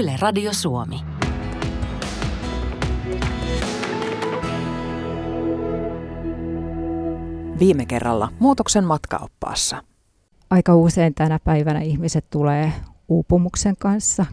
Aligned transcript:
Yle 0.00 0.16
Radio 0.20 0.52
Suomi. 0.52 1.00
Viime 7.58 7.86
kerralla 7.86 8.28
muutoksen 8.38 8.84
matkaoppaassa. 8.84 9.82
Aika 10.50 10.76
usein 10.76 11.14
tänä 11.14 11.38
päivänä 11.44 11.80
ihmiset 11.80 12.24
tulee 12.30 12.72
uupumuksen 13.08 13.76
kanssa, 13.78 14.26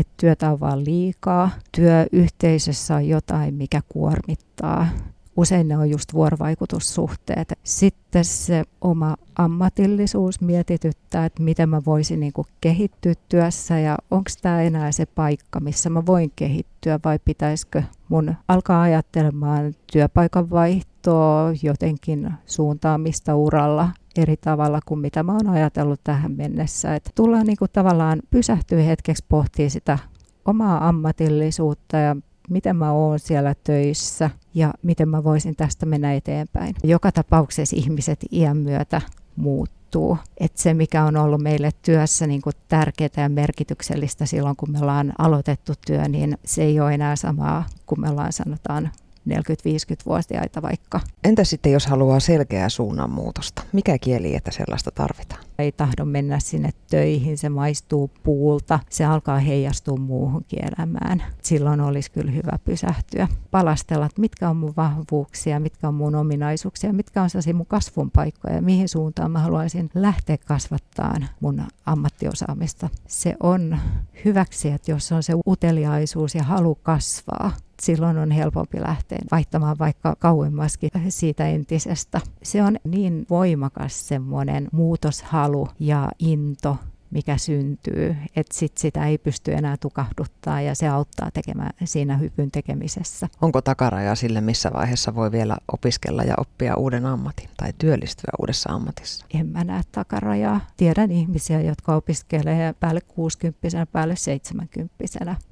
että 0.00 0.12
työtä 0.16 0.50
on 0.50 0.60
vaan 0.60 0.84
liikaa, 0.84 1.50
työyhteisössä 1.76 2.94
on 2.94 3.08
jotain, 3.08 3.54
mikä 3.54 3.80
kuormittaa, 3.88 4.88
usein 5.36 5.68
ne 5.68 5.78
on 5.78 5.90
just 5.90 6.14
vuorovaikutussuhteet. 6.14 7.52
Sitten 7.62 8.24
se 8.24 8.64
oma 8.80 9.16
ammatillisuus 9.38 10.40
mietityttää, 10.40 11.26
että 11.26 11.42
miten 11.42 11.68
mä 11.68 11.82
voisin 11.86 12.20
niin 12.20 12.32
kuin 12.32 12.46
kehittyä 12.60 13.14
työssä 13.28 13.78
ja 13.78 13.98
onko 14.10 14.30
tämä 14.42 14.62
enää 14.62 14.92
se 14.92 15.06
paikka, 15.06 15.60
missä 15.60 15.90
mä 15.90 16.06
voin 16.06 16.32
kehittyä 16.36 17.00
vai 17.04 17.18
pitäisikö 17.24 17.82
mun 18.08 18.34
alkaa 18.48 18.82
ajattelemaan 18.82 19.74
työpaikan 19.92 20.50
vaihtoa, 20.50 21.52
jotenkin 21.62 22.32
suuntaamista 22.46 23.36
uralla 23.36 23.90
eri 24.16 24.36
tavalla 24.36 24.80
kuin 24.86 25.00
mitä 25.00 25.22
mä 25.22 25.32
oon 25.32 25.48
ajatellut 25.48 26.00
tähän 26.04 26.32
mennessä. 26.32 26.94
Että 26.94 27.10
tullaan 27.14 27.46
niin 27.46 27.56
kuin 27.56 27.70
tavallaan 27.72 28.22
pysähtyä 28.30 28.82
hetkeksi 28.82 29.24
pohtimaan 29.28 29.70
sitä 29.70 29.98
omaa 30.44 30.88
ammatillisuutta 30.88 31.96
ja 31.96 32.16
miten 32.50 32.76
mä 32.76 32.92
oon 32.92 33.18
siellä 33.18 33.54
töissä 33.64 34.30
ja 34.54 34.74
miten 34.82 35.08
mä 35.08 35.24
voisin 35.24 35.56
tästä 35.56 35.86
mennä 35.86 36.14
eteenpäin. 36.14 36.74
Joka 36.84 37.12
tapauksessa 37.12 37.76
ihmiset 37.76 38.20
iän 38.32 38.56
myötä 38.56 39.00
muuttuu. 39.36 40.18
Et 40.40 40.56
se, 40.56 40.74
mikä 40.74 41.04
on 41.04 41.16
ollut 41.16 41.40
meille 41.40 41.70
työssä 41.82 42.26
niin 42.26 42.42
kuin 42.42 42.54
tärkeää 42.68 43.10
ja 43.16 43.28
merkityksellistä 43.28 44.26
silloin, 44.26 44.56
kun 44.56 44.70
me 44.70 44.78
ollaan 44.78 45.12
aloitettu 45.18 45.72
työ, 45.86 46.08
niin 46.08 46.38
se 46.44 46.62
ei 46.62 46.80
ole 46.80 46.94
enää 46.94 47.16
samaa 47.16 47.64
kuin 47.86 48.00
me 48.00 48.10
ollaan 48.10 48.32
sanotaan 48.32 48.90
40-50-vuotiaita 49.28 50.62
vaikka. 50.62 51.00
Entä 51.24 51.44
sitten, 51.44 51.72
jos 51.72 51.86
haluaa 51.86 52.20
selkeää 52.20 52.68
suunnanmuutosta? 52.68 53.62
Mikä 53.72 53.98
kieli, 53.98 54.36
että 54.36 54.50
sellaista 54.50 54.90
tarvitaan? 54.90 55.44
Ei 55.58 55.72
tahdo 55.72 56.04
mennä 56.04 56.38
sinne 56.38 56.70
töihin, 56.90 57.38
se 57.38 57.48
maistuu 57.48 58.10
puulta, 58.22 58.78
se 58.90 59.04
alkaa 59.04 59.38
heijastua 59.38 59.96
muuhunkin 59.96 60.58
elämään. 60.64 61.22
Silloin 61.42 61.80
olisi 61.80 62.10
kyllä 62.10 62.30
hyvä 62.30 62.58
pysähtyä, 62.64 63.28
palastella, 63.50 64.06
että 64.06 64.20
mitkä 64.20 64.50
on 64.50 64.56
mun 64.56 64.74
vahvuuksia, 64.76 65.60
mitkä 65.60 65.88
on 65.88 65.94
mun 65.94 66.14
ominaisuuksia, 66.14 66.92
mitkä 66.92 67.22
on 67.22 67.30
sellaisia 67.30 67.54
mun 67.54 67.66
kasvun 67.66 68.10
paikkoja, 68.10 68.62
mihin 68.62 68.88
suuntaan 68.88 69.30
mä 69.30 69.38
haluaisin 69.38 69.90
lähteä 69.94 70.38
kasvattaan 70.38 71.28
mun 71.40 71.62
ammattiosaamista. 71.86 72.88
Se 73.06 73.34
on 73.40 73.78
hyväksi, 74.24 74.70
että 74.70 74.90
jos 74.90 75.12
on 75.12 75.22
se 75.22 75.32
uteliaisuus 75.46 76.34
ja 76.34 76.42
halu 76.42 76.74
kasvaa, 76.74 77.52
silloin 77.84 78.18
on 78.18 78.30
helpompi 78.30 78.80
lähteä 78.80 79.18
vaihtamaan 79.30 79.76
vaikka 79.78 80.16
kauemmaskin 80.18 80.90
siitä 81.08 81.48
entisestä. 81.48 82.20
Se 82.42 82.62
on 82.62 82.76
niin 82.84 83.26
voimakas 83.30 84.08
semmoinen 84.08 84.68
muutoshalu 84.72 85.68
ja 85.78 86.08
into 86.18 86.76
mikä 87.14 87.36
syntyy, 87.36 88.16
että 88.36 88.56
sit 88.56 88.78
sitä 88.78 89.06
ei 89.06 89.18
pysty 89.18 89.52
enää 89.52 89.76
tukahduttaa 89.80 90.60
ja 90.60 90.74
se 90.74 90.88
auttaa 90.88 91.30
tekemään 91.30 91.70
siinä 91.84 92.16
hypyn 92.16 92.50
tekemisessä. 92.50 93.28
Onko 93.42 93.62
takaraja 93.62 94.14
sille, 94.14 94.40
missä 94.40 94.70
vaiheessa 94.72 95.14
voi 95.14 95.32
vielä 95.32 95.56
opiskella 95.72 96.22
ja 96.22 96.34
oppia 96.38 96.76
uuden 96.76 97.06
ammatin 97.06 97.48
tai 97.56 97.72
työllistyä 97.78 98.30
uudessa 98.40 98.72
ammatissa? 98.72 99.26
En 99.34 99.46
mä 99.46 99.64
näe 99.64 99.82
takarajaa. 99.92 100.60
Tiedän 100.76 101.10
ihmisiä, 101.10 101.60
jotka 101.60 101.96
opiskelee 101.96 102.72
päälle 102.80 103.00
60 103.00 103.86
päälle 103.92 104.16
70 104.16 104.94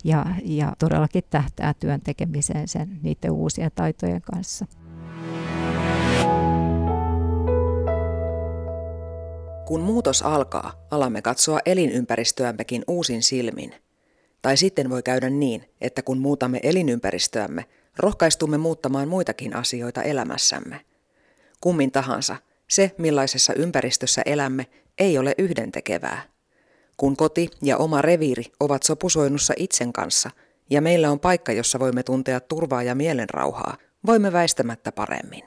ja, 0.05 0.27
ja 0.45 0.73
todellakin 0.79 1.25
tähtää 1.31 1.75
työn 1.75 2.01
tekemiseen 2.01 2.69
sen 2.69 2.99
niiden 3.03 3.31
uusien 3.31 3.71
taitojen 3.75 4.23
kanssa. 4.23 4.67
Kun 9.73 9.81
muutos 9.81 10.23
alkaa, 10.23 10.87
alamme 10.91 11.23
katsoa 11.23 11.59
elinympäristöämmekin 11.67 12.85
uusin 12.89 13.23
silmin. 13.23 13.75
Tai 14.43 14.57
sitten 14.57 14.91
voi 14.91 15.03
käydä 15.03 15.31
niin, 15.31 15.65
että 15.81 16.03
kun 16.03 16.19
muutamme 16.19 16.61
elinympäristöämme, 16.63 17.65
rohkaistumme 17.99 18.59
muuttamaan 18.59 19.09
muitakin 19.09 19.57
asioita 19.57 20.03
elämässämme. 20.03 20.81
Kummin 21.61 21.93
tahansa, 21.93 22.37
se 22.71 22.95
millaisessa 22.99 23.55
ympäristössä 23.55 24.23
elämme 24.27 24.67
ei 24.99 25.19
ole 25.19 25.35
yhdentekevää. 25.39 26.23
Kun 26.97 27.17
koti 27.17 27.49
ja 27.63 27.77
oma 27.77 28.03
reviiri 28.03 28.45
ovat 28.61 28.83
sopusoinnussa 28.83 29.55
itsen 29.57 29.93
kanssa 29.93 30.31
ja 30.71 30.81
meillä 30.81 31.11
on 31.11 31.21
paikka, 31.21 31.53
jossa 31.53 31.79
voimme 31.79 32.03
tuntea 32.03 32.41
turvaa 32.41 32.83
ja 32.83 32.95
mielenrauhaa, 32.95 33.77
voimme 34.07 34.33
väistämättä 34.33 34.93
paremmin. 34.93 35.45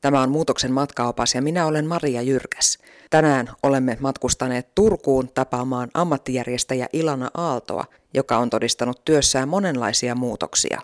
Tämä 0.00 0.20
on 0.20 0.30
Muutoksen 0.30 0.72
matkaopas 0.72 1.34
ja 1.34 1.42
minä 1.42 1.66
olen 1.66 1.86
Maria 1.86 2.22
Jyrkäs. 2.22 2.78
Tänään 3.10 3.48
olemme 3.62 3.96
matkustaneet 4.00 4.74
Turkuun 4.74 5.28
tapaamaan 5.28 5.88
ammattijärjestäjä 5.94 6.88
Ilana 6.92 7.30
Aaltoa, 7.34 7.84
joka 8.14 8.38
on 8.38 8.50
todistanut 8.50 9.04
työssään 9.04 9.48
monenlaisia 9.48 10.14
muutoksia. 10.14 10.80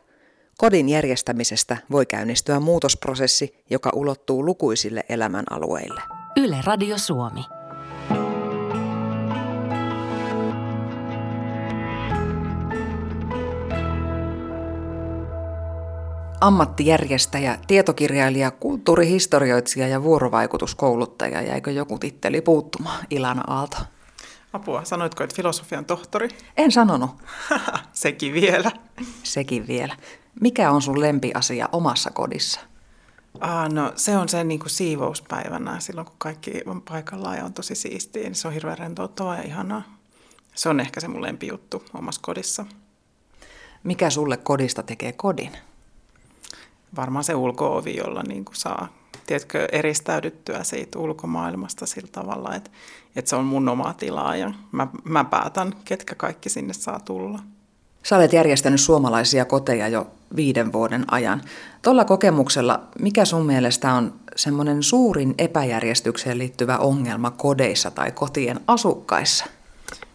Kodin 0.58 0.88
järjestämisestä 0.88 1.76
voi 1.91 2.06
käynnistyä 2.06 2.60
muutosprosessi, 2.60 3.64
joka 3.70 3.91
ulottuu 3.94 4.44
lukuisille 4.44 5.04
elämänalueille. 5.08 6.00
Yle 6.36 6.56
Radio 6.64 6.98
Suomi. 6.98 7.41
Ammattijärjestäjä, 16.47 17.59
tietokirjailija, 17.66 18.50
kulttuurihistorioitsija 18.50 19.88
ja 19.88 20.03
vuorovaikutuskouluttaja. 20.03 21.43
Jäikö 21.43 21.71
joku 21.71 21.99
titteli 21.99 22.41
puuttumaan, 22.41 23.06
Ilana 23.10 23.43
Aalto? 23.47 23.77
Apua, 24.53 24.84
sanoitko, 24.84 25.25
että 25.25 25.37
filosofian 25.37 25.84
tohtori? 25.84 26.28
En 26.56 26.72
sanonut. 26.72 27.10
Sekin 27.93 28.33
vielä. 28.33 28.71
Sekin 29.22 29.66
vielä. 29.66 29.97
Mikä 30.41 30.71
on 30.71 30.83
sun 30.83 31.00
lempiasia 31.00 31.69
omassa 31.72 32.10
kodissa? 32.10 32.60
Ah, 33.41 33.72
no, 33.72 33.93
se 33.97 34.16
on 34.16 34.28
se 34.28 34.44
niin 34.44 34.60
kuin 34.60 34.71
siivouspäivänä, 34.71 35.81
silloin 35.81 36.06
kun 36.06 36.16
kaikki 36.19 36.62
on 36.66 36.83
paikallaan 36.83 37.37
ja 37.37 37.44
on 37.44 37.53
tosi 37.53 37.75
siistiä. 37.75 38.22
Niin 38.22 38.34
se 38.34 38.49
on 38.49 38.54
hirveän 38.54 38.78
rentouttavaa 38.78 39.37
ja 39.37 39.43
ihanaa. 39.43 39.83
Se 40.54 40.69
on 40.69 40.81
ehkä 40.81 41.00
se 41.00 41.09
mun 41.09 41.22
lempijuttu 41.22 41.84
omassa 41.94 42.21
kodissa. 42.25 42.66
Mikä 43.84 44.10
sulle 44.10 44.37
kodista 44.37 44.83
tekee 44.83 45.12
kodin? 45.12 45.53
Varmaan 46.97 47.25
se 47.25 47.34
ulkoovi, 47.34 47.97
jolla 47.97 48.22
niin 48.22 48.44
kuin 48.44 48.56
saa 48.56 48.88
tiedätkö, 49.27 49.69
eristäydyttyä 49.72 50.65
siitä 50.65 50.99
ulkomaailmasta 50.99 51.87
sillä 51.87 52.09
tavalla, 52.12 52.55
että, 52.55 52.71
että 53.16 53.28
se 53.28 53.37
on 53.37 53.44
mun 53.44 53.69
oma 53.69 53.94
tila 53.94 54.37
ja 54.37 54.53
mä, 54.72 54.87
mä 55.04 55.25
päätän, 55.25 55.72
ketkä 55.84 56.15
kaikki 56.15 56.49
sinne 56.49 56.72
saa 56.72 57.00
tulla. 57.00 57.38
Sä 58.03 58.16
olet 58.16 58.33
järjestänyt 58.33 58.81
suomalaisia 58.81 59.44
koteja 59.44 59.88
jo 59.88 60.06
viiden 60.37 60.72
vuoden 60.72 61.04
ajan. 61.10 61.43
Tuolla 61.83 62.04
kokemuksella, 62.04 62.81
mikä 62.99 63.25
sun 63.25 63.47
mielestä 63.47 63.93
on 63.93 64.15
semmoinen 64.37 64.83
suurin 64.83 65.34
epäjärjestykseen 65.38 66.38
liittyvä 66.38 66.78
ongelma 66.78 67.31
kodeissa 67.31 67.91
tai 67.91 68.12
kotien 68.12 68.60
asukkaissa? 68.66 69.44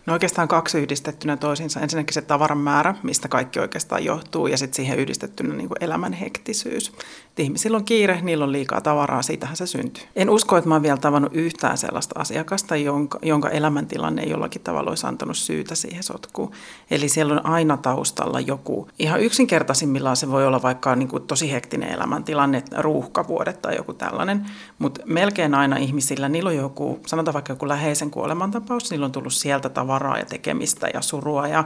No 0.09 0.13
oikeastaan 0.13 0.47
kaksi 0.47 0.77
yhdistettynä 0.77 1.37
toisiinsa. 1.37 1.79
Ensinnäkin 1.79 2.13
se 2.13 2.21
tavaran 2.21 2.57
määrä, 2.57 2.95
mistä 3.03 3.27
kaikki 3.27 3.59
oikeastaan 3.59 4.05
johtuu, 4.05 4.47
ja 4.47 4.57
sitten 4.57 4.75
siihen 4.75 4.99
yhdistettynä 4.99 5.53
niin 5.53 5.67
kuin 5.67 5.83
elämän 5.83 6.13
hektisyys. 6.13 6.91
Et 7.31 7.39
ihmisillä 7.39 7.77
on 7.77 7.85
kiire, 7.85 8.19
niillä 8.21 8.45
on 8.45 8.51
liikaa 8.51 8.81
tavaraa, 8.81 9.21
siitähän 9.21 9.57
se 9.57 9.67
syntyy. 9.67 10.03
En 10.15 10.29
usko, 10.29 10.57
että 10.57 10.67
mä 10.67 10.75
oon 10.75 10.83
vielä 10.83 10.97
tavannut 10.97 11.35
yhtään 11.35 11.77
sellaista 11.77 12.19
asiakasta, 12.19 12.75
jonka, 12.75 13.19
jonka 13.21 13.49
elämäntilanne 13.49 14.21
ei 14.21 14.29
jollakin 14.29 14.61
tavalla 14.61 14.89
olisi 14.89 15.07
antanut 15.07 15.37
syytä 15.37 15.75
siihen 15.75 16.03
sotkuun. 16.03 16.51
Eli 16.91 17.09
siellä 17.09 17.33
on 17.33 17.45
aina 17.45 17.77
taustalla 17.77 18.39
joku. 18.39 18.88
Ihan 19.00 19.21
yksinkertaisimmillaan 19.21 20.17
se 20.17 20.31
voi 20.31 20.45
olla 20.45 20.62
vaikka 20.62 20.95
niin 20.95 21.09
kuin 21.09 21.23
tosi 21.23 21.51
hektinen 21.51 21.89
elämäntilanne, 21.89 22.63
ruuhkavuodet 22.77 23.62
tai 23.62 23.75
joku 23.75 23.94
tällainen, 23.94 24.45
mutta 24.79 25.01
melkein 25.05 25.55
aina 25.55 25.77
ihmisillä, 25.77 26.29
niillä 26.29 26.50
on 26.50 26.55
joku, 26.55 27.00
sanotaan 27.05 27.33
vaikka 27.33 27.53
joku 27.53 27.67
läheisen 27.67 28.12
kuolemantapaus, 28.12 28.91
niillä 28.91 29.05
on 29.05 29.12
tullut 29.12 29.33
sieltä 29.33 29.69
tavaraa 29.69 29.99
tavaraa 30.00 30.18
ja 30.18 30.25
tekemistä 30.25 30.88
ja 30.94 31.01
surua 31.01 31.48
ja, 31.48 31.63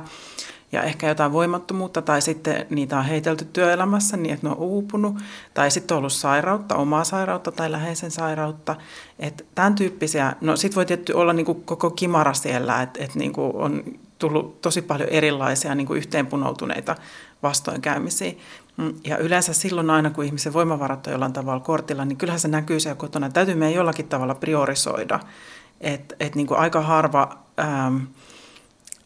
ja 0.71 0.83
ehkä 0.83 1.07
jotain 1.07 1.33
voimattomuutta 1.33 2.01
tai 2.01 2.21
sitten 2.21 2.65
niitä 2.69 2.97
on 2.97 3.05
heitelty 3.05 3.45
työelämässä 3.45 4.17
niin, 4.17 4.33
että 4.33 4.47
ne 4.47 4.51
on 4.51 4.57
uupunut 4.57 5.15
tai 5.53 5.71
sitten 5.71 5.95
on 5.95 5.97
ollut 5.97 6.13
sairautta, 6.13 6.75
omaa 6.75 7.03
sairautta 7.03 7.51
tai 7.51 7.71
läheisen 7.71 8.11
sairautta. 8.11 8.75
Että 9.19 9.43
tämän 9.55 9.75
tyyppisiä, 9.75 10.35
no 10.41 10.55
sitten 10.55 10.75
voi 10.75 10.85
tietty 10.85 11.13
olla 11.13 11.33
niin 11.33 11.45
kuin 11.45 11.63
koko 11.63 11.89
kimara 11.89 12.33
siellä, 12.33 12.81
että, 12.81 13.03
että 13.03 13.19
niin 13.19 13.33
kuin 13.33 13.55
on 13.55 13.83
tullut 14.19 14.61
tosi 14.61 14.81
paljon 14.81 15.09
erilaisia 15.09 15.75
niin 15.75 15.87
kuin 15.87 15.97
yhteenpunoutuneita 15.97 16.95
vastoinkäymisiä. 17.43 18.33
Mm, 18.77 18.93
ja 19.03 19.17
yleensä 19.17 19.53
silloin 19.53 19.89
aina, 19.89 20.09
kun 20.09 20.25
ihmisen 20.25 20.53
voimavarat 20.53 21.07
on 21.07 21.13
jollain 21.13 21.33
tavalla 21.33 21.59
kortilla, 21.59 22.05
niin 22.05 22.17
kyllähän 22.17 22.39
se 22.39 22.47
näkyy 22.47 22.79
siellä 22.79 22.95
kotona. 22.95 23.29
Täytyy 23.29 23.55
meidän 23.55 23.75
jollakin 23.75 24.07
tavalla 24.07 24.35
priorisoida. 24.35 25.19
Että 25.83 26.15
et 26.19 26.35
niin 26.35 26.47
kuin 26.47 26.59
aika 26.59 26.81
harva 26.81 27.37
ähm, 27.59 27.97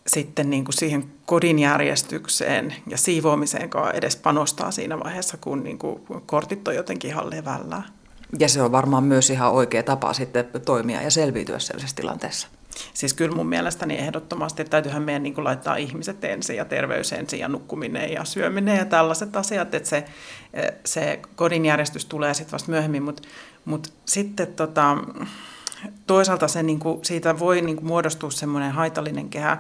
sitten 0.08 0.50
niin 0.50 0.66
kuin 0.66 0.76
siihen 0.76 1.12
kodin 1.26 1.60
järjestykseen 1.60 2.76
ja 2.88 2.98
siivoamiseen 2.98 3.70
edes 3.94 4.16
panostaa 4.16 4.72
siinä 4.72 5.00
vaiheessa, 5.00 5.38
kun 5.42 5.64
niin 5.64 5.78
kuin 5.78 6.02
kortit 6.26 6.68
on 6.68 6.76
jotenkin 6.76 7.10
ihan 7.10 7.30
levällään. 7.30 7.84
Ja 8.40 8.50
se 8.50 8.62
on 8.62 8.72
varmaan 8.72 9.04
myös 9.04 9.30
ihan 9.30 9.52
oikea 9.52 9.84
tapa 9.84 10.14
sitten 10.14 10.46
toimia 10.66 11.02
ja 11.02 11.12
selviytyä 11.12 11.60
sellaisessa 11.60 11.96
tilanteessa. 11.96 12.48
Siis 12.94 13.14
kyllä 13.14 13.36
mun 13.36 13.48
mielestäni 13.48 13.98
ehdottomasti, 13.98 14.62
että 14.62 14.72
täytyyhän 14.72 15.04
meidän 15.04 15.24
niin 15.24 15.44
laittaa 15.44 15.76
ihmiset 15.76 16.24
ensin 16.24 16.56
ja 16.56 16.66
terveys 16.66 17.14
ensin 17.14 17.40
ja 17.40 17.48
nukkuminen 17.48 18.12
ja 18.12 18.26
syöminen 18.26 18.78
ja 18.78 18.86
tällaiset 18.86 19.36
asiat, 19.36 19.74
että 19.74 19.90
se, 19.90 20.06
se 20.86 21.20
kodin 21.36 21.66
järjestys 21.66 22.06
tulee 22.06 22.34
sitten 22.34 22.52
vasta 22.52 22.72
myöhemmin, 22.72 23.04
mutta 23.04 23.28
mut 23.66 23.94
sitten 24.06 24.48
tota, 24.48 24.98
toisaalta 26.08 26.48
se, 26.48 26.64
niin 26.64 26.80
kuin, 26.80 27.06
siitä 27.06 27.40
voi 27.40 27.62
niin 27.62 27.76
kuin 27.76 27.88
muodostua 27.88 28.32
semmoinen 28.32 28.72
haitallinen 28.72 29.30
kehä, 29.30 29.58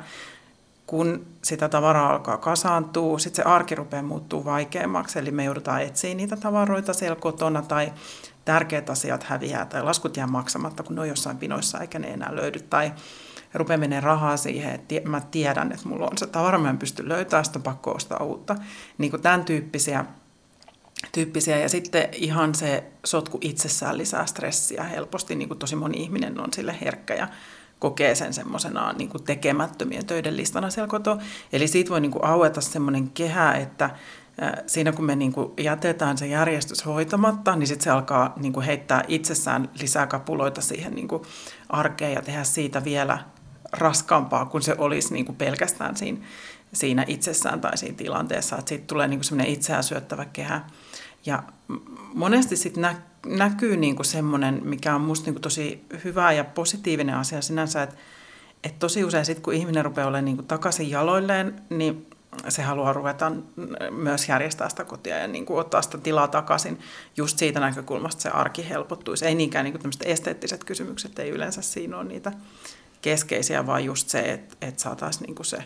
kun 0.88 1.26
sitä 1.42 1.70
tavaraa 1.70 2.12
alkaa 2.12 2.38
kasaantua, 2.38 3.20
sitten 3.20 3.44
se 3.44 3.50
arki 3.50 3.76
rupeaa 3.76 4.04
muuttuu 4.04 4.46
vaikeammaksi, 4.46 5.20
eli 5.20 5.32
me 5.32 5.44
joudutaan 5.44 5.82
etsiä 5.82 6.16
niitä 6.16 6.38
tavaroita 6.38 6.94
siellä 6.94 7.16
kotona 7.16 7.62
tai 7.62 7.94
tärkeät 8.46 8.90
asiat 8.90 9.24
häviää 9.24 9.66
tai 9.66 9.84
laskut 9.84 10.18
jää 10.18 10.28
maksamatta, 10.28 10.84
kun 10.84 10.96
ne 10.96 11.02
on 11.02 11.08
jossain 11.08 11.38
pinoissa 11.38 11.80
eikä 11.80 12.00
ne 12.00 12.08
enää 12.08 12.36
löydy. 12.36 12.60
Tai 12.60 12.94
rupeaa 13.54 13.78
menee 13.78 14.00
rahaa 14.00 14.38
siihen, 14.38 14.76
että 14.76 15.10
mä 15.10 15.22
tiedän, 15.22 15.72
että 15.72 15.90
mulla 15.90 16.08
on 16.12 16.18
se 16.18 16.28
tavara, 16.28 16.58
mä 16.58 16.70
en 16.70 16.78
pysty 16.78 17.10
löytämään, 17.10 17.46
sitä 17.46 17.60
pakko 17.60 17.92
ostaa 17.92 18.24
uutta. 18.24 18.56
Niin 18.98 19.12
kuin 19.12 19.22
tämän 19.22 19.46
tyyppisiä, 19.46 20.06
tyyppisiä. 21.12 21.58
Ja 21.58 21.70
sitten 21.70 22.10
ihan 22.12 22.56
se 22.56 22.84
sotku 23.06 23.38
itsessään 23.42 23.98
lisää 23.98 24.26
stressiä 24.26 24.84
helposti, 24.84 25.36
niin 25.36 25.48
kuin 25.48 25.60
tosi 25.60 25.76
moni 25.76 25.98
ihminen 26.02 26.40
on 26.40 26.54
sille 26.54 26.76
herkkä 26.82 27.14
ja 27.14 27.28
kokee 27.80 28.16
sen 28.16 28.34
semmoisena 28.34 28.94
niin 28.94 29.10
tekemättömien 29.26 30.06
töiden 30.06 30.38
listana 30.38 30.70
siellä 30.70 30.88
kotoa. 30.88 31.18
Eli 31.54 31.68
siitä 31.68 31.90
voi 31.90 32.02
niin 32.02 32.12
kuin 32.12 32.26
aueta 32.26 32.62
semmoinen 32.62 33.10
kehä, 33.10 33.54
että 33.54 33.90
siinä 34.68 34.92
kun 34.92 35.06
me 35.06 35.16
niin 35.16 35.34
kuin 35.34 35.52
jätetään 35.58 36.18
se 36.18 36.28
järjestys 36.28 36.86
hoitamatta, 36.86 37.56
niin 37.56 37.68
sitten 37.68 37.84
se 37.84 37.90
alkaa 37.90 38.34
niin 38.38 38.54
kuin 38.54 38.66
heittää 38.66 39.04
itsessään 39.08 39.70
lisää 39.80 40.08
kapuloita 40.08 40.62
siihen 40.62 40.96
niin 40.96 41.08
kuin 41.08 41.24
arkeen 41.70 42.14
ja 42.14 42.22
tehdä 42.22 42.44
siitä 42.44 42.84
vielä 42.84 43.20
raskaampaa 43.72 44.46
kuin 44.46 44.62
se 44.62 44.76
olisi 44.78 45.14
niin 45.14 45.26
kuin 45.26 45.36
pelkästään 45.36 45.98
siinä, 45.98 46.18
siinä 46.74 47.06
itsessään 47.08 47.62
tai 47.62 47.78
siinä 47.78 47.98
tilanteessa. 47.98 48.58
Että 48.58 48.70
siitä 48.70 48.88
tulee 48.88 49.08
niin 49.08 49.20
kuin 49.20 49.26
semmoinen 49.26 49.54
itseään 49.54 49.84
syöttävä 49.84 50.26
kehä. 50.26 50.62
Ja 51.28 51.44
monesti 52.14 52.56
sitten 52.56 52.82
nä- 52.82 53.02
näkyy 53.26 53.78
niin 53.78 53.96
kuin 53.96 54.06
semmoinen, 54.06 54.62
mikä 54.64 54.96
on 54.96 55.02
musta 55.02 55.26
niin 55.26 55.34
kuin 55.34 55.42
tosi 55.42 55.86
hyvä 56.04 56.32
ja 56.32 56.44
positiivinen 56.44 57.16
asia 57.16 57.42
sinänsä, 57.42 57.84
että, 57.84 57.96
että 58.64 58.80
tosi 58.80 59.04
usein 59.04 59.26
sitten 59.26 59.44
kun 59.44 59.54
ihminen 59.54 59.86
rupeaa 59.86 60.08
olemaan 60.08 60.26
niin 60.26 60.38
kuin 60.38 60.48
takaisin 60.48 60.90
jaloilleen, 60.90 61.62
niin 61.70 62.08
se 62.50 62.62
haluaa 62.62 62.94
ruveta 62.94 63.32
myös 63.92 64.30
järjestää 64.30 64.70
sitä 64.70 64.86
kotia 64.86 65.18
ja 65.18 65.28
niin 65.28 65.46
kuin 65.46 65.60
ottaa 65.60 65.82
sitä 65.82 65.98
tilaa 65.98 66.28
takaisin 66.28 66.80
just 67.18 67.38
siitä 67.38 67.60
näkökulmasta 67.60 68.22
se 68.22 68.30
arki 68.30 68.70
helpottuisi. 68.70 69.26
Ei 69.26 69.36
niinkään 69.36 69.64
niin 69.64 69.80
kuin 69.80 69.94
esteettiset 70.06 70.64
kysymykset, 70.64 71.20
ei 71.20 71.30
yleensä 71.30 71.62
siinä 71.62 71.98
ole 71.98 72.08
niitä 72.08 72.32
keskeisiä, 73.02 73.68
vaan 73.68 73.86
just 73.86 74.10
se, 74.10 74.20
että, 74.20 74.56
että 74.62 74.82
saataisiin 74.82 75.28
niin 75.28 75.46
se 75.46 75.64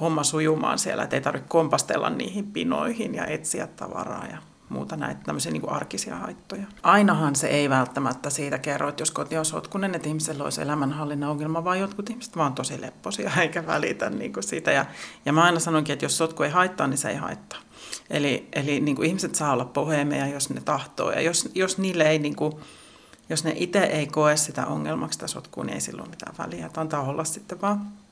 homma 0.00 0.24
sujumaan 0.24 0.78
siellä, 0.78 1.02
että 1.02 1.16
ei 1.16 1.22
tarvitse 1.22 1.48
kompastella 1.48 2.10
niihin 2.10 2.52
pinoihin 2.52 3.14
ja 3.14 3.26
etsiä 3.26 3.66
tavaraa 3.66 4.26
ja 4.26 4.38
muuta 4.68 4.96
näitä 4.96 5.20
tämmöisiä 5.24 5.52
niin 5.52 5.60
kuin 5.60 5.72
arkisia 5.72 6.16
haittoja. 6.16 6.66
Ainahan 6.82 7.36
se 7.36 7.46
ei 7.46 7.70
välttämättä 7.70 8.30
siitä 8.30 8.58
kerro, 8.58 8.88
että 8.88 9.02
jos 9.02 9.10
koti 9.10 9.38
on 9.38 9.44
sotkunen, 9.44 9.94
että 9.94 10.08
ihmisellä 10.08 10.44
olisi 10.44 10.62
elämänhallinnan 10.62 11.30
ongelma, 11.30 11.64
vaan 11.64 11.80
jotkut 11.80 12.10
ihmiset 12.10 12.36
vaan 12.36 12.54
tosi 12.54 12.80
lepposia 12.80 13.30
eikä 13.42 13.66
välitä 13.66 14.10
niin 14.10 14.32
kuin 14.32 14.44
siitä. 14.44 14.72
Ja, 14.72 14.86
ja 15.24 15.32
mä 15.32 15.44
aina 15.44 15.60
sanonkin, 15.60 15.92
että 15.92 16.04
jos 16.04 16.18
sotku 16.18 16.42
ei 16.42 16.50
haittaa, 16.50 16.86
niin 16.86 16.98
se 16.98 17.08
ei 17.08 17.16
haittaa. 17.16 17.58
Eli, 18.10 18.48
eli 18.52 18.80
niin 18.80 18.96
kuin 18.96 19.08
ihmiset 19.08 19.34
saa 19.34 19.52
olla 19.52 19.64
pohemeja, 19.64 20.26
jos 20.26 20.50
ne 20.50 20.60
tahtoo. 20.60 21.10
Ja 21.10 21.20
jos, 21.20 21.48
jos 21.54 21.78
niille 21.78 22.04
ei 22.04 22.18
niin 22.18 22.36
kuin, 22.36 22.52
jos 23.28 23.44
ne 23.44 23.52
itse 23.56 23.84
ei 23.84 24.06
koe 24.06 24.36
sitä 24.36 24.66
ongelmaksi 24.66 25.16
sitä 25.16 25.26
sotkua, 25.26 25.64
niin 25.64 25.74
ei 25.74 25.80
silloin 25.80 26.10
mitään 26.10 26.34
väliä. 26.38 26.66
Että 26.66 26.80
antaa 26.80 27.02
olla 27.02 27.24
sitten 27.24 27.60
vaan. 27.60 28.05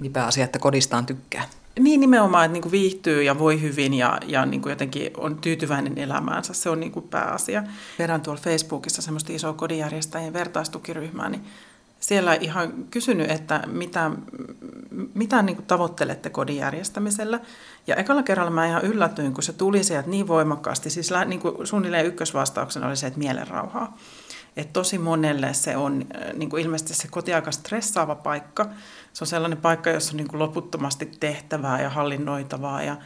Niin 0.00 0.12
pääasia, 0.12 0.44
että 0.44 0.58
kodistaan 0.58 1.06
tykkää. 1.06 1.44
Niin 1.78 2.00
nimenomaan, 2.00 2.44
että 2.44 2.52
niin 2.52 2.62
kuin 2.62 2.72
viihtyy 2.72 3.22
ja 3.22 3.38
voi 3.38 3.62
hyvin 3.62 3.94
ja, 3.94 4.18
ja 4.26 4.46
niin 4.46 4.62
kuin 4.62 4.70
jotenkin 4.70 5.10
on 5.16 5.38
tyytyväinen 5.38 5.98
elämäänsä. 5.98 6.54
Se 6.54 6.70
on 6.70 6.80
niin 6.80 6.92
kuin 6.92 7.08
pääasia. 7.08 7.62
Vedän 7.98 8.20
tuolla 8.20 8.40
Facebookissa 8.40 9.02
semmoista 9.02 9.32
isoa 9.32 9.52
kodinjärjestäjien 9.52 10.32
vertaistukiryhmää, 10.32 11.28
niin 11.28 11.44
siellä 12.00 12.34
ihan 12.34 12.72
kysynyt, 12.90 13.30
että 13.30 13.62
mitä, 13.66 14.10
mitä 15.14 15.42
niin 15.42 15.56
kuin 15.56 15.66
tavoittelette 15.66 16.30
kodin 16.30 16.56
järjestämisellä. 16.56 17.40
Ja 17.86 17.96
ekalla 17.96 18.22
kerralla 18.22 18.50
mä 18.50 18.66
ihan 18.66 18.82
yllätyin, 18.82 19.34
kun 19.34 19.42
se 19.42 19.52
tuli 19.52 19.84
sieltä 19.84 20.10
niin 20.10 20.28
voimakkaasti. 20.28 20.90
Siis 20.90 21.10
niin 21.26 21.40
kuin 21.40 21.66
suunnilleen 21.66 22.06
ykkösvastauksena 22.06 22.86
oli 22.86 22.96
se, 22.96 23.06
että 23.06 23.18
mielenrauhaa. 23.18 23.98
Että 24.58 24.72
tosi 24.72 24.98
monelle 24.98 25.54
se 25.54 25.76
on 25.76 26.06
äh, 26.16 26.32
niin 26.34 26.50
kuin 26.50 26.62
ilmeisesti 26.62 26.94
se 26.94 27.08
koti 27.08 27.34
aika 27.34 27.52
stressaava 27.52 28.14
paikka. 28.14 28.66
Se 29.12 29.24
on 29.24 29.28
sellainen 29.28 29.58
paikka, 29.58 29.90
jossa 29.90 30.12
on 30.12 30.16
niin 30.16 30.28
kuin 30.28 30.38
loputtomasti 30.38 31.06
tehtävää 31.20 31.82
ja 31.82 31.90
hallinnoitavaa 31.90 32.82
ja, 32.82 32.96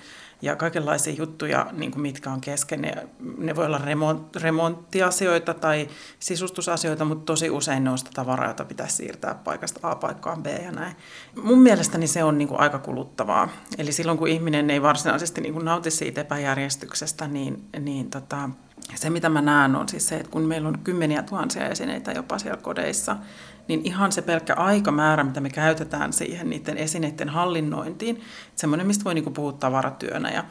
ja 0.43 0.57
kaikenlaisia 0.57 1.15
juttuja, 1.15 1.67
niin 1.73 1.91
kuin 1.91 2.03
mitkä 2.03 2.31
on 2.31 2.41
kesken. 2.41 2.83
Ne, 2.83 3.09
ne 3.39 3.57
voi 3.57 3.67
olla 3.67 3.79
remont, 3.79 4.37
remonttiasioita 4.37 5.55
tai 5.55 5.89
sisustusasioita, 6.19 7.05
mutta 7.05 7.25
tosi 7.25 7.51
usein 7.51 7.85
ne 7.85 7.91
on 7.91 7.99
sitä 7.99 8.11
tavaraa, 8.15 8.49
jota 8.49 8.65
pitäisi 8.65 8.97
siirtää 8.97 9.35
paikasta 9.35 9.81
A 9.83 9.97
paikkaan 9.97 10.43
B 10.43 10.47
ja 10.47 10.73
näin. 10.73 10.97
Mun 11.43 11.59
mielestäni 11.59 12.07
se 12.07 12.25
on 12.25 12.39
niin 12.39 12.49
kuin 12.49 12.61
aika 12.61 12.79
kuluttavaa. 12.79 13.49
Eli 13.79 13.93
silloin 13.93 14.19
kun 14.19 14.29
ihminen 14.29 14.71
ei 14.71 14.83
varsinaisesti 14.83 15.41
niin 15.41 15.53
kuin 15.53 15.65
nauti 15.65 15.91
siitä 15.91 16.21
epäjärjestyksestä, 16.21 17.29
niin, 17.29 17.69
niin 17.81 18.11
tota, 18.11 18.51
se, 18.95 19.11
mitä 19.11 19.29
mä 19.29 19.43
näen, 19.43 19.77
on 19.77 19.89
siis 19.89 20.09
se, 20.09 20.17
että 20.17 20.31
kun 20.31 20.43
meillä 20.43 20.69
on 20.69 20.79
kymmeniä 20.79 21.23
tuhansia 21.23 21.69
esineitä 21.69 22.13
jopa 22.13 22.39
siellä 22.39 22.63
kodeissa, 22.63 23.17
niin 23.69 23.81
ihan 23.85 24.13
se 24.13 24.23
pelkkä 24.23 24.55
aikamäärä, 24.55 25.25
mitä 25.25 25.41
me 25.41 25.51
käytetään 25.51 26.13
siihen 26.13 26.51
niiden 26.51 26.79
esineiden 26.79 27.29
hallinnointiin, 27.29 28.21
semmoinen, 28.57 28.87
mistä 28.87 29.05
voi 29.05 29.15
niinku 29.15 29.31
puhua 29.31 29.53
tavaratyönä. 29.53 30.31
Ja 30.31 30.45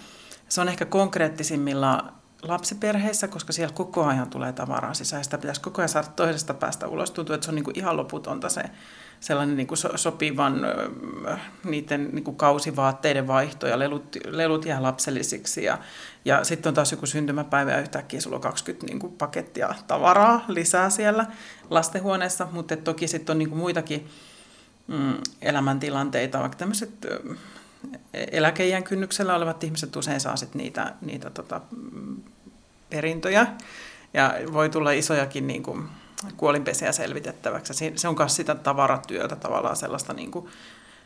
se 0.49 0.61
on 0.61 0.69
ehkä 0.69 0.85
konkreettisimmilla 0.85 2.20
lapsiperheissä, 2.41 3.27
koska 3.27 3.53
siellä 3.53 3.73
koko 3.73 4.05
ajan 4.05 4.29
tulee 4.29 4.53
tavaraa 4.53 4.93
sisään. 4.93 5.23
Sitä 5.23 5.37
pitäisi 5.37 5.61
koko 5.61 5.81
ajan 5.81 5.89
saada 5.89 6.07
toisesta 6.07 6.53
päästä 6.53 6.87
ulos. 6.87 7.11
Tuntuu, 7.11 7.35
että 7.35 7.45
se 7.45 7.51
on 7.51 7.55
niinku 7.55 7.71
ihan 7.75 7.97
loputonta 7.97 8.49
se 8.49 8.63
sellainen 9.19 9.57
niin 9.57 9.67
kuin 9.67 9.77
sopivan 9.95 10.61
niiden 11.63 12.09
niin 12.11 12.23
kuin 12.23 12.37
kausivaatteiden 12.37 13.27
vaihto 13.27 13.67
ja 13.67 13.79
lelut, 13.79 14.15
lelut 14.25 14.65
jää 14.65 14.83
lapsellisiksi. 14.83 15.63
Ja, 15.63 15.77
ja 16.25 16.43
sitten 16.43 16.69
on 16.69 16.73
taas 16.73 16.91
joku 16.91 17.05
syntymäpäivä 17.05 17.71
ja 17.71 17.79
yhtäkkiä 17.81 18.21
sulla 18.21 18.35
on 18.35 18.41
20 18.41 18.85
niin 18.85 18.99
kuin 18.99 19.13
pakettia 19.13 19.75
tavaraa 19.87 20.45
lisää 20.47 20.89
siellä 20.89 21.25
lastenhuoneessa, 21.69 22.47
mutta 22.51 22.77
toki 22.77 23.07
sitten 23.07 23.33
on 23.33 23.37
niin 23.37 23.49
kuin 23.49 23.59
muitakin 23.59 24.07
mm, 24.87 25.13
elämäntilanteita, 25.41 26.39
vaikka 26.39 26.57
tämmöiset 26.57 27.07
eläkeijän 28.13 28.83
kynnyksellä 28.83 29.35
olevat 29.35 29.63
ihmiset 29.63 29.95
usein 29.95 30.19
saa 30.19 30.35
sit 30.35 30.55
niitä, 30.55 30.93
niitä 31.01 31.29
tota, 31.29 31.61
perintöjä 32.91 33.47
ja 34.13 34.33
voi 34.53 34.69
tulla 34.69 34.91
isojakin 34.91 35.47
niin 35.47 35.63
kuin, 35.63 35.89
kuolinpesiä 36.37 36.91
selvitettäväksi. 36.91 37.93
Se 37.95 38.07
on 38.07 38.15
myös 38.19 38.35
sitä 38.35 38.55
tavaratyötä 38.55 39.35
tavallaan 39.35 39.75
sellaista, 39.75 40.13
niin 40.13 40.31
kuin, 40.31 40.47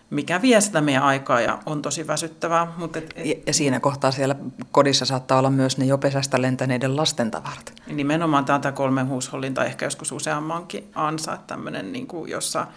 mikä 0.10 0.42
vie 0.42 0.62
sitä 0.62 0.82
meidän 0.82 1.04
aikaa 1.04 1.42
ja 1.42 1.60
on 1.66 1.82
tosi 1.82 2.08
väsyttävää. 2.08 2.68
Mutta 2.78 3.00
et, 3.00 3.14
et, 3.16 3.48
ja 3.48 3.54
siinä 3.54 3.80
kohtaa 3.80 4.12
siellä 4.12 4.36
kodissa 4.72 5.06
saattaa 5.06 5.40
olla 5.40 5.50
myös 5.50 5.78
ne 5.78 5.86
jo 5.86 5.98
pesästä 5.98 6.42
lentäneiden 6.42 6.96
lasten 6.96 7.32
tavarat. 7.32 7.74
Nimenomaan 7.88 8.46
tämä, 8.46 8.72
kolmen 8.72 9.08
huushollin 9.08 9.54
tai 9.54 9.66
ehkä 9.66 9.86
joskus 9.86 10.12
useammankin 10.12 10.92
ansa, 10.96 11.38
tämmöinen, 11.48 11.94
niin 11.94 12.08
kuin, 12.08 12.32
jossa 12.32 12.68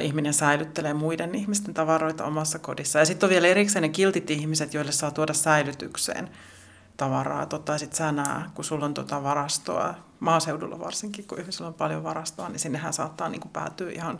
ihminen 0.00 0.34
säilyttelee 0.34 0.94
muiden 0.94 1.34
ihmisten 1.34 1.74
tavaroita 1.74 2.24
omassa 2.24 2.58
kodissa. 2.58 2.98
Ja 2.98 3.04
sitten 3.04 3.26
on 3.26 3.30
vielä 3.30 3.48
erikseen 3.48 3.82
ne 3.82 3.88
kiltit 3.88 4.30
ihmiset, 4.30 4.74
joille 4.74 4.92
saa 4.92 5.10
tuoda 5.10 5.32
säilytykseen 5.32 6.28
tavaraa. 6.96 7.46
Tota, 7.46 7.78
sit 7.78 7.92
sä 7.92 8.12
nää, 8.12 8.50
kun 8.54 8.64
sulla 8.64 8.84
on 8.84 8.94
tota 8.94 9.22
varastoa, 9.22 9.94
maaseudulla 10.20 10.80
varsinkin, 10.80 11.26
kun 11.26 11.40
ihmisillä 11.40 11.68
on 11.68 11.74
paljon 11.74 12.04
varastoa, 12.04 12.48
niin 12.48 12.58
sinnehän 12.58 12.92
saattaa 12.92 13.28
niin 13.28 13.40
kuin 13.40 13.52
päätyä 13.52 13.90
ihan, 13.90 14.18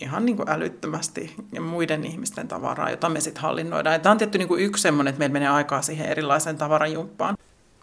ihan 0.00 0.26
niin 0.26 0.36
kuin 0.36 0.50
älyttömästi 0.50 1.34
ja 1.52 1.60
muiden 1.60 2.04
ihmisten 2.04 2.48
tavaraa, 2.48 2.90
jota 2.90 3.08
me 3.08 3.20
sitten 3.20 3.42
hallinnoidaan. 3.42 4.00
Tämä 4.00 4.10
on 4.10 4.18
tietty 4.18 4.38
niin 4.38 4.48
kuin 4.48 4.62
yksi 4.62 4.82
semmoinen, 4.82 5.10
että 5.10 5.18
meillä 5.18 5.32
menee 5.32 5.48
aikaa 5.48 5.82
siihen 5.82 6.08
erilaiseen 6.08 6.58
tavarajumppaan. 6.58 7.36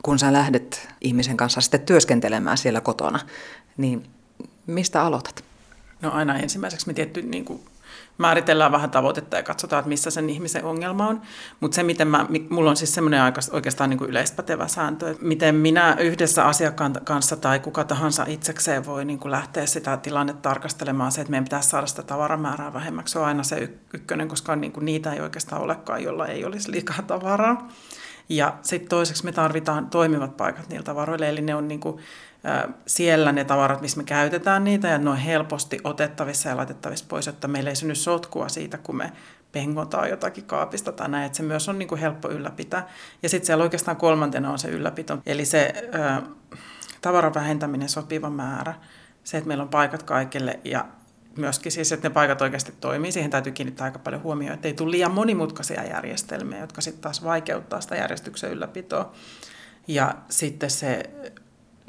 Kun 0.03 0.19
sä 0.19 0.33
lähdet 0.33 0.87
ihmisen 1.01 1.37
kanssa 1.37 1.61
sitten 1.61 1.81
työskentelemään 1.81 2.57
siellä 2.57 2.81
kotona, 2.81 3.19
niin 3.77 4.09
mistä 4.67 5.03
aloitat? 5.03 5.43
No 6.01 6.11
aina 6.11 6.39
ensimmäiseksi 6.39 6.87
me 6.87 6.93
tietty 6.93 7.21
niin 7.21 7.45
kuin 7.45 7.61
määritellään 8.17 8.71
vähän 8.71 8.91
tavoitetta 8.91 9.37
ja 9.37 9.43
katsotaan, 9.43 9.79
että 9.79 9.89
missä 9.89 10.11
sen 10.11 10.29
ihmisen 10.29 10.65
ongelma 10.65 11.07
on. 11.07 11.21
Mutta 11.59 11.75
se, 11.75 11.83
miten 11.83 12.07
mä, 12.07 12.25
mulla 12.49 12.69
on 12.69 12.77
siis 12.77 12.93
semmoinen 12.93 13.33
oikeastaan 13.51 13.89
niin 13.89 13.97
kuin 13.97 14.09
yleispätevä 14.09 14.67
sääntö, 14.67 15.11
että 15.11 15.25
miten 15.25 15.55
minä 15.55 15.95
yhdessä 15.99 16.45
asiakkaan 16.45 16.93
kanssa 17.03 17.35
tai 17.35 17.59
kuka 17.59 17.83
tahansa 17.83 18.25
itsekseen 18.27 18.85
voi 18.85 19.05
niin 19.05 19.19
kuin 19.19 19.31
lähteä 19.31 19.65
sitä 19.65 19.97
tilannetta 19.97 20.41
tarkastelemaan 20.41 21.11
se, 21.11 21.21
että 21.21 21.31
meidän 21.31 21.43
pitäisi 21.43 21.69
saada 21.69 21.87
sitä 21.87 22.03
tavaramäärää 22.03 22.73
vähemmäksi. 22.73 23.11
Se 23.11 23.19
on 23.19 23.25
aina 23.25 23.43
se 23.43 23.69
ykkönen, 23.93 24.27
koska 24.27 24.55
niin 24.55 24.71
kuin 24.71 24.85
niitä 24.85 25.13
ei 25.13 25.21
oikeastaan 25.21 25.61
olekaan, 25.61 26.03
jolla 26.03 26.27
ei 26.27 26.45
olisi 26.45 26.71
liikaa 26.71 27.01
tavaraa. 27.07 27.67
Ja 28.29 28.57
sitten 28.61 28.89
toiseksi 28.89 29.25
me 29.25 29.31
tarvitaan 29.31 29.89
toimivat 29.89 30.37
paikat 30.37 30.69
niillä 30.69 30.83
tavaroilla, 30.83 31.25
eli 31.25 31.41
ne 31.41 31.55
on 31.55 31.67
niin 31.67 31.79
kuin, 31.79 32.01
siellä 32.87 33.31
ne 33.31 33.43
tavarat, 33.43 33.81
missä 33.81 33.97
me 33.97 34.03
käytetään 34.03 34.63
niitä, 34.63 34.87
ja 34.87 34.97
ne 34.97 35.09
on 35.09 35.17
helposti 35.17 35.79
otettavissa 35.83 36.49
ja 36.49 36.57
laitettavissa 36.57 37.05
pois, 37.07 37.27
että 37.27 37.47
meillä 37.47 37.69
ei 37.69 37.75
synny 37.75 37.95
sotkua 37.95 38.49
siitä, 38.49 38.77
kun 38.77 38.97
me 38.97 39.11
pengotaan 39.51 40.09
jotakin 40.09 40.43
kaapista 40.43 40.91
tai 40.91 41.09
näin, 41.09 41.25
että 41.25 41.37
se 41.37 41.43
myös 41.43 41.69
on 41.69 41.79
niin 41.79 41.87
kuin 41.87 42.01
helppo 42.01 42.29
ylläpitää. 42.29 42.89
Ja 43.23 43.29
sitten 43.29 43.45
siellä 43.45 43.63
oikeastaan 43.63 43.97
kolmantena 43.97 44.51
on 44.51 44.59
se 44.59 44.67
ylläpito, 44.67 45.17
eli 45.25 45.45
se 45.45 45.89
ää, 45.91 46.21
tavaran 47.01 47.33
vähentäminen 47.33 47.89
sopiva 47.89 48.29
määrä, 48.29 48.73
se, 49.23 49.37
että 49.37 49.47
meillä 49.47 49.61
on 49.61 49.69
paikat 49.69 50.03
kaikille 50.03 50.59
ja 50.63 50.85
myöskin 51.37 51.71
siis, 51.71 51.91
että 51.91 52.09
ne 52.09 52.13
paikat 52.13 52.41
oikeasti 52.41 52.73
toimii. 52.79 53.11
Siihen 53.11 53.31
täytyy 53.31 53.51
kiinnittää 53.51 53.85
aika 53.85 53.99
paljon 53.99 54.23
huomioon, 54.23 54.53
että 54.53 54.67
ei 54.67 54.73
tule 54.73 54.91
liian 54.91 55.11
monimutkaisia 55.11 55.83
järjestelmiä, 55.83 56.59
jotka 56.59 56.81
sitten 56.81 57.01
taas 57.01 57.23
vaikeuttaa 57.23 57.81
sitä 57.81 57.95
järjestyksen 57.95 58.51
ylläpitoa. 58.51 59.11
Ja 59.87 60.15
sitten 60.29 60.69
se, 60.69 61.09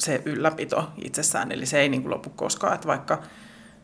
se 0.04 0.22
ylläpito 0.24 0.88
itsessään, 1.04 1.52
eli 1.52 1.66
se 1.66 1.80
ei 1.80 1.88
niin 1.88 2.02
kuin 2.02 2.10
lopu 2.10 2.30
koskaan, 2.30 2.74
että 2.74 2.88
vaikka 2.88 3.22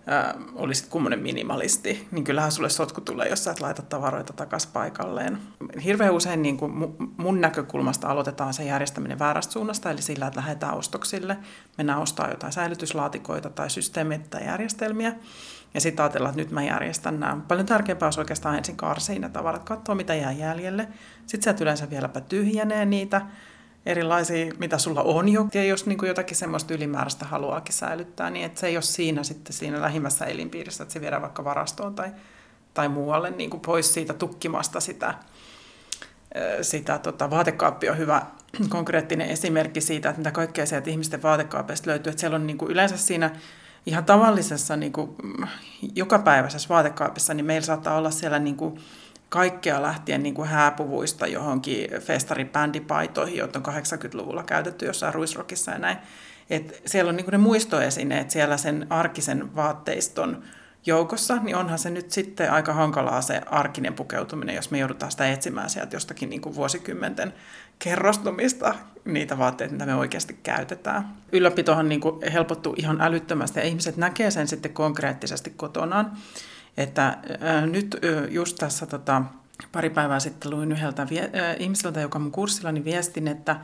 ää, 0.07 0.35
olisit 0.55 0.87
kummonen 0.87 1.19
minimalisti, 1.19 2.09
niin 2.11 2.25
kyllähän 2.25 2.53
sulle 2.53 2.69
sotku 2.71 3.01
tulee, 3.01 3.29
jos 3.29 3.45
sä 3.45 3.51
et 3.51 3.61
laita 3.61 3.83
tavaroita 3.83 4.33
takaisin 4.33 4.71
paikalleen. 4.73 5.39
Hirveän 5.85 6.15
usein 6.15 6.43
niin 6.43 6.57
kuin 6.57 6.73
mun 7.17 7.41
näkökulmasta 7.41 8.09
aloitetaan 8.09 8.55
se 8.55 8.65
järjestäminen 8.65 9.19
väärästä 9.19 9.53
suunnasta, 9.53 9.91
eli 9.91 10.03
sillä, 10.03 10.27
että 10.27 10.41
lähdetään 10.41 10.75
ostoksille, 10.75 11.37
mennään 11.79 12.01
ostaa 12.01 12.31
jotain 12.31 12.53
säilytyslaatikoita 12.53 13.51
tai 13.51 13.71
systeemejä 13.71 14.21
tai 14.31 14.45
järjestelmiä, 14.45 15.13
ja 15.75 15.81
sitten 15.81 16.03
ajatellaan, 16.03 16.31
että 16.31 16.43
nyt 16.43 16.51
mä 16.51 16.63
järjestän 16.63 17.21
nämä. 17.21 17.41
Paljon 17.49 17.67
tärkeämpää 17.67 18.07
olisi 18.07 18.21
oikeastaan 18.21 18.57
ensin 18.57 18.77
karsia 18.77 19.19
ne 19.19 19.29
tavarat, 19.29 19.65
katsoa 19.65 19.95
mitä 19.95 20.15
jää 20.15 20.33
jäljelle. 20.33 20.89
Sitten 21.27 21.43
sieltä 21.43 21.65
yleensä 21.65 21.91
vieläpä 21.91 22.21
tyhjenee 22.21 22.85
niitä, 22.85 23.23
erilaisia, 23.89 24.55
mitä 24.59 24.79
sulla 24.79 25.03
on 25.03 25.29
jo. 25.29 25.47
Ja 25.55 25.65
jos 25.65 25.87
niin 25.87 25.99
kuin 25.99 26.09
jotakin 26.09 26.37
semmoista 26.37 26.75
ylimääräistä 26.75 27.25
haluaakin 27.25 27.75
säilyttää, 27.75 28.31
niin 28.31 28.47
että 28.47 28.61
se 28.61 28.67
ei 28.67 28.77
ole 28.77 28.83
siinä 28.83 29.23
sitten 29.23 29.53
siinä 29.53 29.81
lähimmässä 29.81 30.25
elinpiirissä, 30.25 30.83
että 30.83 30.93
se 30.93 31.01
viedään 31.01 31.23
vaikka 31.23 31.45
varastoon 31.45 31.95
tai, 31.95 32.11
tai 32.75 32.89
muualle 32.89 33.31
niin 33.31 33.51
kuin 33.51 33.61
pois 33.61 33.95
siitä 33.95 34.15
tukkimasta 34.15 34.81
sitä, 34.81 35.15
sitä 36.63 36.99
tota, 36.99 37.31
vaatekaappi 37.31 37.89
on 37.89 37.99
hyvä 37.99 38.23
konkreettinen 38.69 39.29
esimerkki 39.29 39.81
siitä, 39.81 40.09
että 40.09 40.21
mitä 40.21 40.31
kaikkea 40.31 40.67
sieltä 40.67 40.91
ihmisten 40.91 41.23
vaatekaapeista 41.23 41.91
löytyy. 41.91 42.11
Että 42.11 42.21
siellä 42.21 42.35
on 42.35 42.47
niin 42.47 42.59
kuin 42.59 42.71
yleensä 42.71 42.97
siinä 42.97 43.31
ihan 43.87 44.05
tavallisessa 44.05 44.77
niin 44.77 44.93
kuin, 44.93 45.11
jokapäiväisessä 45.95 46.69
vaatekaapissa, 46.69 47.35
niin 47.35 47.47
meillä 47.47 47.67
saattaa 47.67 47.97
olla 47.97 48.11
siellä 48.11 48.39
niin 48.39 48.57
kuin, 48.57 48.81
kaikkea 49.29 49.83
lähtien 49.83 50.23
niin 50.23 50.35
kuin 50.35 50.49
hääpuvuista 50.49 51.27
johonkin 51.27 51.91
festaribändipaitoihin, 52.01 53.37
joita 53.37 53.59
on 53.59 53.75
80-luvulla 53.75 54.43
käytetty 54.43 54.87
jossain 54.87 55.15
ruisrokissa 55.15 55.71
ja 55.71 55.79
näin. 55.79 55.99
Et 56.51 56.83
siellä 56.87 57.09
on 57.09 57.17
niin 57.17 57.25
kuin 57.25 57.33
ne 57.33 57.39
muistoesineet 57.39 58.31
siellä 58.31 58.57
sen 58.57 58.87
arkisen 58.91 59.57
vaatteiston 59.57 60.43
joukossa, 60.87 61.37
niin 61.37 61.57
onhan 61.57 61.79
se 61.79 61.91
nyt 61.91 62.13
sitten 62.13 62.53
aika 62.53 62.73
hankalaa 62.73 63.23
se 63.23 63.41
arkinen 63.47 63.95
pukeutuminen, 63.95 64.55
jos 64.55 64.71
me 64.71 64.79
joudutaan 64.79 65.11
sitä 65.11 65.33
etsimään 65.33 65.71
sieltä 65.71 65.97
jostakin 65.97 66.31
niin 66.31 66.41
kuin 66.41 66.55
vuosikymmenten 66.55 67.35
kerrostumista 67.79 68.75
niitä 69.05 69.39
vaatteita, 69.39 69.73
mitä 69.73 69.87
me 69.87 69.95
oikeasti 69.95 70.39
käytetään. 70.43 71.09
Ylläpitohan 71.33 71.89
niin 71.89 72.01
kuin 72.01 72.33
helpottuu 72.33 72.75
ihan 72.77 73.01
älyttömästi 73.01 73.61
ja 73.61 73.67
ihmiset 73.67 73.97
näkee 73.97 74.31
sen 74.31 74.49
sitten 74.49 74.73
konkreettisesti 74.73 75.51
kotonaan. 75.51 76.13
Että 76.77 77.19
ää, 77.41 77.67
nyt 77.67 77.97
just 78.31 78.57
tässä 78.57 78.87
tota, 78.87 79.23
pari 79.73 79.91
päivää 79.91 80.21
sitten 80.21 80.51
luin 80.51 80.73
yhdeltä 80.73 81.07
vie, 81.11 81.31
ää, 81.33 81.55
ihmiseltä, 81.55 82.01
joka 82.01 82.19
mun 82.19 82.33
kurssillani 82.33 82.85
viestin, 82.85 83.29
että 83.29 83.57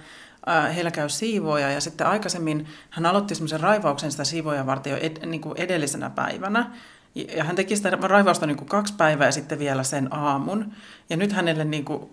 ää, 0.47 0.69
heillä 0.69 0.91
käy 0.91 1.09
siivoja 1.09 1.71
ja 1.71 1.81
sitten 1.81 2.07
aikaisemmin 2.07 2.67
hän 2.91 3.07
aloitti 3.07 3.35
semmoisen 3.35 3.61
raivauksen 3.61 4.11
sitä 4.11 4.25
siivoja 4.25 4.67
varten 4.67 4.91
jo 4.91 4.99
ed, 5.01 5.27
niin 5.27 5.41
kuin 5.41 5.59
edellisenä 5.59 6.11
päivänä. 6.11 6.71
Ja 7.37 7.45
hän 7.45 7.57
teki 7.57 7.77
sitä 7.77 7.91
raivausta 7.91 8.47
niin 8.47 8.57
kuin 8.57 8.69
kaksi 8.69 8.95
päivää 8.95 9.31
sitten 9.31 9.59
vielä 9.59 9.83
sen 9.83 10.15
aamun. 10.15 10.73
Ja 11.11 11.17
nyt 11.17 11.33
hänelle 11.33 11.65
niin 11.65 11.85
kuin, 11.85 12.11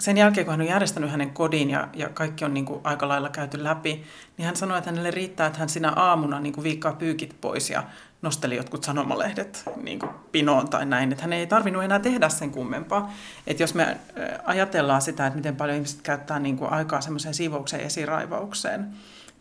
sen 0.00 0.16
jälkeen, 0.16 0.46
kun 0.46 0.52
hän 0.52 0.60
on 0.60 0.66
järjestänyt 0.66 1.10
hänen 1.10 1.30
kodin 1.30 1.70
ja, 1.70 1.88
ja 1.94 2.08
kaikki 2.08 2.44
on 2.44 2.54
niin 2.54 2.64
kuin 2.64 2.80
aika 2.84 3.08
lailla 3.08 3.28
käyty 3.28 3.64
läpi, 3.64 4.04
niin 4.36 4.46
hän 4.46 4.56
sanoi, 4.56 4.78
että 4.78 4.90
hänelle 4.90 5.10
riittää, 5.10 5.46
että 5.46 5.58
hän 5.58 5.68
sinä 5.68 5.90
aamuna 5.90 6.40
niin 6.40 6.52
kuin 6.52 6.64
viikkaa 6.64 6.92
pyykit 6.92 7.36
pois 7.40 7.70
ja 7.70 7.84
nosteli 8.22 8.56
jotkut 8.56 8.84
sanomalehdet 8.84 9.62
niin 9.82 9.98
kuin 9.98 10.10
pinoon 10.32 10.68
tai 10.68 10.86
näin. 10.86 11.12
Että 11.12 11.22
hän 11.22 11.32
ei 11.32 11.46
tarvinnut 11.46 11.84
enää 11.84 11.98
tehdä 11.98 12.28
sen 12.28 12.50
kummempaa. 12.50 13.12
Että 13.46 13.62
jos 13.62 13.74
me 13.74 13.96
ajatellaan 14.44 15.02
sitä, 15.02 15.26
että 15.26 15.36
miten 15.36 15.56
paljon 15.56 15.76
ihmiset 15.76 16.02
käyttää 16.02 16.38
niin 16.38 16.56
kuin 16.56 16.70
aikaa 16.70 17.00
semmoiseen 17.00 17.34
siivoukseen 17.34 17.80
ja 17.80 17.86
esiraivaukseen, 17.86 18.86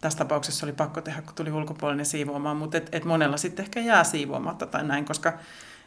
tässä 0.01 0.19
tapauksessa 0.19 0.65
oli 0.65 0.73
pakko 0.73 1.01
tehdä, 1.01 1.21
kun 1.21 1.35
tuli 1.35 1.51
ulkopuolinen 1.51 2.05
siivoamaan, 2.05 2.57
mutta 2.57 2.77
et, 2.77 2.89
et 2.91 3.05
monella 3.05 3.37
sitten 3.37 3.65
ehkä 3.65 3.79
jää 3.79 4.03
siivoamatta 4.03 4.65
tai 4.65 4.83
näin, 4.83 5.05
koska 5.05 5.33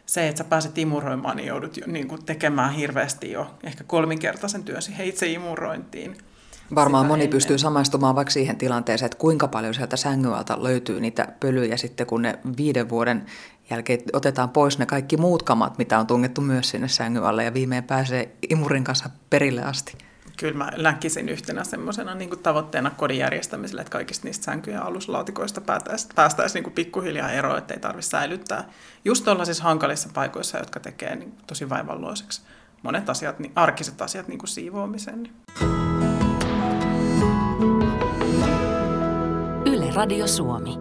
se, 0.07 0.29
että 0.29 0.39
sä 0.39 0.45
pääset 0.45 0.79
imuroimaan, 0.79 1.37
niin 1.37 1.47
joudut 1.47 1.77
jo, 1.77 1.85
niin 1.87 2.09
kuin 2.09 2.25
tekemään 2.25 2.73
hirveästi 2.73 3.33
jo 3.33 3.55
ehkä 3.63 3.85
kolminkertaisen 3.85 4.65
työn 4.65 4.83
siihen 4.83 5.07
itse 5.07 5.27
imurointiin. 5.27 6.19
Varmaan 6.75 7.07
moni 7.07 7.23
ennen. 7.23 7.37
pystyy 7.37 7.59
samaistumaan 7.59 8.15
vaikka 8.15 8.31
siihen 8.31 8.57
tilanteeseen, 8.57 9.07
että 9.07 9.19
kuinka 9.19 9.49
paljon 9.49 9.75
sieltä 9.75 9.97
sängyltä 9.97 10.63
löytyy 10.63 11.01
niitä 11.01 11.29
pölyjä 11.41 11.77
sitten, 11.77 12.07
kun 12.07 12.23
ne 12.23 12.39
viiden 12.57 12.89
vuoden 12.89 13.27
jälkeen 13.71 14.01
otetaan 14.13 14.51
pois 14.51 14.79
ne 14.79 14.87
kaikki 14.87 15.17
muut 15.17 15.43
kamat, 15.43 15.79
mitä 15.79 15.99
on 15.99 16.07
tungettu 16.07 16.41
myös 16.41 16.71
sinne 16.71 16.89
sängyn 16.89 17.25
alle 17.25 17.45
ja 17.45 17.55
viimein 17.55 17.85
pääsee 17.85 18.37
imurin 18.51 18.85
kanssa 18.85 19.11
perille 19.31 19.63
asti 19.63 19.99
kyllä 20.39 20.55
mä 20.55 20.71
näkisin 20.77 21.29
yhtenä 21.29 21.65
semmoisena 21.65 22.15
niin 22.15 22.39
tavoitteena 22.43 22.91
kodin 22.91 23.25
että 23.81 23.91
kaikista 23.91 24.25
niistä 24.25 24.45
sänky- 24.45 24.71
ja 24.71 24.83
aluslaatikoista 24.83 25.61
päästäisiin 25.61 26.11
päästäisi 26.15 26.61
niin 26.61 26.73
pikkuhiljaa 26.73 27.31
eroon, 27.31 27.59
että 27.59 27.75
ei 27.75 27.81
tarvitse 27.81 28.11
säilyttää 28.11 28.65
just 29.05 29.25
tuollaisissa 29.25 29.65
hankalissa 29.65 30.09
paikoissa, 30.15 30.59
jotka 30.59 30.81
tekee 30.81 31.17
niin 31.17 31.35
tosi 31.47 31.69
vaivalloiseksi 31.69 32.43
monet 32.83 33.11
asiat, 33.11 33.39
niin 33.39 33.53
arkiset 33.55 34.03
asiat 34.03 34.29
niin 34.29 34.39
kuin 34.39 34.49
siivoamisen. 34.49 35.23
Niin. 35.23 35.88
Radio 39.99 40.27
Suomi. 40.27 40.77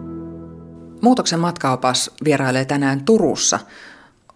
Muutoksen 1.02 1.40
matkaopas 1.40 2.10
vierailee 2.24 2.64
tänään 2.64 3.04
Turussa. 3.04 3.58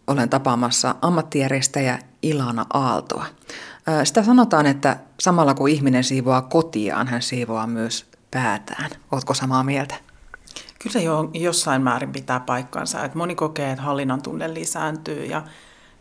Olen 0.07 0.29
tapaamassa 0.29 0.95
ammattijärjestäjä 1.03 1.99
Ilana 2.23 2.67
Aaltoa. 2.73 3.27
Sitä 4.05 4.23
sanotaan, 4.23 4.67
että 4.67 4.97
samalla 5.21 5.55
kun 5.55 5.69
ihminen 5.69 6.05
siivoaa 6.05 6.43
kotiaan, 6.43 7.07
hän 7.07 7.23
siivoaa 7.23 7.67
myös 7.67 8.07
päätään. 8.31 8.91
Oletko 9.13 9.35
samaa 9.35 9.63
mieltä? 9.63 9.95
Kyllä 10.79 10.93
se 10.93 11.03
jo 11.03 11.31
jossain 11.35 11.83
määrin 11.83 12.13
pitää 12.13 12.41
paikkansa. 12.41 13.05
Että 13.05 13.19
moni 13.19 13.35
kokee, 13.35 13.71
että 13.71 13.83
hallinnan 13.83 14.23
tunne 14.23 14.55
lisääntyy 14.55 15.25
ja, 15.25 15.43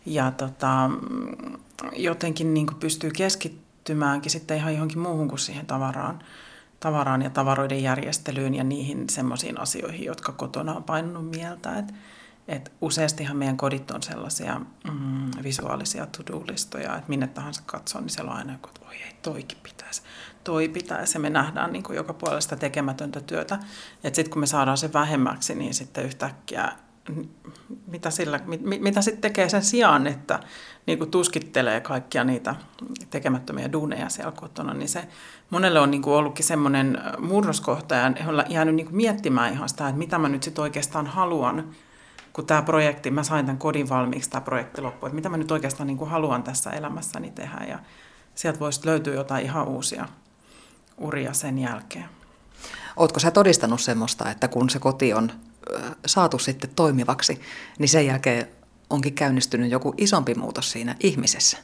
ja 0.05 0.31
tota, 0.31 0.89
jotenkin 1.95 2.53
niin 2.53 2.67
pystyy 2.79 3.11
keskittymäänkin 3.11 4.31
sitten 4.31 4.57
ihan 4.57 4.73
johonkin 4.73 4.99
muuhun 4.99 5.27
kuin 5.27 5.39
siihen 5.39 5.65
tavaraan, 5.65 6.19
tavaraan 6.81 7.21
ja 7.21 7.29
tavaroiden 7.29 7.83
järjestelyyn 7.83 8.55
ja 8.55 8.63
niihin 8.63 9.09
semmoisiin 9.09 9.59
asioihin, 9.59 10.05
jotka 10.05 10.31
kotona 10.31 10.73
on 10.73 10.83
painunut 10.83 11.29
mieltä. 11.29 11.77
Että 11.77 11.93
et 12.47 12.71
useastihan 12.81 13.37
meidän 13.37 13.57
kodit 13.57 13.91
on 13.91 14.03
sellaisia 14.03 14.61
mm, 14.91 15.31
visuaalisia 15.43 16.05
to-do-listoja, 16.05 16.97
että 16.97 17.09
minne 17.09 17.27
tahansa 17.27 17.63
katsoo, 17.65 18.01
niin 18.01 18.09
siellä 18.09 18.31
on 18.31 18.37
aina 18.37 18.53
joku, 18.53 18.67
että 18.67 18.85
voi 18.85 18.95
ei, 18.95 19.11
toikin 19.21 19.57
pitäisi, 19.63 20.01
toi 20.43 20.69
pitäisi. 20.69 21.15
Ja 21.15 21.19
me 21.19 21.29
nähdään 21.29 21.73
niin 21.73 21.83
kuin 21.83 21.95
joka 21.95 22.13
puolesta 22.13 22.55
tekemätöntä 22.55 23.21
työtä. 23.21 23.59
Sitten 24.03 24.29
kun 24.29 24.39
me 24.39 24.47
saadaan 24.47 24.77
se 24.77 24.93
vähemmäksi, 24.93 25.55
niin 25.55 25.73
sitten 25.73 26.05
yhtäkkiä 26.05 26.71
mitä, 27.87 28.09
sillä, 28.09 28.39
mit, 28.45 28.61
mitä 28.61 29.01
sitten 29.01 29.21
tekee 29.21 29.49
sen 29.49 29.63
sijaan, 29.63 30.07
että 30.07 30.39
niin 30.85 30.97
kuin 30.97 31.11
tuskittelee 31.11 31.81
kaikkia 31.81 32.23
niitä 32.23 32.55
tekemättömiä 33.09 33.71
duuneja 33.71 34.09
siellä 34.09 34.31
kotona, 34.31 34.73
niin 34.73 34.89
se 34.89 35.07
monelle 35.51 35.79
on 35.79 35.91
niin 35.91 36.01
kuin 36.01 36.13
ollutkin 36.13 36.45
semmoinen 36.45 36.97
murroskohta 37.19 37.95
ja 37.95 38.05
on 38.05 38.43
jäänyt 38.49 38.75
niin 38.75 38.85
kuin 38.85 38.95
miettimään 38.95 39.53
ihan 39.53 39.69
sitä, 39.69 39.87
että 39.87 39.99
mitä 39.99 40.17
mä 40.17 40.29
nyt 40.29 40.43
sitten 40.43 40.61
oikeastaan 40.61 41.07
haluan 41.07 41.75
kun 42.33 42.45
tämä 42.45 42.61
projekti, 42.61 43.11
mä 43.11 43.23
sain 43.23 43.45
tämän 43.45 43.57
kodin 43.57 43.89
valmiiksi, 43.89 44.29
tämä 44.29 44.41
projekti 44.41 44.81
loppui, 44.81 45.07
että 45.07 45.15
mitä 45.15 45.29
mä 45.29 45.37
nyt 45.37 45.51
oikeastaan 45.51 45.87
niin 45.87 45.97
kuin 45.97 46.09
haluan 46.09 46.43
tässä 46.43 46.69
elämässäni 46.69 47.31
tehdä 47.31 47.65
ja 47.69 47.79
sieltä 48.35 48.59
voisi 48.59 48.85
löytyä 48.85 49.13
jotain 49.13 49.45
ihan 49.45 49.67
uusia 49.67 50.07
uria 50.97 51.33
sen 51.33 51.59
jälkeen. 51.59 52.05
Oletko 52.97 53.19
sä 53.19 53.31
todistanut 53.31 53.81
semmoista, 53.81 54.29
että 54.29 54.47
kun 54.47 54.69
se 54.69 54.79
koti 54.79 55.13
on 55.13 55.31
saatu 56.05 56.39
sitten 56.39 56.69
toimivaksi, 56.75 57.41
niin 57.79 57.89
sen 57.89 58.05
jälkeen 58.05 58.47
onkin 58.89 59.13
käynnistynyt 59.13 59.71
joku 59.71 59.93
isompi 59.97 60.35
muutos 60.35 60.71
siinä 60.71 60.95
ihmisessä. 60.99 61.57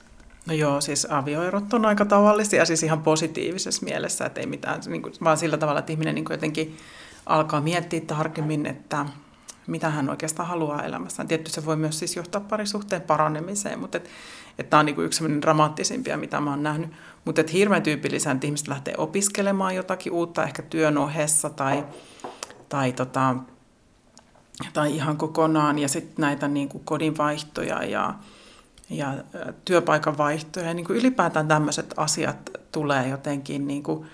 No 0.48 0.54
joo, 0.54 0.82
siis 0.82 1.08
avioerot 1.10 1.74
on 1.74 1.86
aika 1.86 2.06
tavallisia, 2.06 2.66
siis 2.66 2.84
ihan 2.84 3.04
positiivisessa 3.04 3.86
mielessä, 3.86 4.26
että 4.26 4.42
ei 4.42 4.48
mitään, 4.48 4.82
niin 4.88 5.02
kuin, 5.02 5.14
vaan 5.24 5.38
sillä 5.38 5.58
tavalla, 5.58 5.80
että 5.80 5.92
ihminen 5.92 6.16
niin 6.16 6.26
kuin 6.26 6.36
jotenkin 6.36 6.78
alkaa 7.26 7.62
miettiä 7.62 8.02
tarkemmin, 8.02 8.66
että 8.66 9.06
mitä 9.68 9.90
hän 9.90 10.10
oikeastaan 10.10 10.50
haluaa 10.50 10.84
elämässään. 10.84 11.28
Tietysti 11.28 11.62
se 11.62 11.66
voi 11.66 11.76
myös 11.76 12.00
siis 12.00 12.16
johtaa 12.16 12.42
parisuhteen 12.42 13.02
paranemiseen, 13.02 13.80
mutta 13.80 13.98
et, 13.98 14.10
et 14.58 14.70
tämä 14.70 14.80
on 14.80 14.86
niin 14.86 15.02
yksi 15.02 15.24
dramaattisimpia, 15.42 16.18
mitä 16.18 16.42
mä 16.42 16.50
oon 16.50 16.64
nähnyt. 16.64 16.90
Mutta 17.26 17.42
et 17.42 17.54
hirveän 17.54 17.84
tyypillisää, 17.84 18.34
että 18.34 18.48
ihmiset 18.48 18.68
lähtee 18.68 18.94
opiskelemaan 18.98 19.76
jotakin 19.76 20.14
uutta, 20.14 20.44
ehkä 20.44 20.62
työn 20.62 20.98
ohessa 20.98 21.50
tai, 21.50 21.86
tai, 22.70 22.94
tota, 22.94 23.36
tai 24.74 24.96
ihan 24.96 25.18
kokonaan, 25.18 25.80
ja 25.80 25.88
sitten 25.88 26.16
näitä 26.18 26.48
niin 26.48 26.70
kuin 26.70 26.84
kodinvaihtoja 26.84 27.84
ja, 27.84 28.14
ja 28.90 29.14
työpaikan 29.66 30.18
vaihtoja. 30.18 30.68
Ja 30.68 30.74
niin 30.74 30.86
kuin 30.86 31.00
ylipäätään 31.00 31.48
tämmöiset 31.48 31.94
asiat 31.98 32.52
tulee 32.72 33.08
jotenkin... 33.08 33.68
Niin 33.68 33.84
kuin, 33.84 34.08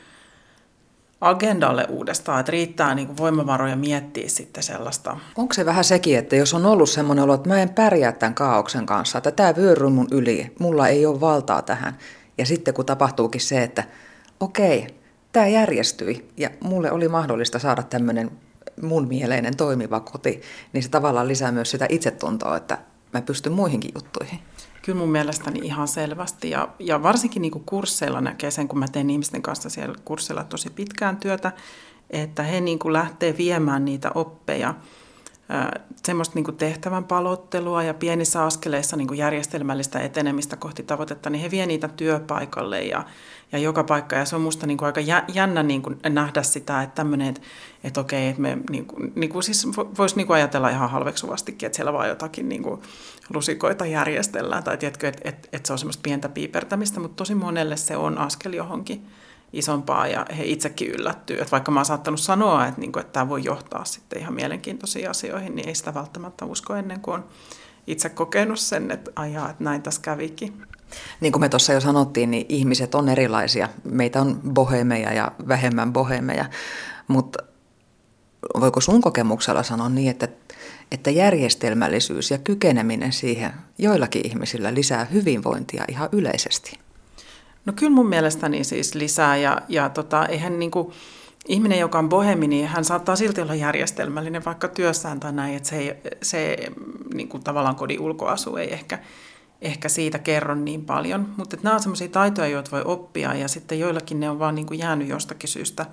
agendalle 1.23 1.85
uudestaan, 1.89 2.39
että 2.39 2.51
riittää 2.51 2.95
niin 2.95 3.07
kuin 3.07 3.17
voimavaroja 3.17 3.75
miettiä 3.75 4.29
sitten 4.29 4.63
sellaista. 4.63 5.17
Onko 5.35 5.53
se 5.53 5.65
vähän 5.65 5.83
sekin, 5.83 6.17
että 6.17 6.35
jos 6.35 6.53
on 6.53 6.65
ollut 6.65 6.89
semmoinen 6.89 7.23
olo, 7.23 7.33
että 7.33 7.49
mä 7.49 7.61
en 7.61 7.69
pärjää 7.69 8.11
tämän 8.11 8.35
kaauksen 8.35 8.85
kanssa, 8.85 9.17
että 9.17 9.31
tämä 9.31 9.55
vyöry 9.55 9.89
mun 9.89 10.07
yli, 10.11 10.53
mulla 10.59 10.87
ei 10.87 11.05
ole 11.05 11.21
valtaa 11.21 11.61
tähän. 11.61 11.97
Ja 12.37 12.45
sitten 12.45 12.73
kun 12.73 12.85
tapahtuukin 12.85 13.41
se, 13.41 13.63
että 13.63 13.83
okei, 14.39 14.87
tämä 15.31 15.47
järjestyi 15.47 16.29
ja 16.37 16.49
mulle 16.63 16.91
oli 16.91 17.07
mahdollista 17.07 17.59
saada 17.59 17.83
tämmöinen 17.83 18.31
mun 18.81 19.07
mieleinen 19.07 19.57
toimiva 19.57 19.99
koti, 19.99 20.41
niin 20.73 20.83
se 20.83 20.89
tavallaan 20.89 21.27
lisää 21.27 21.51
myös 21.51 21.71
sitä 21.71 21.85
itsetuntoa, 21.89 22.57
että 22.57 22.77
mä 23.13 23.21
pystyn 23.21 23.53
muihinkin 23.53 23.91
juttuihin. 23.95 24.39
Kyllä 24.81 24.99
mun 24.99 25.09
mielestäni 25.09 25.59
ihan 25.63 25.87
selvästi 25.87 26.49
ja, 26.49 26.69
ja 26.79 27.03
varsinkin 27.03 27.41
niin 27.41 27.51
kuin 27.51 27.63
kursseilla 27.65 28.21
näkee 28.21 28.51
sen, 28.51 28.67
kun 28.67 28.79
mä 28.79 28.87
teen 28.87 29.09
ihmisten 29.09 29.41
kanssa 29.41 29.69
siellä 29.69 29.95
kursseilla 30.05 30.43
tosi 30.43 30.69
pitkään 30.69 31.17
työtä, 31.17 31.51
että 32.09 32.43
he 32.43 32.61
niin 32.61 32.79
kuin 32.79 32.93
lähtee 32.93 33.37
viemään 33.37 33.85
niitä 33.85 34.11
oppeja, 34.15 34.73
semmoista 36.05 36.35
niin 36.35 36.57
tehtävän 36.57 37.03
palottelua 37.03 37.83
ja 37.83 37.93
pienissä 37.93 38.43
askeleissa 38.43 38.97
niin 38.97 39.17
järjestelmällistä 39.17 39.99
etenemistä 39.99 40.55
kohti 40.55 40.83
tavoitetta, 40.83 41.29
niin 41.29 41.41
he 41.41 41.51
vie 41.51 41.65
niitä 41.65 41.87
työpaikalle 41.87 42.81
ja, 42.81 43.03
ja 43.51 43.59
joka 43.59 43.83
paikka. 43.83 44.15
Ja 44.15 44.25
se 44.25 44.35
on 44.35 44.41
musta 44.41 44.67
niin 44.67 44.83
aika 44.83 45.01
jännä 45.33 45.63
niin 45.63 45.83
nähdä 46.09 46.43
sitä, 46.43 46.81
että 46.81 46.95
tämmöinen, 46.95 47.27
että, 47.27 47.41
että 47.83 48.01
okei, 48.01 48.27
että 48.27 48.41
me 48.41 48.57
niin 48.69 48.85
kuin, 48.85 49.11
niin 49.15 49.29
kuin 49.29 49.43
siis 49.43 49.67
voisi 49.97 50.15
niin 50.15 50.27
kuin 50.27 50.35
ajatella 50.35 50.69
ihan 50.69 50.89
halveksuvastikin, 50.89 51.65
että 51.67 51.75
siellä 51.75 51.93
vaan 51.93 52.09
jotakin 52.09 52.49
niin 52.49 52.63
kuin 52.63 52.81
lusikoita 53.33 53.85
järjestellään 53.85 54.63
tai 54.63 54.77
tiedätkö, 54.77 55.07
että, 55.07 55.29
että, 55.29 55.49
että 55.53 55.67
se 55.67 55.73
on 55.73 55.79
semmoista 55.79 56.03
pientä 56.03 56.29
piipertämistä, 56.29 56.99
mutta 56.99 57.15
tosi 57.15 57.35
monelle 57.35 57.77
se 57.77 57.97
on 57.97 58.17
askel 58.17 58.53
johonkin 58.53 59.07
isompaa 59.53 60.07
ja 60.07 60.25
he 60.37 60.43
itsekin 60.45 60.91
yllättyy. 60.91 61.37
Että 61.37 61.51
vaikka 61.51 61.71
mä 61.71 61.79
oon 61.79 61.85
saattanut 61.85 62.19
sanoa, 62.19 62.67
että, 62.67 62.81
niin 62.81 62.91
kuin, 62.91 63.01
että 63.01 63.13
tämä 63.13 63.29
voi 63.29 63.43
johtaa 63.43 63.85
sitten 63.85 64.19
ihan 64.19 64.33
mielenkiintoisiin 64.33 65.09
asioihin, 65.09 65.55
niin 65.55 65.67
ei 65.67 65.75
sitä 65.75 65.93
välttämättä 65.93 66.45
usko 66.45 66.75
ennen 66.75 66.99
kuin 66.99 67.13
on 67.13 67.25
itse 67.87 68.09
kokenut 68.09 68.59
sen, 68.59 68.91
että 68.91 69.11
ajaa, 69.15 69.49
että 69.49 69.63
näin 69.63 69.81
tässä 69.81 70.01
kävikin. 70.01 70.61
Niin 71.21 71.31
kuin 71.31 71.41
me 71.41 71.49
tuossa 71.49 71.73
jo 71.73 71.79
sanottiin, 71.79 72.31
niin 72.31 72.45
ihmiset 72.49 72.95
on 72.95 73.09
erilaisia. 73.09 73.69
Meitä 73.83 74.21
on 74.21 74.41
bohemeja 74.53 75.13
ja 75.13 75.31
vähemmän 75.47 75.93
bohemeja, 75.93 76.45
mutta 77.07 77.43
voiko 78.59 78.81
sun 78.81 79.01
kokemuksella 79.01 79.63
sanoa 79.63 79.89
niin, 79.89 80.09
että, 80.09 80.27
että 80.91 81.09
järjestelmällisyys 81.09 82.31
ja 82.31 82.37
kykeneminen 82.37 83.13
siihen 83.13 83.53
joillakin 83.77 84.27
ihmisillä 84.27 84.73
lisää 84.73 85.05
hyvinvointia 85.05 85.85
ihan 85.87 86.09
yleisesti? 86.11 86.82
No 87.65 87.73
kyllä 87.75 87.91
mun 87.91 88.09
mielestäni 88.09 88.63
siis 88.63 88.95
lisää 88.95 89.37
ja, 89.37 89.61
ja 89.69 89.89
tota, 89.89 90.25
eihän 90.25 90.59
niin 90.59 90.71
kuin, 90.71 90.93
ihminen, 91.47 91.79
joka 91.79 91.99
on 91.99 92.09
bohemi, 92.09 92.47
niin 92.47 92.67
hän 92.67 92.85
saattaa 92.85 93.15
silti 93.15 93.41
olla 93.41 93.55
järjestelmällinen 93.55 94.45
vaikka 94.45 94.67
työssään 94.67 95.19
tai 95.19 95.33
näin, 95.33 95.55
että 95.55 95.69
se, 95.69 95.77
ei, 95.77 95.95
se 96.21 96.57
niin 97.13 97.27
kuin 97.27 97.43
tavallaan 97.43 97.75
kodin 97.75 97.99
ulkoasu 97.99 98.55
ei 98.55 98.73
ehkä, 98.73 98.99
ehkä 99.61 99.89
siitä 99.89 100.19
kerro 100.19 100.55
niin 100.55 100.85
paljon. 100.85 101.27
Mutta 101.37 101.57
nämä 101.63 101.73
on 101.73 101.81
sellaisia 101.81 102.07
taitoja, 102.07 102.47
joita 102.47 102.71
voi 102.71 102.81
oppia 102.85 103.33
ja 103.33 103.47
sitten 103.47 103.79
joillakin 103.79 104.19
ne 104.19 104.29
on 104.29 104.39
vaan 104.39 104.55
niin 104.55 104.65
kuin 104.65 104.79
jäänyt 104.79 105.07
jostakin 105.07 105.49
syystä 105.49 105.85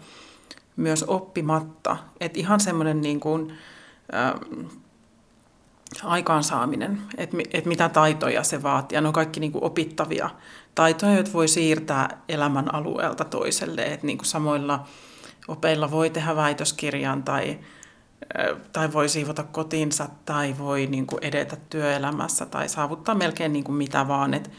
myös 0.76 1.02
oppimatta. 1.02 1.96
Että 2.20 2.38
ihan 2.40 2.60
semmoinen 2.60 3.00
niin 3.00 3.20
kuin, 3.20 3.52
äh, 4.14 4.32
aikaansaaminen, 6.04 7.02
että, 7.16 7.36
että 7.52 7.68
mitä 7.68 7.88
taitoja 7.88 8.42
se 8.42 8.62
vaatii. 8.62 8.96
Ja 8.96 9.00
ne 9.00 9.08
on 9.08 9.14
kaikki 9.14 9.40
niin 9.40 9.52
kuin 9.52 9.64
opittavia 9.64 10.30
taitoja, 10.74 11.14
joita 11.14 11.32
voi 11.32 11.48
siirtää 11.48 12.22
elämän 12.28 12.74
alueelta 12.74 13.24
toiselle. 13.24 13.82
Että 13.82 14.06
niin 14.06 14.18
kuin 14.18 14.26
samoilla 14.26 14.86
opeilla 15.48 15.90
voi 15.90 16.10
tehdä 16.10 16.36
väitöskirjan 16.36 17.22
tai, 17.22 17.58
tai 18.72 18.92
voi 18.92 19.08
siivota 19.08 19.42
kotinsa 19.42 20.08
tai 20.24 20.54
voi 20.58 20.86
niin 20.86 21.06
kuin 21.06 21.24
edetä 21.24 21.56
työelämässä 21.70 22.46
tai 22.46 22.68
saavuttaa 22.68 23.14
melkein 23.14 23.52
niin 23.52 23.64
kuin 23.64 23.76
mitä 23.76 24.08
vaan. 24.08 24.34
Että 24.34 24.50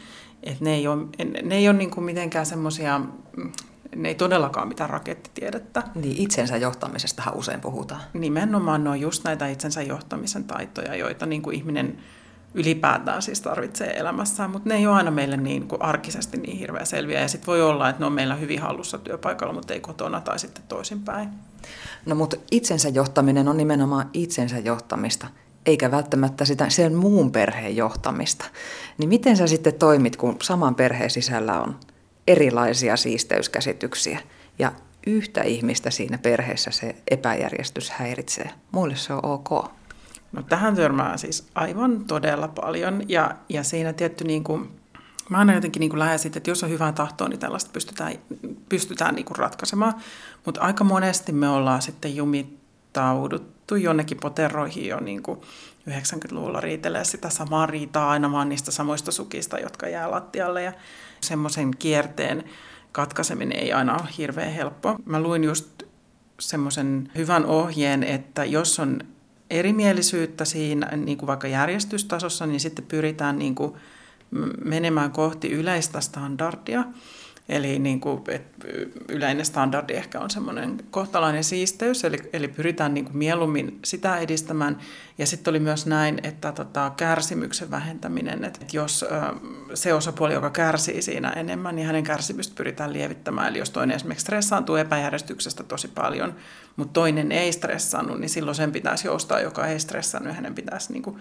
et 0.42 0.60
ne 0.60 0.74
ei 0.74 0.86
ole, 0.86 1.06
ne 1.42 1.56
ei 1.56 1.68
ole 1.68 1.78
niin 1.78 1.90
kuin 1.90 2.04
mitenkään 2.04 2.46
semmoisia 2.46 3.00
ne 3.96 4.08
ei 4.08 4.14
todellakaan 4.14 4.68
mitään 4.68 4.90
rakettitiedettä. 4.90 5.82
Niin 5.94 6.16
itsensä 6.16 6.56
johtamisestahan 6.56 7.36
usein 7.36 7.60
puhutaan. 7.60 8.00
Nimenomaan 8.12 8.84
ne 8.84 8.90
on 8.90 9.00
just 9.00 9.24
näitä 9.24 9.48
itsensä 9.48 9.82
johtamisen 9.82 10.44
taitoja, 10.44 10.96
joita 10.96 11.26
niin 11.26 11.42
kuin 11.42 11.56
ihminen 11.56 11.98
ylipäätään 12.54 13.22
siis 13.22 13.40
tarvitsee 13.40 13.98
elämässään, 13.98 14.50
mutta 14.50 14.68
ne 14.68 14.74
ei 14.74 14.86
ole 14.86 14.96
aina 14.96 15.10
meille 15.10 15.36
niin 15.36 15.68
kuin 15.68 15.82
arkisesti 15.82 16.36
niin 16.36 16.58
hirveän 16.58 16.86
selviä. 16.86 17.20
Ja 17.20 17.28
sitten 17.28 17.46
voi 17.46 17.62
olla, 17.62 17.88
että 17.88 18.00
ne 18.00 18.06
on 18.06 18.12
meillä 18.12 18.34
hyvin 18.34 18.60
hallussa 18.60 18.98
työpaikalla, 18.98 19.54
mutta 19.54 19.74
ei 19.74 19.80
kotona 19.80 20.20
tai 20.20 20.38
sitten 20.38 20.64
toisinpäin. 20.68 21.28
No 22.06 22.14
mutta 22.14 22.36
itsensä 22.50 22.88
johtaminen 22.88 23.48
on 23.48 23.56
nimenomaan 23.56 24.10
itsensä 24.12 24.58
johtamista, 24.58 25.26
eikä 25.66 25.90
välttämättä 25.90 26.44
sitä 26.44 26.68
sen 26.68 26.94
muun 26.94 27.32
perheen 27.32 27.76
johtamista. 27.76 28.44
Niin 28.98 29.08
miten 29.08 29.36
sä 29.36 29.46
sitten 29.46 29.74
toimit, 29.74 30.16
kun 30.16 30.36
saman 30.42 30.74
perheen 30.74 31.10
sisällä 31.10 31.60
on 31.60 31.76
erilaisia 32.26 32.96
siisteyskäsityksiä 32.96 34.20
ja 34.58 34.72
yhtä 35.06 35.42
ihmistä 35.42 35.90
siinä 35.90 36.18
perheessä 36.18 36.70
se 36.70 36.96
epäjärjestys 37.10 37.90
häiritsee. 37.90 38.50
Muille 38.72 38.96
se 38.96 39.12
on 39.12 39.24
ok. 39.24 39.50
No 40.32 40.42
tähän 40.42 40.74
törmää 40.74 41.16
siis 41.16 41.48
aivan 41.54 42.04
todella 42.04 42.48
paljon 42.48 43.08
ja, 43.08 43.34
ja 43.48 43.62
siinä 43.62 43.92
tietty 43.92 44.24
niin 44.24 44.44
kuin, 44.44 44.80
mä 45.28 45.38
aina 45.38 45.54
jotenkin 45.54 45.80
niin 45.80 45.98
lähden 45.98 46.18
siitä, 46.18 46.38
että 46.38 46.50
jos 46.50 46.62
on 46.62 46.70
hyvää 46.70 46.92
tahtoa, 46.92 47.28
niin 47.28 47.38
tällaista 47.38 47.70
pystytään, 47.72 48.12
pystytään 48.68 49.14
niin 49.14 49.24
kuin 49.24 49.36
ratkaisemaan. 49.36 49.94
Mutta 50.46 50.60
aika 50.60 50.84
monesti 50.84 51.32
me 51.32 51.48
ollaan 51.48 51.82
sitten 51.82 52.16
jumittauduttu 52.16 53.51
jonnekin 53.76 54.18
poteroihin 54.20 54.86
jo 54.88 55.00
niin 55.00 55.22
kuin 55.22 55.40
90-luvulla 55.90 56.60
riitelee 56.60 57.04
sitä 57.04 57.30
samaa 57.30 57.66
riitaa 57.66 58.10
aina 58.10 58.32
vaan 58.32 58.48
niistä 58.48 58.70
samoista 58.70 59.12
sukista, 59.12 59.58
jotka 59.58 59.88
jää 59.88 60.10
lattialle. 60.10 60.62
Ja 60.62 60.72
semmoisen 61.20 61.70
kierteen 61.78 62.44
katkaiseminen 62.92 63.58
ei 63.58 63.72
aina 63.72 63.94
ole 63.94 64.08
hirveän 64.18 64.52
helppo. 64.52 64.96
Mä 65.04 65.20
luin 65.20 65.44
just 65.44 65.82
semmoisen 66.40 67.10
hyvän 67.16 67.46
ohjeen, 67.46 68.02
että 68.02 68.44
jos 68.44 68.80
on 68.80 69.00
erimielisyyttä 69.50 70.44
siinä 70.44 70.96
niin 70.96 71.18
kuin 71.18 71.26
vaikka 71.26 71.48
järjestystasossa, 71.48 72.46
niin 72.46 72.60
sitten 72.60 72.84
pyritään 72.84 73.38
niin 73.38 73.54
kuin 73.54 73.74
menemään 74.64 75.10
kohti 75.10 75.50
yleistä 75.50 76.00
standardia. 76.00 76.84
Eli 77.52 77.78
niin 77.78 78.00
kuin, 78.00 78.22
yleinen 79.08 79.46
standardi 79.46 79.92
ehkä 79.92 80.20
on 80.20 80.30
semmoinen 80.30 80.78
kohtalainen 80.90 81.44
siisteys, 81.44 82.04
eli, 82.04 82.18
eli 82.32 82.48
pyritään 82.48 82.94
niin 82.94 83.04
kuin 83.04 83.16
mieluummin 83.16 83.78
sitä 83.84 84.16
edistämään. 84.16 84.78
Ja 85.18 85.26
sitten 85.26 85.52
oli 85.52 85.60
myös 85.60 85.86
näin, 85.86 86.18
että 86.22 86.52
tota, 86.52 86.92
kärsimyksen 86.96 87.70
vähentäminen, 87.70 88.44
että 88.44 88.66
jos 88.72 89.02
ö, 89.02 89.06
se 89.74 89.94
osapuoli, 89.94 90.34
joka 90.34 90.50
kärsii 90.50 91.02
siinä 91.02 91.30
enemmän, 91.30 91.76
niin 91.76 91.86
hänen 91.86 92.04
kärsimystä 92.04 92.54
pyritään 92.56 92.92
lievittämään. 92.92 93.48
Eli 93.48 93.58
jos 93.58 93.70
toinen 93.70 93.96
esimerkiksi 93.96 94.22
stressaantuu 94.22 94.76
epäjärjestyksestä 94.76 95.62
tosi 95.62 95.88
paljon, 95.88 96.34
mutta 96.76 96.92
toinen 96.92 97.32
ei 97.32 97.52
stressannut, 97.52 98.20
niin 98.20 98.30
silloin 98.30 98.54
sen 98.54 98.72
pitäisi 98.72 99.06
joustaa, 99.06 99.40
joka 99.40 99.66
ei 99.66 99.80
stressannut, 99.80 100.28
ja 100.28 100.34
hänen 100.34 100.54
pitäisi 100.54 100.92
niin 100.92 101.02
kuin, 101.02 101.16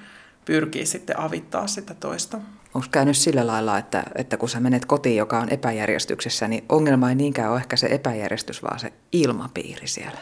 pyrkii 0.45 0.85
sitten 0.85 1.19
avittaa 1.19 1.67
sitä 1.67 1.93
toista. 1.93 2.39
Onko 2.73 2.87
käynyt 2.91 3.17
sillä 3.17 3.47
lailla, 3.47 3.77
että, 3.77 4.03
että 4.15 4.37
kun 4.37 4.49
sä 4.49 4.59
menet 4.59 4.85
kotiin, 4.85 5.17
joka 5.17 5.39
on 5.39 5.49
epäjärjestyksessä, 5.49 6.47
niin 6.47 6.65
ongelma 6.69 7.09
ei 7.09 7.15
niinkään 7.15 7.51
ole 7.51 7.59
ehkä 7.59 7.75
se 7.75 7.87
epäjärjestys, 7.87 8.63
vaan 8.63 8.79
se 8.79 8.93
ilmapiiri 9.11 9.87
siellä 9.87 10.19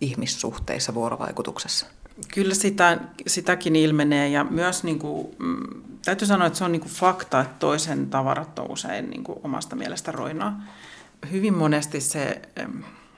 ihmissuhteissa, 0.00 0.94
vuorovaikutuksessa? 0.94 1.86
Kyllä 2.34 2.54
sitä, 2.54 2.98
sitäkin 3.26 3.76
ilmenee 3.76 4.28
ja 4.28 4.44
myös 4.44 4.84
niin 4.84 4.98
kuin, 4.98 5.26
mm, 5.38 5.82
täytyy 6.04 6.26
sanoa, 6.26 6.46
että 6.46 6.58
se 6.58 6.64
on 6.64 6.72
niin 6.72 6.80
kuin 6.80 6.92
fakta, 6.92 7.40
että 7.40 7.54
toisen 7.58 8.10
tavarat 8.10 8.58
on 8.58 8.70
usein 8.70 9.10
niin 9.10 9.24
kuin 9.24 9.38
omasta 9.44 9.76
mielestä 9.76 10.12
roinaa. 10.12 10.62
Hyvin 11.30 11.54
monesti 11.54 12.00
se 12.00 12.42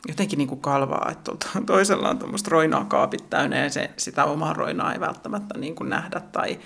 jotenkin 0.09 0.39
niin 0.39 0.49
kuin 0.49 0.61
kalvaa, 0.61 1.11
että 1.13 1.33
toisella 1.67 2.11
on 2.11 2.19
tuommoista 2.19 2.51
roinaa 2.51 2.85
kaapit 2.85 3.31
täynnä 3.31 3.59
ja 3.59 3.71
se, 3.71 3.91
sitä 3.97 4.25
omaa 4.25 4.53
roinaa 4.53 4.93
ei 4.93 5.01
välttämättä 5.01 5.59
niin 5.59 5.75
kuin 5.75 5.91
nähdä 5.91 6.21
tai, 6.21 6.59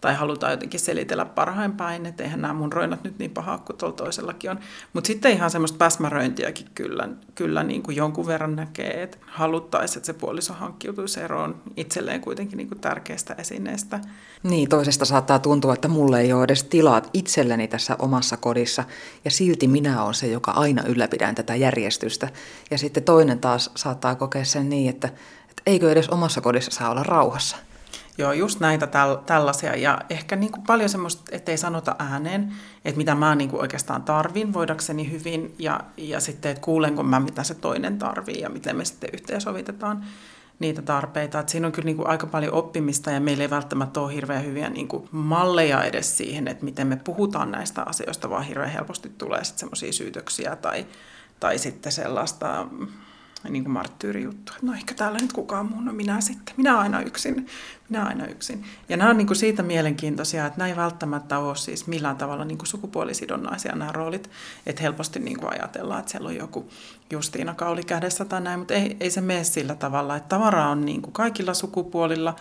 tai 0.00 0.14
halutaan 0.14 0.52
jotenkin 0.52 0.80
selitellä 0.80 1.24
parhain 1.24 1.72
päin, 1.72 2.06
että 2.06 2.22
eihän 2.22 2.42
nämä 2.42 2.54
mun 2.54 2.72
roinat 2.72 3.04
nyt 3.04 3.18
niin 3.18 3.30
pahaa 3.30 3.58
kuin 3.58 3.76
tuolla 3.76 3.96
toisellakin 3.96 4.50
on. 4.50 4.58
Mutta 4.92 5.06
sitten 5.06 5.32
ihan 5.32 5.50
semmoista 5.50 5.78
päsmäröintiäkin 5.78 6.66
kyllä, 6.74 7.08
kyllä 7.34 7.62
niin 7.62 7.82
kuin 7.82 7.96
jonkun 7.96 8.26
verran 8.26 8.56
näkee, 8.56 9.02
että 9.02 9.18
haluttaisiin, 9.26 9.98
että 9.98 10.06
se 10.06 10.12
puoliso 10.12 10.52
hankkiutuisi 10.52 11.20
eroon 11.20 11.62
itselleen 11.76 12.20
kuitenkin 12.20 12.56
niin 12.56 12.68
kuin 12.68 12.80
tärkeästä 12.80 13.34
esineestä. 13.38 14.00
Niin, 14.42 14.68
toisesta 14.68 15.04
saattaa 15.04 15.38
tuntua, 15.38 15.74
että 15.74 15.88
mulle 15.88 16.20
ei 16.20 16.32
ole 16.32 16.44
edes 16.44 16.64
tilaa 16.64 17.02
itselleni 17.12 17.68
tässä 17.68 17.96
omassa 17.98 18.36
kodissa, 18.36 18.84
ja 19.24 19.30
silti 19.30 19.68
minä 19.68 20.02
olen 20.02 20.14
se, 20.14 20.26
joka 20.26 20.50
aina 20.50 20.82
ylläpidän 20.86 21.34
tätä 21.34 21.54
järjestystä. 21.54 22.28
Ja 22.70 22.78
sitten 22.78 23.02
toinen 23.02 23.38
taas 23.38 23.70
saattaa 23.74 24.14
kokea 24.14 24.44
sen 24.44 24.68
niin, 24.68 24.90
että, 24.90 25.08
että 25.48 25.62
eikö 25.66 25.92
edes 25.92 26.08
omassa 26.08 26.40
kodissa 26.40 26.70
saa 26.70 26.90
olla 26.90 27.02
rauhassa. 27.02 27.56
Joo, 28.18 28.32
just 28.32 28.60
näitä 28.60 28.86
täl, 28.86 29.14
tällaisia 29.14 29.76
ja 29.76 30.00
ehkä 30.10 30.36
niin 30.36 30.52
kuin 30.52 30.62
paljon 30.62 30.88
semmoista, 30.88 31.22
ettei 31.32 31.56
sanota 31.56 31.96
ääneen, 31.98 32.52
että 32.84 32.98
mitä 32.98 33.14
mä 33.14 33.34
niin 33.34 33.50
kuin 33.50 33.60
oikeastaan 33.60 34.02
tarvin 34.02 34.52
voidakseni 34.52 35.10
hyvin 35.10 35.54
ja, 35.58 35.80
ja 35.96 36.20
sitten, 36.20 36.50
että 36.50 36.62
kuulenko 36.62 37.02
mä, 37.02 37.20
mitä 37.20 37.42
se 37.42 37.54
toinen 37.54 37.98
tarvii 37.98 38.40
ja 38.40 38.48
miten 38.48 38.76
me 38.76 38.84
sitten 38.84 39.10
yhteensovitetaan 39.12 40.04
niitä 40.58 40.82
tarpeita. 40.82 41.40
Että 41.40 41.52
siinä 41.52 41.66
on 41.66 41.72
kyllä 41.72 41.86
niin 41.86 41.96
kuin 41.96 42.08
aika 42.08 42.26
paljon 42.26 42.54
oppimista 42.54 43.10
ja 43.10 43.20
meillä 43.20 43.42
ei 43.42 43.50
välttämättä 43.50 44.00
ole 44.00 44.14
hirveän 44.14 44.44
hyviä 44.44 44.70
niin 44.70 44.88
kuin 44.88 45.08
malleja 45.12 45.84
edes 45.84 46.16
siihen, 46.16 46.48
että 46.48 46.64
miten 46.64 46.86
me 46.86 46.96
puhutaan 46.96 47.50
näistä 47.50 47.82
asioista, 47.82 48.30
vaan 48.30 48.44
hirveän 48.44 48.70
helposti 48.70 49.12
tulee 49.18 49.44
sitten 49.44 49.60
semmoisia 49.60 49.92
syytöksiä 49.92 50.56
tai, 50.56 50.86
tai 51.40 51.58
sitten 51.58 51.92
sellaista 51.92 52.66
niin 53.44 53.64
kuin 53.64 53.72
marttyyrijuttu. 53.72 54.52
No 54.62 54.72
ehkä 54.72 54.94
täällä 54.94 55.18
nyt 55.18 55.32
kukaan 55.32 55.66
muu, 55.66 55.80
no 55.80 55.92
minä 55.92 56.20
sitten. 56.20 56.54
Minä 56.56 56.78
aina 56.78 57.00
yksin. 57.00 57.46
Minä 57.88 58.04
aina 58.04 58.26
yksin. 58.26 58.64
Ja 58.88 58.96
nämä 58.96 59.10
on 59.10 59.16
niin 59.16 59.26
kuin 59.26 59.36
siitä 59.36 59.62
mielenkiintoisia, 59.62 60.46
että 60.46 60.66
ei 60.66 60.76
välttämättä 60.76 61.38
ole 61.38 61.56
siis 61.56 61.86
millään 61.86 62.16
tavalla 62.16 62.44
niin 62.44 62.58
kuin 62.58 62.66
sukupuolisidonnaisia 62.66 63.74
nämä 63.74 63.92
roolit. 63.92 64.30
Että 64.66 64.82
helposti 64.82 65.18
niin 65.20 65.38
kuin 65.38 65.52
ajatellaan, 65.52 66.00
että 66.00 66.10
siellä 66.10 66.28
on 66.28 66.36
joku 66.36 66.70
Justiina 67.10 67.54
kauli 67.54 67.82
kädessä 67.82 68.24
tai 68.24 68.40
näin, 68.40 68.58
mutta 68.58 68.74
ei, 68.74 68.96
ei 69.00 69.10
se 69.10 69.20
mene 69.20 69.44
sillä 69.44 69.74
tavalla. 69.74 70.16
Että 70.16 70.28
tavara 70.28 70.68
on 70.68 70.84
niin 70.84 71.02
kuin 71.02 71.12
kaikilla 71.12 71.54
sukupuolilla 71.54 72.36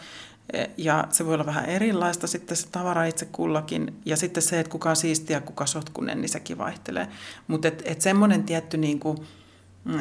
e, 0.53 0.65
ja 0.77 1.07
se 1.11 1.25
voi 1.25 1.33
olla 1.33 1.45
vähän 1.45 1.65
erilaista 1.65 2.27
sitten 2.27 2.57
se 2.57 2.67
tavara 2.67 3.05
itse 3.05 3.25
kullakin. 3.25 3.93
Ja 4.05 4.17
sitten 4.17 4.43
se, 4.43 4.59
että 4.59 4.71
kuka 4.71 4.89
on 4.89 4.95
siistiä, 4.95 5.41
kuka 5.41 5.65
sotkunen, 5.65 6.21
niin 6.21 6.29
sekin 6.29 6.57
vaihtelee. 6.57 7.07
Mutta 7.47 7.67
et, 7.67 7.81
et 7.85 8.01
semmoinen 8.01 8.43
tietty 8.43 8.77
niin 8.77 8.99
kuin, 8.99 9.17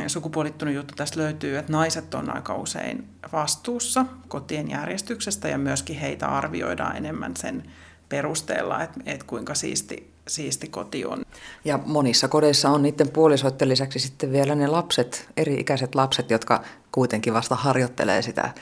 sukupuolittunut 0.07 0.75
juttu 0.75 0.95
tästä 0.97 1.21
löytyy, 1.21 1.59
että 1.59 1.73
naiset 1.73 2.15
on 2.15 2.37
aika 2.37 2.55
usein 2.55 3.09
vastuussa 3.33 4.07
kotien 4.29 4.71
järjestyksestä 4.71 5.49
ja 5.49 5.59
myöskin 5.59 5.97
heitä 5.97 6.29
arvioidaan 6.29 6.97
enemmän 6.97 7.37
sen 7.37 7.63
perusteella, 8.09 8.83
että, 8.83 9.01
että 9.07 9.27
kuinka 9.27 9.55
siisti, 9.55 10.11
siisti 10.29 10.69
koti 10.69 11.05
on. 11.05 11.25
Ja 11.65 11.79
monissa 11.87 12.29
kodeissa 12.29 12.71
on 12.71 12.83
niiden 12.83 13.11
puolisoiden 13.11 13.69
lisäksi 13.69 13.99
sitten 13.99 14.33
vielä 14.33 14.55
ne 14.55 14.67
lapset, 14.67 15.29
eri-ikäiset 15.37 15.95
lapset, 15.95 16.31
jotka 16.31 16.63
kuitenkin 16.93 17.35
vasta 17.35 17.55
harjoittelee 17.55 18.23
sitä 18.23 18.55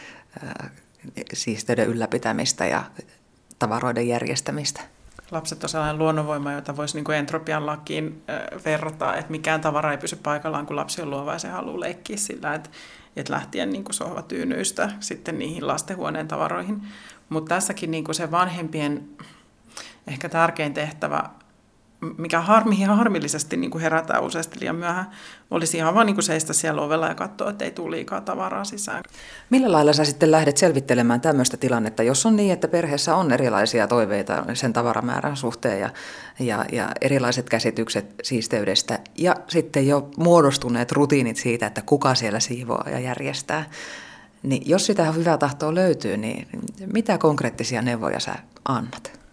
siisteyden 1.33 1.89
ylläpitämistä 1.89 2.67
ja 2.67 2.85
tavaroiden 3.59 4.09
järjestämistä 4.09 4.94
lapset 5.35 5.63
on 5.63 5.69
sellainen 5.69 5.99
luonnonvoima, 5.99 6.53
jota 6.53 6.77
voisi 6.77 6.97
niin 6.97 7.05
kuin 7.05 7.19
entropian 7.19 7.67
lakiin 7.67 8.23
verrata, 8.65 9.17
että 9.17 9.31
mikään 9.31 9.61
tavara 9.61 9.93
ei 9.93 9.99
pysy 9.99 10.17
paikallaan, 10.17 10.67
kun 10.67 10.77
lapsi 10.77 11.03
on 11.03 11.11
luova 11.11 11.33
ja 11.33 11.39
se 11.39 11.49
haluaa 11.49 11.81
leikkiä 11.81 12.17
sillä, 12.17 12.55
että, 12.55 12.71
että 13.17 13.33
lähtien 13.33 13.71
niin 13.71 13.85
kuin 13.85 13.95
sohvatyynyistä 13.95 14.91
sitten 15.01 15.39
niihin 15.39 15.67
lastenhuoneen 15.67 16.29
tavaroihin. 16.29 16.83
Mutta 17.29 17.49
tässäkin 17.49 17.91
niin 17.91 18.05
kuin 18.05 18.15
se 18.15 18.31
vanhempien 18.31 19.09
ehkä 20.07 20.29
tärkein 20.29 20.75
tehtävä 20.75 21.23
mikä 22.19 22.41
harmi, 22.41 22.83
harmillisesti 22.83 23.57
niin 23.57 23.71
kuin 23.71 23.83
herätään 23.83 24.23
useasti 24.23 24.61
liian 24.61 24.77
myöhään, 24.77 25.11
olisi 25.51 25.77
ihan 25.77 25.95
vaan 25.95 26.07
niin 26.07 26.15
kuin 26.15 26.25
seistä 26.25 26.53
siellä 26.53 26.83
ovella 26.83 27.09
ja 27.09 27.15
katsoa, 27.15 27.51
että 27.51 27.65
ei 27.65 27.71
tule 27.71 27.97
liikaa 27.97 28.21
tavaraa 28.21 28.65
sisään. 28.65 29.03
Millä 29.51 29.73
lailla 29.73 29.93
sä 29.93 30.05
sitten 30.05 30.31
lähdet 30.31 30.57
selvittelemään 30.57 31.21
tämmöistä 31.21 31.57
tilannetta, 31.57 32.03
jos 32.03 32.27
on 32.27 32.37
niin, 32.37 32.53
että 32.53 32.69
perheessä 32.69 33.17
on 33.17 33.33
erilaisia 33.33 33.89
toiveita 33.89 34.45
sen 34.55 34.73
tavaramäärän 34.73 35.37
suhteen 35.37 35.81
ja, 35.81 35.91
ja, 36.39 36.65
ja 36.73 36.89
erilaiset 37.01 37.49
käsitykset 37.49 38.15
siisteydestä 38.23 38.99
ja 39.19 39.37
sitten 39.49 39.87
jo 39.87 40.11
muodostuneet 40.17 40.93
rutiinit 40.93 41.37
siitä, 41.37 41.67
että 41.67 41.83
kuka 41.83 42.15
siellä 42.15 42.41
siivoaa 42.41 42.91
ja 42.91 42.99
järjestää. 42.99 43.71
Niin 44.43 44.63
jos 44.67 44.87
sitä 44.87 45.13
hyvää 45.13 45.39
tahtoa 45.39 45.75
löytyy, 45.75 46.17
niin 46.17 46.49
mitä 46.93 47.19
konkreettisia 47.19 47.83
neuvoja 47.83 48.21
sä 48.21 48.35
annat? 48.65 49.24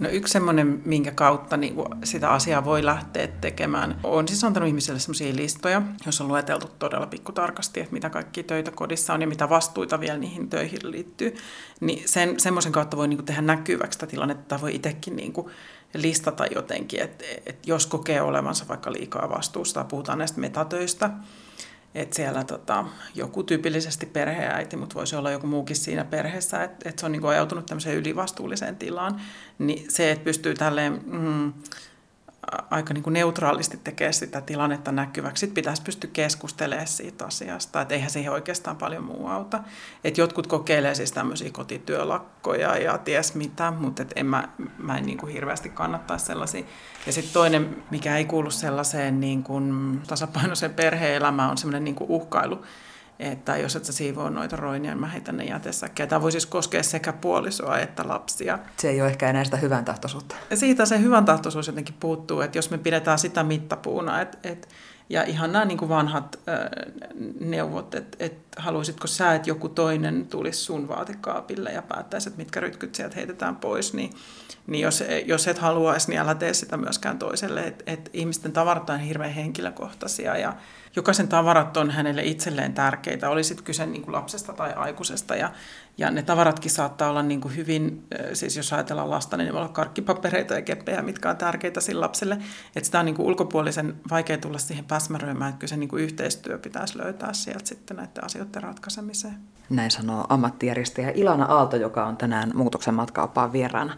No 0.00 0.08
yksi 0.08 0.32
semmoinen, 0.32 0.82
minkä 0.84 1.10
kautta 1.10 1.56
niin 1.56 1.74
sitä 2.04 2.30
asiaa 2.30 2.64
voi 2.64 2.84
lähteä 2.84 3.26
tekemään, 3.26 4.00
on 4.02 4.28
siis 4.28 4.44
antanut 4.44 4.66
ihmisille 4.66 4.98
semmoisia 4.98 5.36
listoja, 5.36 5.82
joissa 6.04 6.24
on 6.24 6.28
lueteltu 6.28 6.70
todella 6.78 7.06
pikkutarkasti, 7.06 7.80
että 7.80 7.92
mitä 7.92 8.10
kaikki 8.10 8.42
töitä 8.42 8.70
kodissa 8.70 9.14
on 9.14 9.20
ja 9.20 9.26
mitä 9.26 9.48
vastuita 9.48 10.00
vielä 10.00 10.18
niihin 10.18 10.50
töihin 10.50 10.90
liittyy. 10.90 11.36
Niin 11.80 12.08
sen, 12.08 12.40
semmoisen 12.40 12.72
kautta 12.72 12.96
voi 12.96 13.08
niin 13.08 13.16
kuin 13.16 13.26
tehdä 13.26 13.42
näkyväksi 13.42 13.96
sitä 13.96 14.06
tilannetta, 14.06 14.60
voi 14.60 14.74
itsekin 14.74 15.16
niin 15.16 15.32
kuin 15.32 15.46
listata 15.94 16.46
jotenkin, 16.46 17.00
että, 17.00 17.24
että 17.46 17.70
jos 17.70 17.86
kokee 17.86 18.22
olevansa 18.22 18.68
vaikka 18.68 18.92
liikaa 18.92 19.30
vastuusta, 19.30 19.84
puhutaan 19.84 20.18
näistä 20.18 20.40
metatöistä, 20.40 21.10
että 21.94 22.16
siellä 22.16 22.44
tota, 22.44 22.84
joku 23.14 23.42
tyypillisesti 23.42 24.06
perheäiti, 24.06 24.76
mutta 24.76 24.94
voisi 24.94 25.16
olla 25.16 25.30
joku 25.30 25.46
muukin 25.46 25.76
siinä 25.76 26.04
perheessä, 26.04 26.64
että, 26.64 26.88
että 26.88 27.00
se 27.00 27.06
on 27.06 27.12
niin 27.12 27.26
ajautunut 27.26 27.66
tämmöiseen 27.66 27.96
ylivastuulliseen 27.96 28.76
tilaan, 28.76 29.20
niin 29.58 29.86
se, 29.90 30.10
että 30.10 30.24
pystyy 30.24 30.54
tälleen 30.54 31.00
mm, 31.06 31.52
aika 32.70 32.94
niin 32.94 33.02
kuin 33.02 33.14
neutraalisti 33.14 33.76
tekemään 33.76 34.14
sitä 34.14 34.40
tilannetta 34.40 34.92
näkyväksi. 34.92 35.40
Sitten 35.40 35.54
pitäisi 35.54 35.82
pystyä 35.82 36.10
keskustelemaan 36.12 36.86
siitä 36.86 37.26
asiasta, 37.26 37.80
että 37.80 37.94
eihän 37.94 38.10
siihen 38.10 38.32
oikeastaan 38.32 38.76
paljon 38.76 39.04
muu 39.04 39.26
auta. 39.26 39.60
Et 40.04 40.18
jotkut 40.18 40.46
kokeilee 40.46 40.94
siis 40.94 41.12
tämmöisiä 41.12 41.50
kotityölakkoja 41.52 42.76
ja 42.76 42.98
ties 42.98 43.34
mitä, 43.34 43.70
mutta 43.70 44.02
et 44.02 44.12
en 44.16 44.26
mä, 44.26 44.48
mä 44.78 44.98
en 44.98 45.06
niin 45.06 45.18
kuin 45.18 45.32
hirveästi 45.32 45.68
kannattaisi 45.68 46.26
sellaisia. 46.26 46.64
Ja 47.06 47.12
sitten 47.12 47.32
toinen, 47.32 47.82
mikä 47.90 48.16
ei 48.16 48.24
kuulu 48.24 48.50
sellaiseen 48.50 49.20
niin 49.20 49.42
kuin 49.42 50.00
tasapainoiseen 50.06 50.74
perhe-elämään, 50.74 51.50
on 51.50 51.58
semmoinen 51.58 51.84
niin 51.84 51.94
kuin 51.94 52.10
uhkailu 52.10 52.64
että 53.20 53.56
jos 53.56 53.76
et 53.76 53.84
sä 53.84 53.92
siivoo 53.92 54.30
noita 54.30 54.56
roinia, 54.56 54.90
niin 54.90 55.00
mä 55.00 55.06
heitän 55.06 55.36
ne 55.36 55.44
jätesäkkiä. 55.44 56.06
Tämä 56.06 56.22
voi 56.22 56.32
siis 56.32 56.46
koskea 56.46 56.82
sekä 56.82 57.12
puolisoa 57.12 57.78
että 57.78 58.08
lapsia. 58.08 58.58
Se 58.76 58.90
ei 58.90 59.00
ole 59.00 59.10
ehkä 59.10 59.30
enää 59.30 59.44
sitä 59.44 59.56
hyvän 59.56 59.84
tahtoisuutta. 59.84 60.34
Siitä 60.54 60.86
se 60.86 61.00
hyvän 61.00 61.24
tahtoisuus 61.24 61.66
jotenkin 61.66 61.94
puuttuu, 62.00 62.40
että 62.40 62.58
jos 62.58 62.70
me 62.70 62.78
pidetään 62.78 63.18
sitä 63.18 63.42
mittapuuna, 63.42 64.20
että, 64.20 64.38
että 64.42 64.68
ja 65.10 65.22
ihan 65.22 65.52
nämä 65.52 65.64
niin 65.64 65.78
kuin 65.78 65.88
vanhat 65.88 66.38
äh, 66.48 66.58
neuvot, 67.40 67.94
että, 67.94 68.16
että 68.20 68.49
haluaisitko 68.56 69.06
sä, 69.06 69.34
että 69.34 69.50
joku 69.50 69.68
toinen 69.68 70.26
tulisi 70.26 70.58
sun 70.58 70.88
vaatekaapille 70.88 71.72
ja 71.72 71.82
päättäisi, 71.82 72.28
että 72.28 72.38
mitkä 72.38 72.60
rytkyt 72.60 72.94
sieltä 72.94 73.16
heitetään 73.16 73.56
pois, 73.56 73.94
niin, 73.94 74.10
niin 74.66 74.82
jos, 74.82 75.04
jos 75.26 75.48
et 75.48 75.58
haluaisi, 75.58 76.10
niin 76.10 76.20
älä 76.20 76.34
tee 76.34 76.54
sitä 76.54 76.76
myöskään 76.76 77.18
toiselle. 77.18 77.60
Että, 77.60 77.84
että 77.86 78.10
ihmisten 78.12 78.52
tavarat 78.52 78.90
on 78.90 79.00
hirveän 79.00 79.32
henkilökohtaisia 79.32 80.36
ja, 80.36 80.56
jokaisen 80.96 81.28
tavarat 81.28 81.76
on 81.76 81.90
hänelle 81.90 82.22
itselleen 82.22 82.74
tärkeitä, 82.74 83.30
oli 83.30 83.44
sitten 83.44 83.64
kyse 83.64 83.86
niin 83.86 84.02
kuin 84.02 84.12
lapsesta 84.12 84.52
tai 84.52 84.72
aikuisesta. 84.72 85.36
Ja, 85.36 85.50
ja 85.98 86.10
ne 86.10 86.22
tavaratkin 86.22 86.70
saattaa 86.70 87.10
olla 87.10 87.22
niin 87.22 87.40
kuin 87.40 87.56
hyvin, 87.56 88.06
siis 88.32 88.56
jos 88.56 88.72
ajatellaan 88.72 89.10
lasta, 89.10 89.36
niin 89.36 89.46
ne 89.46 89.52
voi 89.52 89.60
olla 89.60 89.72
karkkipapereita 89.72 90.54
ja 90.54 90.62
keppejä, 90.62 91.02
mitkä 91.02 91.30
on 91.30 91.36
tärkeitä 91.36 91.80
sille 91.80 92.00
lapselle. 92.00 92.38
Että 92.76 92.84
sitä 92.84 92.98
on 92.98 93.04
niin 93.04 93.14
kuin 93.14 93.26
ulkopuolisen 93.26 94.00
vaikea 94.10 94.38
tulla 94.38 94.58
siihen 94.58 94.84
päsmäröimään, 94.84 95.48
että 95.48 95.58
kyllä 95.58 95.70
se 95.70 95.76
niin 95.76 95.88
kuin 95.88 96.02
yhteistyö 96.02 96.58
pitäisi 96.58 96.98
löytää 96.98 97.32
sieltä 97.32 97.66
sitten 97.66 97.96
näiden 97.96 98.24
asioiden 98.24 98.39
ratkaisemiseen. 98.60 99.34
Näin 99.70 99.90
sanoo 99.90 100.26
ammattijärjestäjä 100.28 101.12
Ilana 101.14 101.44
Aalto, 101.44 101.76
joka 101.76 102.06
on 102.06 102.16
tänään 102.16 102.50
muutoksen 102.54 102.94
matkaopaan 102.94 103.52
vieraana. 103.52 103.96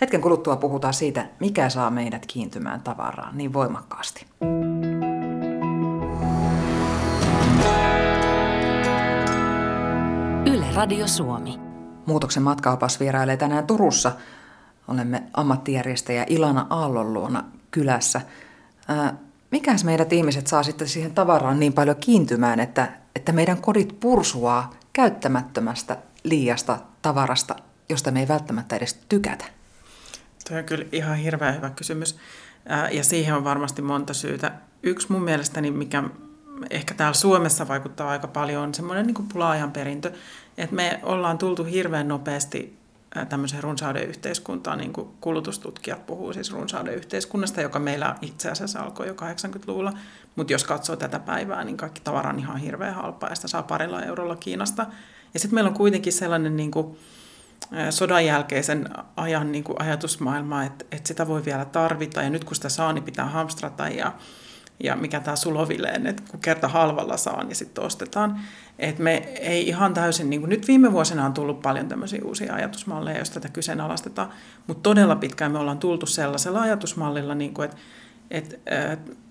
Hetken 0.00 0.20
kuluttua 0.20 0.56
puhutaan 0.56 0.94
siitä, 0.94 1.26
mikä 1.40 1.68
saa 1.68 1.90
meidät 1.90 2.26
kiintymään 2.26 2.80
tavaraan 2.80 3.38
niin 3.38 3.52
voimakkaasti. 3.52 4.26
Radio 10.74 11.06
Suomi. 11.06 11.60
Muutoksen 12.06 12.42
matkaopas 12.42 13.00
vierailee 13.00 13.36
tänään 13.36 13.66
Turussa. 13.66 14.12
Olemme 14.88 15.22
ammattijärjestäjä 15.34 16.26
Ilana 16.28 16.66
Aallon 16.70 17.12
luona 17.12 17.44
kylässä. 17.70 18.20
Ää, 18.88 19.14
mikäs 19.52 19.84
meidät 19.84 20.12
ihmiset 20.12 20.46
saa 20.46 20.62
sitten 20.62 20.88
siihen 20.88 21.14
tavaraan 21.14 21.60
niin 21.60 21.72
paljon 21.72 21.96
kiintymään, 21.96 22.60
että, 22.60 22.88
että 23.16 23.32
meidän 23.32 23.62
kodit 23.62 24.00
pursuaa 24.00 24.70
käyttämättömästä 24.92 25.96
liiasta 26.24 26.78
tavarasta, 27.02 27.56
josta 27.88 28.10
me 28.10 28.20
ei 28.20 28.28
välttämättä 28.28 28.76
edes 28.76 28.94
tykätä? 29.08 29.44
Tuo 30.48 30.58
on 30.58 30.64
kyllä 30.64 30.84
ihan 30.92 31.16
hirveän 31.16 31.56
hyvä 31.56 31.70
kysymys. 31.70 32.18
Ja 32.90 33.04
siihen 33.04 33.34
on 33.34 33.44
varmasti 33.44 33.82
monta 33.82 34.14
syytä. 34.14 34.52
Yksi 34.82 35.12
mun 35.12 35.22
mielestäni, 35.22 35.70
mikä 35.70 36.02
ehkä 36.70 36.94
täällä 36.94 37.14
Suomessa 37.14 37.68
vaikuttaa 37.68 38.10
aika 38.10 38.28
paljon, 38.28 38.62
on 38.62 38.74
semmoinen 38.74 39.06
niin 39.06 39.28
pula-ajan 39.32 39.72
perintö. 39.72 40.12
Et 40.58 40.72
me 40.72 41.00
ollaan 41.02 41.38
tultu 41.38 41.64
hirveän 41.64 42.08
nopeasti 42.08 42.81
tämmöiseen 43.28 43.62
runsauden 43.62 44.08
yhteiskuntaan, 44.08 44.78
niin 44.78 44.92
kuin 44.92 45.08
kulutustutkijat 45.20 46.06
puhuu 46.06 46.32
siis 46.32 46.52
runsauden 46.52 46.94
yhteiskunnasta, 46.94 47.60
joka 47.60 47.78
meillä 47.78 48.16
itse 48.22 48.50
asiassa 48.50 48.80
alkoi 48.80 49.06
jo 49.06 49.12
80-luvulla. 49.14 49.92
Mutta 50.36 50.52
jos 50.52 50.64
katsoo 50.64 50.96
tätä 50.96 51.18
päivää, 51.18 51.64
niin 51.64 51.76
kaikki 51.76 52.00
tavara 52.00 52.30
on 52.30 52.38
ihan 52.38 52.56
hirveän 52.56 52.94
halpaa 52.94 53.28
ja 53.28 53.34
sitä 53.34 53.48
saa 53.48 53.62
parilla 53.62 54.02
eurolla 54.02 54.36
Kiinasta. 54.36 54.86
Ja 55.34 55.40
sitten 55.40 55.54
meillä 55.54 55.68
on 55.68 55.76
kuitenkin 55.76 56.12
sellainen 56.12 56.56
niin 56.56 56.70
kuin, 56.70 56.98
sodan 57.90 58.26
jälkeisen 58.26 58.88
ajan 59.16 59.52
niin 59.52 59.64
kuin 59.64 59.82
ajatusmaailma, 59.82 60.64
että, 60.64 60.84
että 60.92 61.08
sitä 61.08 61.28
voi 61.28 61.44
vielä 61.44 61.64
tarvita 61.64 62.22
ja 62.22 62.30
nyt 62.30 62.44
kun 62.44 62.54
sitä 62.54 62.68
saa, 62.68 62.92
niin 62.92 63.04
pitää 63.04 63.26
hamstrata 63.26 63.88
ja, 63.88 64.12
ja 64.80 64.96
mikä 64.96 65.20
tämä 65.20 65.36
sulovileen, 65.36 66.06
että 66.06 66.22
kun 66.30 66.40
kerta 66.40 66.68
halvalla 66.68 67.16
saa, 67.16 67.44
niin 67.44 67.56
sitten 67.56 67.84
ostetaan. 67.84 68.40
että 68.78 69.02
me 69.02 69.16
ei 69.40 69.68
ihan 69.68 69.94
täysin, 69.94 70.30
niin 70.30 70.40
kuin 70.40 70.50
nyt 70.50 70.68
viime 70.68 70.92
vuosina 70.92 71.26
on 71.26 71.32
tullut 71.32 71.62
paljon 71.62 71.88
tämmöisiä 71.88 72.20
uusia 72.24 72.54
ajatusmalleja, 72.54 73.18
jos 73.18 73.30
tätä 73.30 73.48
kyseenalaistetaan, 73.48 74.30
mutta 74.66 74.82
todella 74.82 75.16
pitkään 75.16 75.52
me 75.52 75.58
ollaan 75.58 75.78
tultu 75.78 76.06
sellaisella 76.06 76.60
ajatusmallilla, 76.60 77.34
niin 77.34 77.54
kuin, 77.54 77.64
että, 77.64 77.76
että, 78.30 78.56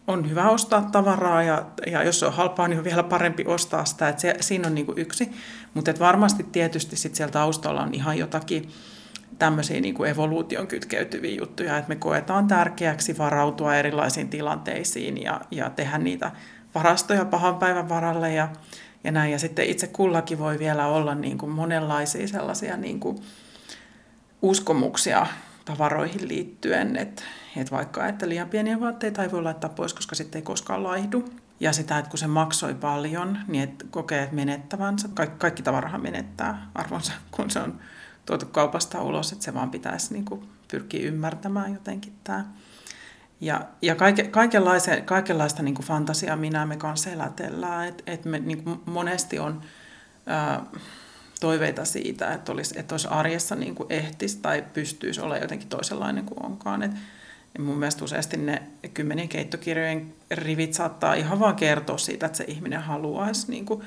on 0.08 0.30
hyvä 0.30 0.50
ostaa 0.50 0.90
tavaraa 0.92 1.44
ja, 1.44 1.66
ja 1.88 2.04
jos 2.04 2.20
se 2.20 2.26
on 2.26 2.34
halpaa, 2.34 2.68
niin 2.68 2.78
on 2.78 2.84
vielä 2.84 3.04
parempi 3.04 3.46
ostaa 3.48 3.86
sitä. 3.86 4.10
Että 4.10 4.22
se, 4.22 4.36
siinä 4.40 4.68
on 4.68 4.76
niin 4.76 4.86
kuin 4.86 4.98
yksi. 4.98 5.32
Mutta 5.74 5.94
varmasti 6.00 6.44
tietysti 6.52 6.96
sit 6.96 7.16
siellä 7.16 7.32
taustalla 7.32 7.82
on 7.82 7.94
ihan 7.94 8.18
jotakin 8.18 8.70
tämmöisiä 9.40 9.82
niin 9.82 9.94
kuin 9.94 10.12
evoluution 10.12 10.68
kytkeytyviä 10.68 11.36
juttuja, 11.36 11.78
että 11.78 11.90
me 11.90 11.96
koetaan 11.96 12.48
tärkeäksi 12.48 13.18
varautua 13.18 13.76
erilaisiin 13.76 14.30
tilanteisiin 14.30 15.24
ja, 15.24 15.42
ja 15.52 15.70
tehdä 15.70 15.98
niitä 15.98 16.32
varastoja 16.76 17.26
pahan 17.26 17.58
päivän 17.58 17.90
varalle 17.90 18.34
ja, 18.34 18.50
ja 19.04 19.12
näin. 19.12 19.32
Ja 19.32 19.40
sitten 19.40 19.66
itse 19.66 19.88
kullakin 19.88 20.40
voi 20.40 20.60
vielä 20.60 20.88
olla 20.88 21.16
niin 21.16 21.38
kuin 21.38 21.52
monenlaisia 21.52 22.28
sellaisia 22.28 22.78
niin 22.78 23.00
kuin 23.00 23.22
uskomuksia 24.42 25.28
tavaroihin 25.66 26.28
liittyen, 26.28 26.98
että, 26.98 27.24
että 27.58 27.76
vaikka 27.76 28.08
että 28.08 28.30
liian 28.30 28.50
pieniä 28.50 28.80
vaatteita 28.80 29.24
ei 29.24 29.32
voi 29.32 29.44
laittaa 29.44 29.70
pois, 29.70 29.94
koska 29.94 30.16
sitten 30.16 30.40
ei 30.40 30.44
koskaan 30.44 30.84
laihdu. 30.84 31.30
Ja 31.60 31.74
sitä, 31.74 31.98
että 31.98 32.10
kun 32.10 32.20
se 32.20 32.28
maksoi 32.28 32.74
paljon, 32.74 33.38
niin 33.48 33.64
että 33.64 33.86
kokee 33.90 34.24
että 34.24 34.36
menettävänsä. 34.36 35.10
Kaikki, 35.14 35.36
kaikki 35.38 35.64
tavarahan 35.64 36.02
menettää 36.02 36.68
arvonsa, 36.76 37.14
kun 37.32 37.50
se 37.50 37.60
on 37.60 37.80
tuotu 38.26 38.46
kaupasta 38.46 39.02
ulos, 39.02 39.32
että 39.32 39.46
se 39.46 39.54
vaan 39.54 39.72
pitäisi 39.72 40.14
niin 40.14 40.26
kuin 40.26 40.50
pyrkiä 40.68 41.08
ymmärtämään 41.08 41.74
jotenkin 41.74 42.14
tämä. 42.24 42.46
Ja, 43.42 43.62
ja 43.82 43.96
kaike, 43.96 44.24
kaikenlaista, 44.24 44.92
kaikenlaista 45.06 45.64
niin 45.64 45.76
fantasiaa 45.76 46.36
minä 46.36 46.66
me 46.66 46.78
kanssa 46.78 47.10
elätellään, 47.10 47.88
että 47.88 48.04
et 48.08 48.26
me 48.26 48.40
niin 48.40 48.64
kuin 48.64 48.82
monesti 48.86 49.40
on 49.40 49.62
ää, 50.26 50.66
toiveita 51.40 51.86
siitä, 51.86 52.34
että 52.34 52.52
olisi, 52.52 52.80
että 52.80 52.94
olisi 52.94 53.08
arjessa 53.08 53.56
niin 53.56 53.76
kuin 53.76 53.92
ehtisi 53.92 54.38
tai 54.42 54.64
pystyisi 54.74 55.22
olla 55.22 55.38
jotenkin 55.38 55.68
toisenlainen 55.68 56.26
kuin 56.26 56.46
onkaan. 56.46 56.84
Et, 56.84 56.92
ja 57.58 57.64
mun 57.64 57.78
mielestä 57.78 58.04
useasti 58.04 58.38
ne 58.38 58.62
kymmenien 58.94 59.30
keittokirjojen 59.30 60.14
rivit 60.32 60.74
saattaa 60.74 61.14
ihan 61.14 61.40
vaan 61.40 61.56
kertoa 61.56 61.98
siitä, 61.98 62.26
että 62.26 62.38
se 62.38 62.44
ihminen 62.48 62.82
haluaisi 62.82 63.52
niin 63.52 63.66
kuin 63.66 63.82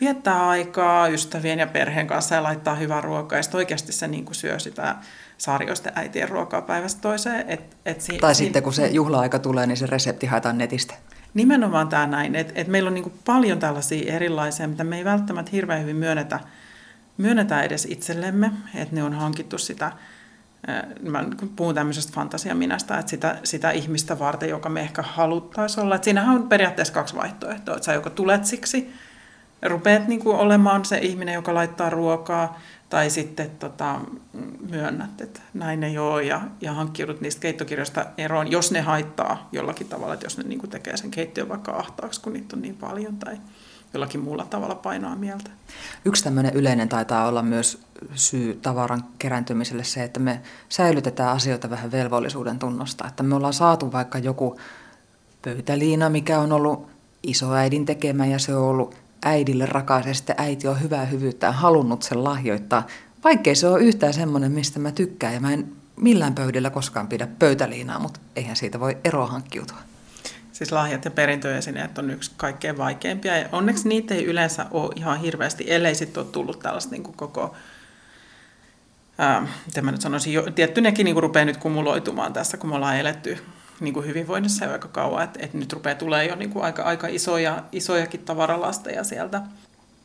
viettää 0.00 0.48
aikaa 0.48 1.08
ystävien 1.08 1.58
ja 1.58 1.66
perheen 1.66 2.06
kanssa 2.06 2.34
ja 2.34 2.42
laittaa 2.42 2.74
hyvää 2.74 3.00
ruokaa. 3.00 3.38
Ja 3.38 3.42
sitten 3.42 3.58
oikeasti 3.58 3.92
se 3.92 4.08
niin 4.08 4.24
kuin 4.24 4.34
syö 4.34 4.58
sitä 4.58 4.96
saarioisten 5.38 5.92
äitien 5.96 6.28
ruokaa 6.28 6.62
päivästä 6.62 7.00
toiseen. 7.00 7.44
Et, 7.48 7.76
et 7.86 8.00
si- 8.00 8.18
tai 8.18 8.34
sitten 8.34 8.62
kun 8.62 8.72
se 8.72 8.86
juhla-aika 8.86 9.38
tulee, 9.38 9.66
niin 9.66 9.76
se 9.76 9.86
resepti 9.86 10.26
haetaan 10.26 10.58
netistä. 10.58 10.94
Nimenomaan 11.34 11.88
tämä 11.88 12.06
näin, 12.06 12.34
että 12.34 12.52
et 12.56 12.68
meillä 12.68 12.88
on 12.88 12.94
niin 12.94 13.02
kuin 13.02 13.18
paljon 13.24 13.58
tällaisia 13.58 14.14
erilaisia, 14.14 14.68
mitä 14.68 14.84
me 14.84 14.98
ei 14.98 15.04
välttämättä 15.04 15.50
hirveän 15.52 15.82
hyvin 15.82 15.96
myönnetä, 15.96 16.40
myönnetä 17.16 17.62
edes 17.62 17.84
itsellemme, 17.90 18.50
että 18.74 18.94
ne 18.94 19.02
on 19.02 19.12
hankittu 19.12 19.58
sitä, 19.58 19.92
mä 21.02 21.24
puhun 21.56 21.74
tämmöisestä 21.74 22.12
fantasiaminästä, 22.12 22.98
että 22.98 23.10
sitä, 23.10 23.38
sitä 23.44 23.70
ihmistä 23.70 24.18
varten, 24.18 24.48
joka 24.48 24.68
me 24.68 24.80
ehkä 24.80 25.02
haluttaisiin 25.02 25.84
olla. 25.84 25.94
Et 25.94 26.04
siinähän 26.04 26.36
on 26.36 26.48
periaatteessa 26.48 26.94
kaksi 26.94 27.16
vaihtoehtoa, 27.16 27.74
että 27.74 27.86
sä 27.86 27.92
joko 27.92 28.10
tulet 28.10 28.44
siksi, 28.44 28.92
rupeat 29.62 30.08
niin 30.08 30.20
kuin 30.20 30.36
olemaan 30.36 30.84
se 30.84 30.98
ihminen, 30.98 31.34
joka 31.34 31.54
laittaa 31.54 31.90
ruokaa, 31.90 32.58
tai 32.88 33.10
sitten 33.10 33.50
tota, 33.50 34.00
myönnät, 34.70 35.20
että 35.20 35.40
näin 35.54 35.82
ei 35.82 35.98
ole, 35.98 36.22
ja, 36.22 36.40
ja 36.60 36.72
hankkiudut 36.72 37.20
niistä 37.20 37.40
keittokirjoista 37.40 38.06
eroon, 38.18 38.50
jos 38.50 38.72
ne 38.72 38.80
haittaa 38.80 39.48
jollakin 39.52 39.88
tavalla, 39.88 40.14
että 40.14 40.26
jos 40.26 40.38
ne 40.38 40.44
niin 40.44 40.58
kuin 40.58 40.70
tekee 40.70 40.96
sen 40.96 41.10
keittiön 41.10 41.48
vaikka 41.48 41.72
ahtaaksi, 41.72 42.20
kun 42.20 42.32
niitä 42.32 42.56
on 42.56 42.62
niin 42.62 42.76
paljon, 42.76 43.16
tai 43.16 43.36
jollakin 43.94 44.20
muulla 44.20 44.44
tavalla 44.44 44.74
painaa 44.74 45.16
mieltä. 45.16 45.50
Yksi 46.04 46.24
tämmöinen 46.24 46.54
yleinen 46.54 46.88
taitaa 46.88 47.28
olla 47.28 47.42
myös 47.42 47.82
syy 48.14 48.58
tavaran 48.62 49.04
kerääntymiselle 49.18 49.84
se, 49.84 50.02
että 50.02 50.20
me 50.20 50.40
säilytetään 50.68 51.30
asioita 51.30 51.70
vähän 51.70 51.92
velvollisuuden 51.92 52.58
tunnosta. 52.58 53.08
Että 53.08 53.22
me 53.22 53.34
ollaan 53.34 53.52
saatu 53.52 53.92
vaikka 53.92 54.18
joku 54.18 54.60
pöytäliina, 55.42 56.08
mikä 56.08 56.38
on 56.38 56.52
ollut 56.52 56.90
isoäidin 57.22 57.86
tekemä 57.86 58.26
ja 58.26 58.38
se 58.38 58.56
on 58.56 58.62
ollut 58.62 58.94
äidille 59.24 59.66
rakas 59.66 60.06
ja 60.06 60.14
sitten 60.14 60.36
äiti 60.38 60.68
on 60.68 60.82
hyvää 60.82 61.04
hyvyyttään 61.04 61.54
halunnut 61.54 62.02
sen 62.02 62.24
lahjoittaa. 62.24 62.86
Vaikkei 63.24 63.54
se 63.54 63.68
ole 63.68 63.80
yhtään 63.80 64.14
semmoinen, 64.14 64.52
mistä 64.52 64.78
mä 64.78 64.92
tykkään 64.92 65.34
ja 65.34 65.40
mä 65.40 65.52
en 65.52 65.72
millään 65.96 66.34
pöydillä 66.34 66.70
koskaan 66.70 67.08
pidä 67.08 67.28
pöytäliinaa, 67.38 67.98
mutta 67.98 68.20
eihän 68.36 68.56
siitä 68.56 68.80
voi 68.80 68.98
eroa 69.04 69.26
hankkiutua. 69.26 69.76
Siis 70.52 70.72
lahjat 70.72 71.04
ja 71.04 71.10
perintöesineet 71.10 71.98
on 71.98 72.10
yksi 72.10 72.30
kaikkein 72.36 72.78
vaikeimpia 72.78 73.36
ja 73.36 73.48
onneksi 73.52 73.88
niitä 73.88 74.14
ei 74.14 74.24
yleensä 74.24 74.66
ole 74.70 74.92
ihan 74.96 75.20
hirveästi, 75.20 75.64
ellei 75.72 75.94
sitten 75.94 76.22
ole 76.22 76.32
tullut 76.32 76.58
tällaista 76.58 76.90
niin 76.90 77.02
koko 77.02 77.54
miten 79.66 79.84
mä 79.84 79.92
nyt 79.92 80.00
sanoisin, 80.00 80.32
jo, 80.32 80.42
tietty 80.42 80.80
nekin 80.80 81.04
niin 81.04 81.22
rupeaa 81.22 81.44
nyt 81.44 81.56
kumuloitumaan 81.56 82.32
tässä, 82.32 82.56
kun 82.56 82.70
me 82.70 82.76
ollaan 82.76 82.96
eletty 82.96 83.38
niin 83.80 83.94
kuin 83.94 84.06
hyvinvoinnissa 84.06 84.64
jo 84.64 84.72
aika 84.72 84.88
kauan, 84.88 85.24
että, 85.24 85.38
että 85.42 85.58
nyt 85.58 85.72
rupeaa 85.72 85.94
tulee 85.94 86.26
jo 86.26 86.36
niin 86.36 86.50
kuin 86.50 86.64
aika, 86.64 86.82
aika 86.82 87.06
isoja, 87.06 87.64
isojakin 87.72 88.20
tavaralasteja 88.20 89.04
sieltä 89.04 89.42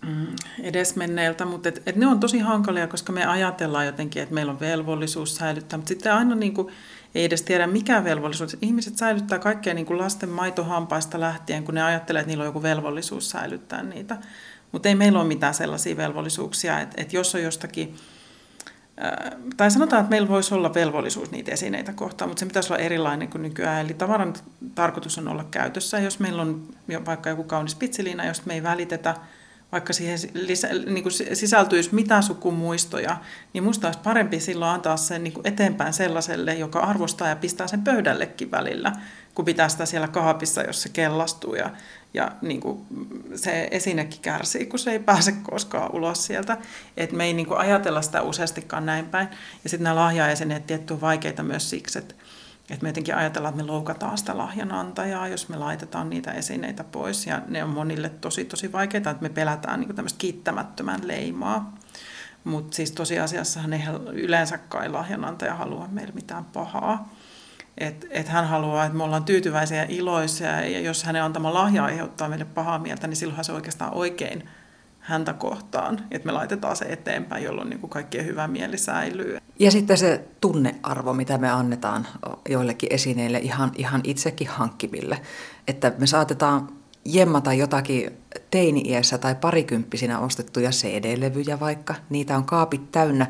mm, 0.08 0.28
edesmenneiltä, 0.64 1.46
mutta 1.46 1.70
et, 1.70 1.82
et 1.86 1.96
ne 1.96 2.08
on 2.08 2.20
tosi 2.20 2.40
hankalia, 2.40 2.88
koska 2.88 3.14
me 3.14 3.26
ajatellaan 3.26 3.86
jotenkin, 3.86 4.24
että 4.24 4.36
meillä 4.36 4.52
on 4.52 4.60
velvollisuus 4.60 5.36
säilyttää, 5.36 5.78
mutta 5.78 5.90
sitten 5.90 6.14
aina 6.14 6.36
niin 6.36 6.54
kuin, 6.54 6.68
ei 7.16 7.26
edes 7.26 7.42
tiedä 7.42 7.68
mikä 7.68 8.04
velvollisuus. 8.04 8.58
Ihmiset 8.62 8.98
säilyttää 8.98 9.40
kaikkea 9.40 9.74
niin 9.74 9.86
kuin 9.86 10.00
lasten 10.00 10.30
maitohampaista 10.30 11.20
lähtien, 11.20 11.64
kun 11.64 11.76
ne 11.76 11.84
ajattelee, 11.84 12.20
että 12.20 12.30
niillä 12.30 12.42
on 12.42 12.48
joku 12.48 12.62
velvollisuus 12.62 13.30
säilyttää 13.30 13.84
niitä. 13.84 14.18
Mutta 14.72 14.90
ei 14.90 14.96
meillä 14.96 15.20
ole 15.20 15.28
mitään 15.28 15.54
sellaisia 15.54 15.98
velvollisuuksia, 15.98 16.80
että, 16.80 17.02
että 17.02 17.16
jos 17.16 17.36
on 17.36 17.44
jostakin 17.44 17.96
tai 19.58 19.72
sanotaan, 19.72 20.00
että 20.00 20.10
meillä 20.10 20.28
voisi 20.28 20.54
olla 20.54 20.74
velvollisuus 20.74 21.32
niitä 21.32 21.52
esineitä 21.52 21.94
kohtaan, 21.94 22.30
mutta 22.30 22.40
se 22.40 22.46
pitäisi 22.46 22.74
olla 22.74 22.84
erilainen 22.84 23.28
kuin 23.28 23.42
nykyään. 23.42 23.86
Eli 23.86 23.94
tavaran 23.94 24.34
tarkoitus 24.76 25.18
on 25.18 25.28
olla 25.28 25.46
käytössä. 25.52 26.00
Jos 26.00 26.20
meillä 26.20 26.42
on 26.42 26.68
vaikka 27.06 27.30
joku 27.30 27.44
kaunis 27.44 27.76
pitsiliina, 27.76 28.26
josta 28.26 28.48
me 28.48 28.54
ei 28.54 28.64
välitetä, 28.64 29.16
vaikka 29.76 29.94
siihen 29.94 30.20
lisä, 30.34 30.68
niin 30.68 31.04
kuin 31.04 31.14
sisältyisi 31.34 31.96
mitä 31.96 32.22
sukumuistoja, 32.22 33.18
niin 33.54 33.64
minusta 33.64 33.88
olisi 33.88 34.00
parempi 34.04 34.40
silloin 34.40 34.72
antaa 34.72 34.98
sen 34.98 35.24
niin 35.24 35.34
kuin 35.34 35.48
eteenpäin 35.48 35.94
sellaiselle, 35.94 36.54
joka 36.54 36.80
arvostaa 36.80 37.28
ja 37.28 37.36
pistää 37.36 37.68
sen 37.68 37.82
pöydällekin 37.82 38.52
välillä, 38.52 38.92
kun 39.34 39.46
pitää 39.46 39.70
sitä 39.70 39.86
siellä 39.86 40.08
kaapissa, 40.08 40.62
jos 40.62 40.82
se 40.82 40.90
kellastuu 40.90 41.56
ja, 41.56 41.70
ja 42.14 42.32
niin 42.42 42.62
kuin 42.62 42.86
se 43.36 43.68
esinekin 43.72 44.22
kärsii, 44.22 44.66
kun 44.66 44.80
se 44.80 44.92
ei 44.92 45.00
pääse 45.00 45.32
koskaan 45.32 45.96
ulos 45.96 46.26
sieltä. 46.26 46.58
Et 46.98 47.12
me 47.12 47.26
ei 47.26 47.34
niin 47.34 47.48
kuin 47.48 47.60
ajatella 47.60 48.02
sitä 48.02 48.22
useastikaan 48.22 48.86
näin 48.86 49.06
päin. 49.06 49.28
Ja 49.64 49.70
sitten 49.70 49.84
nämä 49.84 49.96
lahjaesineet 49.96 50.68
tietty 50.68 50.94
on 50.94 51.02
vaikeita 51.02 51.44
myös 51.44 51.70
siksi, 51.70 52.00
että 52.00 52.16
et 52.70 52.82
me 52.82 52.90
jotenkin 52.90 53.16
ajatellaan, 53.16 53.54
että 53.54 53.64
me 53.64 53.72
loukataan 53.72 54.18
sitä 54.18 54.38
lahjanantajaa, 54.38 55.28
jos 55.28 55.50
me 55.50 55.58
laitetaan 55.58 56.10
niitä 56.10 56.32
esineitä 56.32 56.84
pois. 56.84 57.28
Ja 57.28 57.42
ne 57.48 57.64
on 57.64 57.70
monille 57.70 58.10
tosi 58.10 58.46
tosi 58.46 58.72
vaikeita, 58.72 59.10
että 59.10 59.24
me 59.24 59.30
pelätään 59.30 59.80
niin 59.80 59.96
tämmöistä 59.96 60.18
kiittämättömän 60.18 61.08
leimaa. 61.08 61.76
Mutta 62.44 62.76
siis 62.76 62.92
tosiasiassahan 62.92 63.74
ei 63.74 63.82
yleensä 64.14 64.58
kai 64.58 64.90
lahjanantaja 64.90 65.56
halua 65.56 65.88
meille 65.92 66.14
mitään 66.14 66.46
pahaa. 66.46 67.10
Että 67.78 68.08
et 68.10 68.28
hän 68.28 68.48
haluaa, 68.48 68.86
että 68.86 68.98
me 68.98 69.04
ollaan 69.04 69.24
tyytyväisiä 69.24 69.78
ja 69.78 69.86
iloisia, 69.90 70.70
ja 70.70 70.80
jos 70.80 71.04
hänen 71.04 71.24
antama 71.24 71.54
lahja 71.54 71.86
aiheuttaa 71.86 72.30
meille 72.30 72.46
pahaa 72.46 72.80
mieltä, 72.80 73.08
niin 73.08 73.16
silloinhan 73.16 73.46
se 73.46 73.52
oikeastaan 73.52 73.94
oikein 73.94 74.50
häntä 75.00 75.34
kohtaan, 75.34 76.00
että 76.12 76.26
me 76.26 76.32
laitetaan 76.32 76.76
se 76.76 76.86
eteenpäin, 76.86 77.44
jolloin 77.44 77.70
niin 77.70 77.80
kuin 77.80 77.90
kaikkien 77.90 78.26
hyvä 78.26 78.48
mieli 78.48 78.78
säilyy. 78.78 79.38
Ja 79.60 79.72
sitten 79.72 79.98
se 79.98 80.28
tunnearvo, 80.42 81.14
mitä 81.14 81.38
me 81.38 81.50
annetaan 81.50 82.08
joillekin 82.50 82.94
esineille 82.94 83.38
ihan, 83.38 83.72
ihan 83.76 84.02
itsekin 84.04 84.48
hankkimille, 84.48 85.22
että 85.68 85.94
me 85.98 86.08
saatetaan 86.08 86.70
jemmata 87.06 87.54
jotakin 87.54 88.12
teini-iässä 88.52 89.18
tai 89.18 89.36
parikymppisinä 89.36 90.20
ostettuja 90.20 90.70
CD-levyjä 90.70 91.60
vaikka, 91.60 91.96
niitä 92.10 92.38
on 92.38 92.46
kaapit 92.46 92.92
täynnä, 92.92 93.28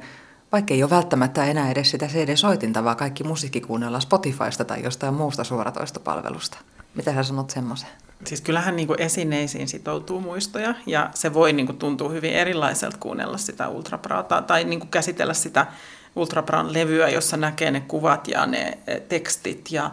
vaikka 0.52 0.74
ei 0.74 0.84
ole 0.84 0.90
välttämättä 0.90 1.46
enää 1.46 1.72
edes 1.72 1.92
sitä 1.92 2.08
CD-soitinta, 2.08 2.84
vaan 2.84 2.98
kaikki 2.98 3.24
musiikki 3.24 3.62
kuunnellaan 3.62 4.02
Spotifysta 4.02 4.66
tai 4.66 4.84
jostain 4.84 5.14
muusta 5.14 5.44
suoratoistopalvelusta. 5.44 6.58
Mitä 6.96 7.14
sä 7.14 7.24
sanot 7.24 7.50
semmoisen? 7.50 7.90
Siis 8.26 8.42
kyllähän 8.42 8.76
niin 8.76 8.88
kuin 8.88 9.02
esineisiin 9.02 9.68
sitoutuu 9.68 10.22
muistoja 10.22 10.74
ja 10.86 11.10
se 11.14 11.34
voi 11.34 11.54
niin 11.54 11.66
kuin 11.66 11.78
tuntua 11.78 12.10
hyvin 12.10 12.34
erilaiselta 12.34 12.98
kuunnella 13.00 13.38
sitä 13.38 13.70
ultrapraataa 13.70 14.42
tai 14.42 14.64
niin 14.64 14.80
kuin 14.80 14.90
käsitellä 14.90 15.34
sitä 15.34 15.68
Ultrabran 16.16 16.74
levyä, 16.74 17.10
jossa 17.10 17.38
näkee 17.38 17.72
ne 17.72 17.80
kuvat 17.80 18.28
ja 18.28 18.46
ne 18.46 18.78
tekstit 19.10 19.72
ja 19.72 19.92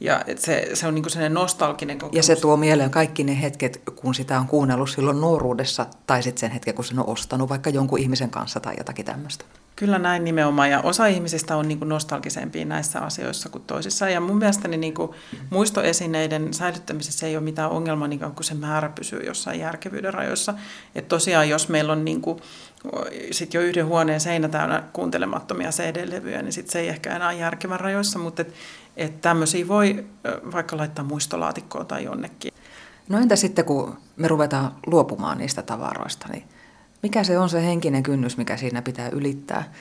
ja 0.00 0.24
se, 0.36 0.70
se 0.74 0.86
on 0.86 0.94
niin 0.94 1.02
kuin 1.02 1.34
nostalginen 1.34 1.98
kokemus. 1.98 2.16
Ja 2.16 2.22
se 2.22 2.40
tuo 2.40 2.56
mieleen 2.56 2.90
kaikki 2.90 3.24
ne 3.24 3.42
hetket, 3.42 3.82
kun 3.96 4.14
sitä 4.14 4.38
on 4.38 4.46
kuunnellut 4.46 4.90
silloin 4.90 5.20
nuoruudessa, 5.20 5.86
tai 6.06 6.22
sitten 6.22 6.40
sen 6.40 6.50
hetken, 6.50 6.74
kun 6.74 6.84
sen 6.84 6.98
on 6.98 7.08
ostanut 7.08 7.48
vaikka 7.48 7.70
jonkun 7.70 7.98
ihmisen 7.98 8.30
kanssa 8.30 8.60
tai 8.60 8.74
jotakin 8.78 9.04
tämmöistä. 9.04 9.44
Kyllä 9.76 9.98
näin 9.98 10.24
nimenomaan, 10.24 10.70
ja 10.70 10.80
osa 10.80 11.06
ihmisistä 11.06 11.56
on 11.56 11.68
niin 11.68 11.78
kuin 11.78 11.88
nostalgisempia 11.88 12.64
näissä 12.64 13.00
asioissa 13.00 13.48
kuin 13.48 13.64
toisissa. 13.66 14.08
Ja 14.08 14.20
mun 14.20 14.38
mielestäni 14.38 14.76
niin 14.76 14.94
kuin 14.94 15.10
muistoesineiden 15.50 16.54
säilyttämisessä 16.54 17.26
ei 17.26 17.36
ole 17.36 17.44
mitään 17.44 17.70
ongelmaa, 17.70 18.08
niin 18.08 18.20
kuin 18.20 18.44
se 18.44 18.54
määrä 18.54 18.88
pysyy 18.88 19.22
jossain 19.26 19.60
järkevyyden 19.60 20.14
rajoissa. 20.14 20.54
Että 20.94 21.08
tosiaan, 21.08 21.48
jos 21.48 21.68
meillä 21.68 21.92
on 21.92 22.04
niin 22.04 22.20
kuin 22.20 22.38
sit 23.30 23.54
jo 23.54 23.60
yhden 23.60 23.86
huoneen 23.86 24.20
seinä 24.20 24.48
täynnä 24.48 24.82
kuuntelemattomia 24.92 25.70
CD-levyjä, 25.70 26.42
niin 26.42 26.52
sit 26.52 26.70
se 26.70 26.78
ei 26.78 26.88
ehkä 26.88 27.16
enää 27.16 27.32
järkevän 27.32 27.80
rajoissa, 27.80 28.18
mutta 28.18 28.42
et, 28.42 28.54
et 28.96 29.20
tämmöisiä 29.20 29.68
voi 29.68 30.04
vaikka 30.52 30.76
laittaa 30.76 31.04
muistolaatikkoon 31.04 31.86
tai 31.86 32.04
jonnekin. 32.04 32.52
No 33.08 33.18
entä 33.18 33.36
sitten, 33.36 33.64
kun 33.64 33.98
me 34.16 34.28
ruvetaan 34.28 34.74
luopumaan 34.86 35.38
niistä 35.38 35.62
tavaroista, 35.62 36.28
niin 36.28 36.44
mikä 37.02 37.24
se 37.24 37.38
on 37.38 37.48
se 37.48 37.62
henkinen 37.62 38.02
kynnys, 38.02 38.36
mikä 38.36 38.56
siinä 38.56 38.82
pitää 38.82 39.08
ylittää? 39.08 39.72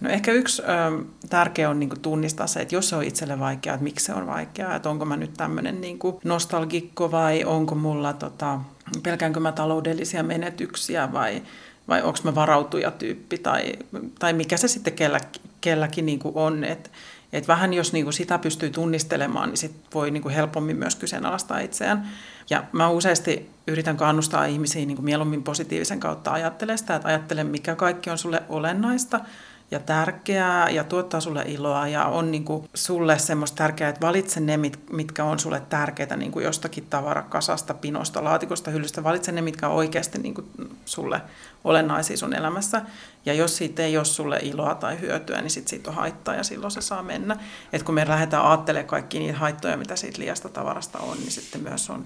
No 0.00 0.10
ehkä 0.10 0.32
yksi 0.32 0.62
ö, 0.62 1.04
tärkeä 1.28 1.70
on 1.70 1.80
niin 1.80 2.00
tunnistaa 2.02 2.46
se, 2.46 2.60
että 2.60 2.74
jos 2.74 2.88
se 2.88 2.96
on 2.96 3.04
itselle 3.04 3.38
vaikeaa, 3.38 3.74
että 3.74 3.84
miksi 3.84 4.04
se 4.04 4.14
on 4.14 4.26
vaikeaa, 4.26 4.76
että 4.76 4.90
onko 4.90 5.04
mä 5.04 5.16
nyt 5.16 5.34
tämmöinen 5.34 5.80
niin 5.80 5.98
nostalgikko 6.24 7.10
vai 7.10 7.44
onko 7.44 7.74
mulla, 7.74 8.12
tota, 8.12 8.60
pelkäänkö 9.02 9.40
mä 9.40 9.52
taloudellisia 9.52 10.22
menetyksiä 10.22 11.12
vai 11.12 11.42
vai 11.88 12.02
onko 12.02 12.18
mä 12.24 12.34
varautujatyyppi 12.34 13.38
tai, 13.38 13.72
tai 14.18 14.32
mikä 14.32 14.56
se 14.56 14.68
sitten 14.68 14.92
kellä, 14.92 15.20
kelläkin 15.60 16.06
niin 16.06 16.20
on. 16.34 16.64
Et, 16.64 16.90
et 17.32 17.48
vähän 17.48 17.74
jos 17.74 17.92
niin 17.92 18.04
kuin 18.04 18.14
sitä 18.14 18.38
pystyy 18.38 18.70
tunnistelemaan, 18.70 19.48
niin 19.48 19.56
sit 19.56 19.74
voi 19.94 20.10
niin 20.10 20.22
kuin 20.22 20.34
helpommin 20.34 20.76
myös 20.76 20.96
kyseenalaistaa 20.96 21.58
itseään. 21.58 22.08
Ja 22.50 22.64
mä 22.72 22.88
useasti 22.88 23.50
yritän 23.66 23.96
kannustaa 23.96 24.44
ihmisiä 24.44 24.86
niin 24.86 24.96
kuin 24.96 25.04
mieluummin 25.04 25.42
positiivisen 25.42 26.00
kautta 26.00 26.32
ajattelemaan 26.32 26.78
sitä, 26.78 26.96
että 26.96 27.08
ajattele 27.08 27.44
mikä 27.44 27.74
kaikki 27.74 28.10
on 28.10 28.18
sulle 28.18 28.42
olennaista– 28.48 29.20
ja 29.70 29.80
tärkeää 29.80 30.70
ja 30.70 30.84
tuottaa 30.84 31.20
sulle 31.20 31.42
iloa 31.46 31.88
ja 31.88 32.04
on 32.04 32.30
niin 32.30 32.44
kuin 32.44 32.68
sulle 32.74 33.18
semmoista 33.18 33.56
tärkeää, 33.56 33.90
että 33.90 34.06
valitse 34.06 34.40
ne, 34.40 34.58
mitkä 34.92 35.24
on 35.24 35.38
sulle 35.38 35.62
tärkeitä 35.68 36.16
niin 36.16 36.32
kuin 36.32 36.44
jostakin 36.44 36.86
tavarakasasta, 36.90 37.74
pinosta, 37.74 38.24
laatikosta, 38.24 38.70
hyllystä. 38.70 39.04
Valitse 39.04 39.32
ne, 39.32 39.42
mitkä 39.42 39.68
on 39.68 39.74
oikeasti 39.74 40.18
niin 40.18 40.34
kuin 40.34 40.46
sulle 40.84 41.20
olennaisia 41.64 42.16
sun 42.16 42.34
elämässä. 42.34 42.82
Ja 43.26 43.34
jos 43.34 43.56
siitä 43.56 43.82
ei 43.82 43.96
ole 43.96 44.04
sulle 44.04 44.38
iloa 44.42 44.74
tai 44.74 45.00
hyötyä, 45.00 45.40
niin 45.40 45.50
sit 45.50 45.68
siitä 45.68 45.90
on 45.90 45.96
haittaa 45.96 46.34
ja 46.34 46.44
silloin 46.44 46.70
se 46.70 46.80
saa 46.80 47.02
mennä. 47.02 47.36
Et 47.72 47.82
kun 47.82 47.94
me 47.94 48.08
lähdetään 48.08 48.44
ajattelemaan 48.44 48.86
kaikki 48.86 49.18
niitä 49.18 49.38
haittoja, 49.38 49.76
mitä 49.76 49.96
siitä 49.96 50.18
liiasta 50.18 50.48
tavarasta 50.48 50.98
on, 50.98 51.16
niin 51.16 51.30
sitten 51.30 51.62
myös 51.62 51.90
on 51.90 52.04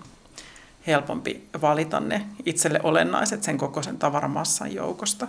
helpompi 0.86 1.48
valita 1.60 2.00
ne 2.00 2.26
itselle 2.46 2.80
olennaiset 2.82 3.42
sen 3.42 3.58
kokoisen 3.58 3.98
tavaramassan 3.98 4.74
joukosta. 4.74 5.28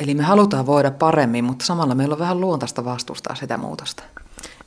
Eli 0.00 0.14
me 0.14 0.22
halutaan 0.22 0.66
voida 0.66 0.90
paremmin, 0.90 1.44
mutta 1.44 1.64
samalla 1.64 1.94
meillä 1.94 2.12
on 2.12 2.18
vähän 2.18 2.40
luontaista 2.40 2.84
vastustaa 2.84 3.34
sitä 3.34 3.56
muutosta. 3.56 4.02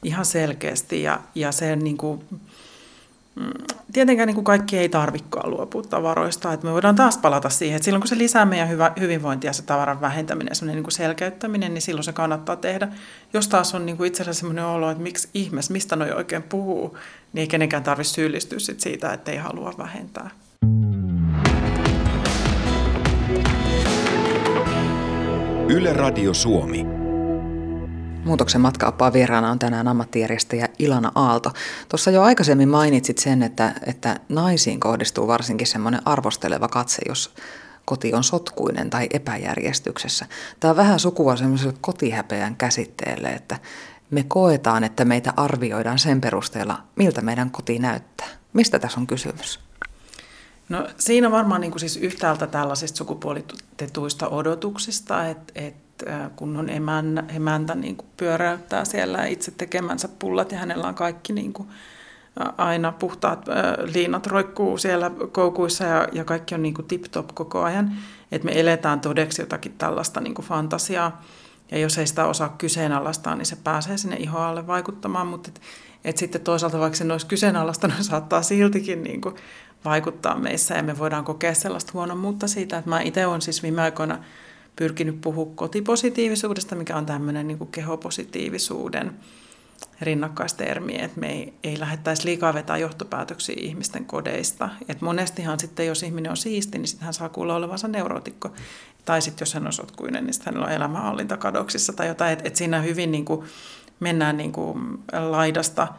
Ihan 0.03 0.25
selkeästi 0.25 1.03
ja, 1.03 1.19
ja 1.35 1.51
se 1.51 1.75
niin 1.75 1.97
kuin, 1.97 2.23
mm, 3.35 3.51
tietenkään 3.93 4.27
niin 4.27 4.35
kuin 4.35 4.45
kaikki 4.45 4.77
ei 4.77 4.89
tarvikaan 4.89 5.49
luopua 5.49 5.81
tavaroista. 5.81 6.53
Että 6.53 6.67
me 6.67 6.73
voidaan 6.73 6.95
taas 6.95 7.17
palata 7.17 7.49
siihen, 7.49 7.75
että 7.75 7.85
silloin 7.85 8.01
kun 8.01 8.07
se 8.07 8.17
lisää 8.17 8.45
meidän 8.45 8.69
hyvä, 8.69 8.91
hyvinvointia, 8.99 9.53
se 9.53 9.61
tavaran 9.61 10.01
vähentäminen, 10.01 10.55
semmoinen 10.55 10.75
niin 10.75 10.83
kuin 10.83 10.91
selkeyttäminen, 10.91 11.73
niin 11.73 11.81
silloin 11.81 12.03
se 12.03 12.13
kannattaa 12.13 12.55
tehdä. 12.55 12.87
Jos 13.33 13.47
taas 13.47 13.75
on 13.75 13.85
niin 13.85 13.97
kuin 13.97 14.07
itsellä 14.07 14.33
semmoinen 14.33 14.65
olo, 14.65 14.89
että 14.89 15.03
miksi 15.03 15.29
ihmeessä, 15.33 15.73
mistä 15.73 15.95
noi 15.95 16.11
oikein 16.11 16.43
puhuu, 16.43 16.97
niin 17.33 17.41
ei 17.41 17.47
kenenkään 17.47 17.83
tarvitse 17.83 18.13
syyllistyä 18.13 18.59
sit 18.59 18.79
siitä, 18.79 19.13
että 19.13 19.31
ei 19.31 19.37
halua 19.37 19.73
vähentää. 19.77 20.29
Yle 25.69 25.93
Radio 25.93 26.33
Suomi. 26.33 26.85
Muutoksen 28.25 28.61
matkaoppaa 28.61 29.13
vieraana 29.13 29.51
on 29.51 29.59
tänään 29.59 29.87
ammattijärjestäjä 29.87 30.69
Ilana 30.79 31.11
Aalto. 31.15 31.51
Tuossa 31.89 32.11
jo 32.11 32.21
aikaisemmin 32.21 32.69
mainitsit 32.69 33.17
sen, 33.17 33.43
että, 33.43 33.73
että 33.85 34.19
naisiin 34.29 34.79
kohdistuu 34.79 35.27
varsinkin 35.27 35.67
semmoinen 35.67 36.01
arvosteleva 36.05 36.67
katse, 36.67 37.01
jos 37.07 37.33
koti 37.85 38.13
on 38.13 38.23
sotkuinen 38.23 38.89
tai 38.89 39.07
epäjärjestyksessä. 39.13 40.25
Tämä 40.59 40.69
on 40.69 40.77
vähän 40.77 40.99
sukua 40.99 41.35
semmoiselle 41.35 41.75
kotihäpeän 41.81 42.55
käsitteelle, 42.55 43.29
että 43.29 43.59
me 44.11 44.23
koetaan, 44.27 44.83
että 44.83 45.05
meitä 45.05 45.33
arvioidaan 45.37 45.99
sen 45.99 46.21
perusteella, 46.21 46.83
miltä 46.95 47.21
meidän 47.21 47.51
koti 47.51 47.79
näyttää. 47.79 48.27
Mistä 48.53 48.79
tässä 48.79 48.99
on 48.99 49.07
kysymys? 49.07 49.66
No 50.69 50.87
siinä 50.97 51.31
varmaan 51.31 51.61
niin 51.61 51.71
kuin 51.71 51.79
siis 51.79 51.97
yhtäältä 51.97 52.47
tällaisista 52.47 52.97
sukupuolitetuista 52.97 54.29
odotuksista, 54.29 55.27
että, 55.27 55.53
että 55.55 56.29
kun 56.35 56.57
on 56.57 56.69
emän, 56.69 57.27
emäntä 57.35 57.75
niin 57.75 57.95
kuin 57.95 58.07
pyöräyttää 58.17 58.85
siellä 58.85 59.25
itse 59.25 59.51
tekemänsä 59.51 60.07
pullat 60.19 60.51
ja 60.51 60.57
hänellä 60.57 60.87
on 60.87 60.95
kaikki 60.95 61.33
niin 61.33 61.53
kuin 61.53 61.69
aina 62.57 62.91
puhtaat 62.91 63.45
liinat 63.93 64.27
roikkuu 64.27 64.77
siellä 64.77 65.11
koukuissa 65.31 65.83
ja, 65.83 66.07
ja 66.11 66.25
kaikki 66.25 66.55
on 66.55 66.63
niin 66.63 66.73
kuin 66.73 66.87
tip-top 66.87 67.27
koko 67.33 67.63
ajan. 67.63 67.91
Että 68.31 68.45
me 68.45 68.59
eletään 68.59 68.99
todeksi 68.99 69.41
jotakin 69.41 69.75
tällaista 69.77 70.21
niin 70.21 70.33
kuin 70.33 70.45
fantasiaa. 70.45 71.21
Ja 71.71 71.77
jos 71.77 71.97
ei 71.97 72.07
sitä 72.07 72.25
osaa 72.25 72.55
kyseenalaistaa, 72.57 73.35
niin 73.35 73.45
se 73.45 73.55
pääsee 73.55 73.97
sinne 73.97 74.15
ihoalle 74.15 74.67
vaikuttamaan. 74.67 75.27
Mutta 75.27 75.49
et, 75.49 75.61
et 76.05 76.17
sitten 76.17 76.41
toisaalta 76.41 76.79
vaikka 76.79 76.97
se 76.97 77.11
olisi 77.11 77.25
kyseenalaistanut, 77.25 77.97
saattaa 78.01 78.41
siltikin 78.41 79.03
niin 79.03 79.21
kuin 79.21 79.35
vaikuttaa 79.85 80.39
meissä 80.39 80.75
ja 80.75 80.83
me 80.83 80.97
voidaan 80.97 81.23
kokea 81.23 81.53
sellaista 81.53 81.91
huonommuutta 81.93 82.47
siitä, 82.47 82.77
että 82.77 82.89
mä 82.89 83.01
itse 83.01 83.25
olen 83.25 83.41
siis 83.41 83.63
viime 83.63 83.81
aikoina 83.81 84.19
pyrkinyt 84.75 85.21
puhua 85.21 85.51
kotipositiivisuudesta, 85.55 86.75
mikä 86.75 86.95
on 86.95 87.05
tämmöinen 87.05 87.47
niin 87.47 87.57
kuin 87.57 87.71
kehopositiivisuuden 87.71 89.11
rinnakkaistermi, 90.01 90.95
että 90.95 91.19
me 91.19 91.31
ei, 91.31 91.53
ei 91.63 91.79
lähettäisi 91.79 92.25
liikaa 92.25 92.53
vetää 92.53 92.77
johtopäätöksiä 92.77 93.55
ihmisten 93.57 94.05
kodeista. 94.05 94.69
Et 94.89 95.01
monestihan 95.01 95.59
sitten, 95.59 95.87
jos 95.87 96.03
ihminen 96.03 96.31
on 96.31 96.37
siisti, 96.37 96.77
niin 96.77 96.87
sitten 96.87 97.05
hän 97.05 97.13
saa 97.13 97.29
kuulla 97.29 97.55
olevansa 97.55 97.87
neurotikko. 97.87 98.51
Tai 99.07 99.21
sitten 99.21 99.45
jos 99.45 99.53
hän 99.53 99.67
on 99.67 99.73
sotkuinen, 99.73 100.25
niin 100.25 100.33
hänellä 100.45 100.65
on 100.65 100.71
elämänhallinta 100.71 101.37
kadoksissa 101.37 101.93
tai 101.93 102.07
jotain. 102.07 102.33
Että 102.33 102.47
et 102.47 102.55
siinä 102.55 102.81
hyvin 102.81 103.11
niin 103.11 103.25
kuin, 103.25 103.45
mennään 103.99 104.37
niin 104.37 104.51
kuin 104.51 105.03
laidasta– 105.11 105.87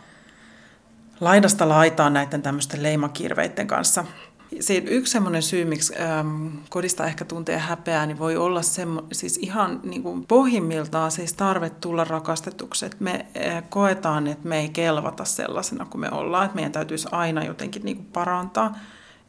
laidasta 1.21 1.69
laitaan 1.69 2.13
näiden 2.13 2.43
tämmöisten 2.43 2.83
leimakirveiden 2.83 3.67
kanssa. 3.67 4.05
Siitä 4.61 4.91
yksi 4.91 5.13
semmoinen 5.13 5.43
syy, 5.43 5.65
miksi 5.65 5.95
äm, 6.01 6.51
kodista 6.69 7.07
ehkä 7.07 7.25
tuntee 7.25 7.59
häpeää, 7.59 8.07
niin 8.07 8.19
voi 8.19 8.37
olla 8.37 8.63
semmo, 8.63 9.03
siis 9.13 9.37
ihan 9.37 9.81
niin 9.85 10.03
kuin 10.03 10.27
pohjimmiltaan 10.27 11.11
siis 11.11 11.33
tarve 11.33 11.71
tulla 11.71 12.05
rakastetuksi. 12.05 12.87
Että 12.87 12.97
me 13.01 13.27
äh, 13.47 13.63
koetaan, 13.69 14.27
että 14.27 14.49
me 14.49 14.59
ei 14.59 14.69
kelvata 14.69 15.25
sellaisena 15.25 15.85
kuin 15.85 16.01
me 16.01 16.11
ollaan, 16.11 16.45
että 16.45 16.55
meidän 16.55 16.73
täytyisi 16.73 17.09
aina 17.13 17.45
jotenkin 17.45 17.85
niin 17.85 17.97
kuin 17.97 18.09
parantaa. 18.13 18.79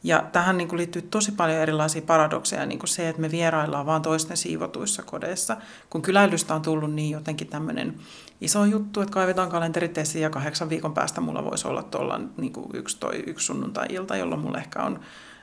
Ja 0.02 0.24
tähän 0.32 0.56
niin 0.56 0.68
kuin 0.68 0.78
liittyy 0.78 1.02
tosi 1.02 1.32
paljon 1.32 1.58
erilaisia 1.58 2.02
paradokseja, 2.02 2.66
niin 2.66 2.78
kuin 2.78 2.88
se, 2.88 3.08
että 3.08 3.22
me 3.22 3.30
vieraillaan 3.30 3.86
vaan 3.86 4.02
toisten 4.02 4.36
siivotuissa 4.36 5.02
kodeissa. 5.02 5.56
Kun 5.90 6.02
kyläilystä 6.02 6.54
on 6.54 6.62
tullut 6.62 6.94
niin 6.94 7.10
jotenkin 7.10 7.48
tämmöinen 7.48 7.94
iso 8.40 8.64
juttu, 8.64 9.00
että 9.00 9.12
kaivetaan 9.12 9.50
kalenterit 9.50 9.98
esiin 9.98 10.22
ja 10.22 10.30
kahdeksan 10.30 10.70
viikon 10.70 10.94
päästä 10.94 11.20
mulla 11.20 11.44
voisi 11.44 11.68
olla 11.68 11.82
tuolla 11.82 12.20
niin 12.36 12.52
kuin 12.52 12.66
yksi, 12.74 12.96
toi, 13.00 13.24
yksi 13.26 13.46
sunnuntai-ilta, 13.46 14.16
jolloin 14.16 14.40
mulla 14.40 14.58
ehkä 14.58 14.82
on 14.82 15.00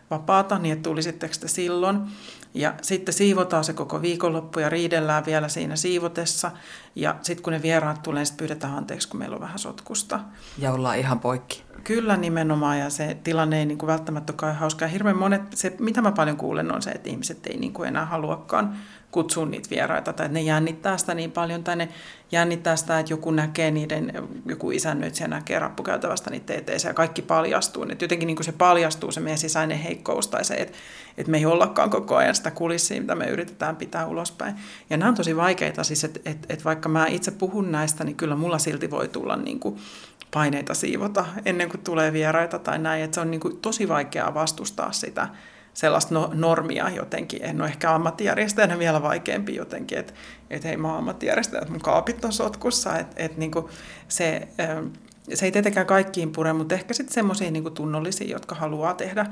vapaata, 0.09 0.59
niin 0.59 0.73
että 0.73 0.89
tulisitteko 0.89 1.33
te 1.39 1.47
silloin. 1.47 1.99
Ja 2.53 2.73
sitten 2.81 3.13
siivotaan 3.13 3.63
se 3.63 3.73
koko 3.73 4.01
viikonloppu 4.01 4.59
ja 4.59 4.69
riidellään 4.69 5.25
vielä 5.25 5.47
siinä 5.47 5.75
siivotessa. 5.75 6.51
Ja 6.95 7.15
sitten 7.21 7.43
kun 7.43 7.53
ne 7.53 7.61
vieraat 7.61 8.03
tulee, 8.03 8.23
niin 8.23 8.37
pyydetään 8.37 8.75
anteeksi, 8.75 9.07
kun 9.07 9.19
meillä 9.19 9.35
on 9.35 9.41
vähän 9.41 9.59
sotkusta. 9.59 10.19
Ja 10.57 10.71
ollaan 10.71 10.97
ihan 10.97 11.19
poikki. 11.19 11.63
Kyllä 11.83 12.17
nimenomaan, 12.17 12.79
ja 12.79 12.89
se 12.89 13.17
tilanne 13.23 13.59
ei 13.59 13.65
niin 13.65 13.77
kuin 13.77 13.87
välttämättä 13.87 14.33
ole 14.41 14.53
hauskaa. 14.53 14.87
Hirveän 14.87 15.17
monet, 15.17 15.41
se, 15.55 15.75
mitä 15.79 16.01
mä 16.01 16.11
paljon 16.11 16.37
kuulen, 16.37 16.75
on 16.75 16.81
se, 16.81 16.89
että 16.89 17.09
ihmiset 17.09 17.47
ei 17.47 17.57
niin 17.57 17.73
kuin 17.73 17.87
enää 17.87 18.05
haluakaan 18.05 18.77
kutsua 19.11 19.45
niitä 19.45 19.69
vieraita, 19.69 20.13
tai 20.13 20.29
ne 20.29 20.41
jännittää 20.41 20.97
sitä 20.97 21.13
niin 21.13 21.31
paljon, 21.31 21.63
tai 21.63 21.75
ne 21.75 21.89
jännittää 22.31 22.75
sitä, 22.75 22.99
että 22.99 23.13
joku 23.13 23.31
näkee 23.31 23.71
niiden, 23.71 24.29
joku 24.45 24.71
isännöitsijä 24.71 25.27
näkee 25.27 25.59
rappukäytävästä 25.59 26.29
niitä 26.29 26.53
TTC, 26.53 26.83
ja 26.83 26.93
kaikki 26.93 27.21
paljastuu. 27.21 27.85
Että 27.89 28.03
jotenkin 28.05 28.27
niin 28.27 28.43
se 28.43 28.51
paljastuu, 28.51 29.11
se 29.11 29.19
meidän 29.19 29.37
sisäinen 29.37 29.77
heikkous, 29.77 30.27
tai 30.27 30.45
se, 30.45 30.53
että, 30.53 30.77
että 31.17 31.31
me 31.31 31.37
ei 31.37 31.45
ollakaan 31.45 31.89
koko 31.89 32.15
ajan 32.15 32.35
sitä 32.35 32.51
kulissia, 32.51 33.01
mitä 33.01 33.15
me 33.15 33.25
yritetään 33.25 33.75
pitää 33.75 34.07
ulospäin. 34.07 34.55
Ja 34.89 34.97
nämä 34.97 35.09
on 35.09 35.15
tosi 35.15 35.35
vaikeita, 35.35 35.83
siis 35.83 36.03
että, 36.03 36.19
että, 36.25 36.47
että 36.49 36.65
vaikka 36.65 36.89
mä 36.89 37.07
itse 37.07 37.31
puhun 37.31 37.71
näistä, 37.71 38.03
niin 38.03 38.15
kyllä 38.15 38.35
mulla 38.35 38.57
silti 38.57 38.91
voi 38.91 39.07
tulla 39.07 39.35
niin 39.35 39.59
kuin 39.59 39.79
paineita 40.33 40.73
siivota 40.73 41.25
ennen 41.45 41.69
kuin 41.69 41.81
tulee 41.81 42.13
vieraita 42.13 42.59
tai 42.59 42.79
näin. 42.79 43.03
Että 43.03 43.15
se 43.15 43.21
on 43.21 43.31
niin 43.31 43.41
kuin 43.41 43.57
tosi 43.57 43.87
vaikeaa 43.87 44.33
vastustaa 44.33 44.91
sitä, 44.91 45.27
sellaista 45.77 46.13
no, 46.13 46.29
normia 46.33 46.89
jotenkin. 46.89 47.43
En 47.43 47.61
ole 47.61 47.69
ehkä 47.69 47.95
ammattijärjestäjänä 47.95 48.79
vielä 48.79 49.01
vaikeampi 49.01 49.55
jotenkin, 49.55 49.97
että 49.97 50.13
et 50.49 50.63
hei 50.63 50.77
mä 50.77 50.97
ammattijärjestäjä, 50.97 51.61
että 51.61 51.71
mun 51.71 51.81
kaapit 51.81 52.25
on 52.25 52.33
sotkussa. 52.33 52.97
Että 52.97 53.23
et, 53.23 53.37
niin 53.37 53.51
se, 54.07 54.47
se 55.33 55.45
ei 55.45 55.51
tietenkään 55.51 55.85
kaikkiin 55.85 56.31
pure, 56.31 56.53
mutta 56.53 56.75
ehkä 56.75 56.93
sitten 56.93 57.13
semmoisia 57.13 57.51
niin 57.51 57.73
tunnollisia, 57.73 58.27
jotka 58.31 58.55
haluaa 58.55 58.93
tehdä 58.93 59.25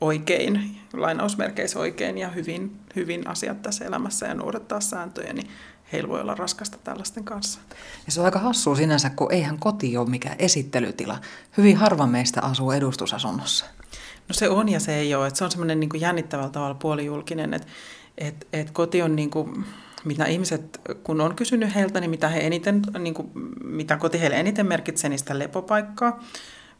oikein, 0.00 0.76
lainausmerkeissä 0.92 1.78
oikein 1.78 2.18
ja 2.18 2.28
hyvin, 2.28 2.80
hyvin 2.96 3.28
asiat 3.28 3.62
tässä 3.62 3.84
elämässä 3.84 4.26
ja 4.26 4.34
noudattaa 4.34 4.80
sääntöjä, 4.80 5.32
niin 5.32 5.50
heillä 5.92 6.08
voi 6.08 6.20
olla 6.20 6.34
raskasta 6.34 6.78
tällaisten 6.84 7.24
kanssa. 7.24 7.60
Ja 8.06 8.12
se 8.12 8.20
on 8.20 8.26
aika 8.26 8.38
hassua 8.38 8.76
sinänsä, 8.76 9.10
kun 9.10 9.32
eihän 9.32 9.58
koti 9.58 9.96
ole 9.96 10.10
mikään 10.10 10.36
esittelytila. 10.38 11.18
Hyvin 11.56 11.76
harva 11.76 12.06
meistä 12.06 12.42
asuu 12.42 12.70
edustusasunnossa. 12.70 13.64
No 14.30 14.34
se 14.34 14.48
on 14.48 14.68
ja 14.68 14.80
se 14.80 14.94
ei 14.94 15.14
ole. 15.14 15.26
Että 15.26 15.38
se 15.38 15.44
on 15.44 15.50
semmoinen 15.50 15.80
niin 15.80 15.90
jännittävällä 16.00 16.50
tavalla 16.50 16.74
puolijulkinen, 16.74 17.54
että 17.54 17.68
et, 18.18 18.46
et 18.52 18.70
koti 18.70 19.02
on 19.02 19.16
niin 19.16 19.30
kuin, 19.30 19.64
mitä 20.04 20.24
ihmiset, 20.24 20.80
kun 21.02 21.20
on 21.20 21.34
kysynyt 21.36 21.74
heiltä, 21.74 22.00
niin 22.00 22.10
mitä, 22.10 22.28
he 22.28 22.40
eniten, 22.40 22.82
niin 22.98 23.14
kuin, 23.14 23.30
mitä 23.64 23.96
koti 23.96 24.20
heille 24.20 24.40
eniten 24.40 24.66
merkitsee, 24.66 25.10
niin 25.10 25.18
sitä 25.18 25.38
lepopaikkaa. 25.38 26.24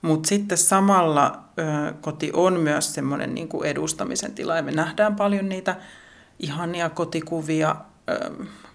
Mutta 0.02 0.28
sitten 0.28 0.58
samalla 0.58 1.44
ö, 1.58 1.92
koti 2.00 2.30
on 2.32 2.60
myös 2.60 2.94
semmoinen 2.94 3.34
niin 3.34 3.48
edustamisen 3.64 4.32
tila 4.32 4.56
ja 4.56 4.62
me 4.62 4.72
nähdään 4.72 5.16
paljon 5.16 5.48
niitä 5.48 5.76
ihania 6.38 6.90
kotikuvia 6.90 7.76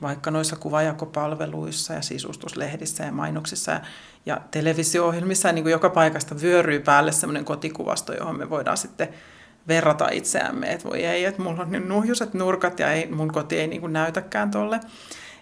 vaikka 0.02 0.32
noissa 0.32 0.56
kuvajakopalveluissa 0.56 1.94
ja 1.94 2.02
sisustuslehdissä 2.02 3.04
ja 3.04 3.12
mainoksissa 3.12 3.82
ja, 4.26 4.42
televisio-ohjelmissa 4.52 5.52
niin 5.52 5.64
kuin 5.64 5.72
joka 5.72 5.90
paikasta 5.90 6.36
vyöryy 6.42 6.80
päälle 6.80 7.12
semmoinen 7.12 7.46
kotikuvasto, 7.46 8.14
johon 8.14 8.38
me 8.38 8.50
voidaan 8.50 8.78
sitten 8.78 9.10
verrata 9.68 10.10
itseämme, 10.12 10.72
että 10.72 10.90
voi 10.90 11.06
ei, 11.06 11.26
että 11.26 11.42
mulla 11.42 11.62
on 11.62 11.72
ne 11.72 11.80
nuhjuset 11.80 12.34
nurkat 12.34 12.80
ja 12.80 12.92
ei, 12.92 13.08
mun 13.08 13.32
koti 13.32 13.60
ei 13.60 13.68
niin 13.68 13.82
kuin 13.82 13.94
näytäkään 13.94 14.52
tolle. 14.52 14.80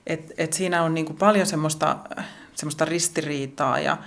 Et, 0.07 0.31
et 0.37 0.53
siinä 0.53 0.83
on 0.83 0.93
niin 0.93 1.05
kuin 1.05 1.17
paljon 1.17 1.45
semmoista, 1.45 1.97
semmoista 2.53 2.85
ristiriitaa 2.85 3.79
ja, 3.79 3.97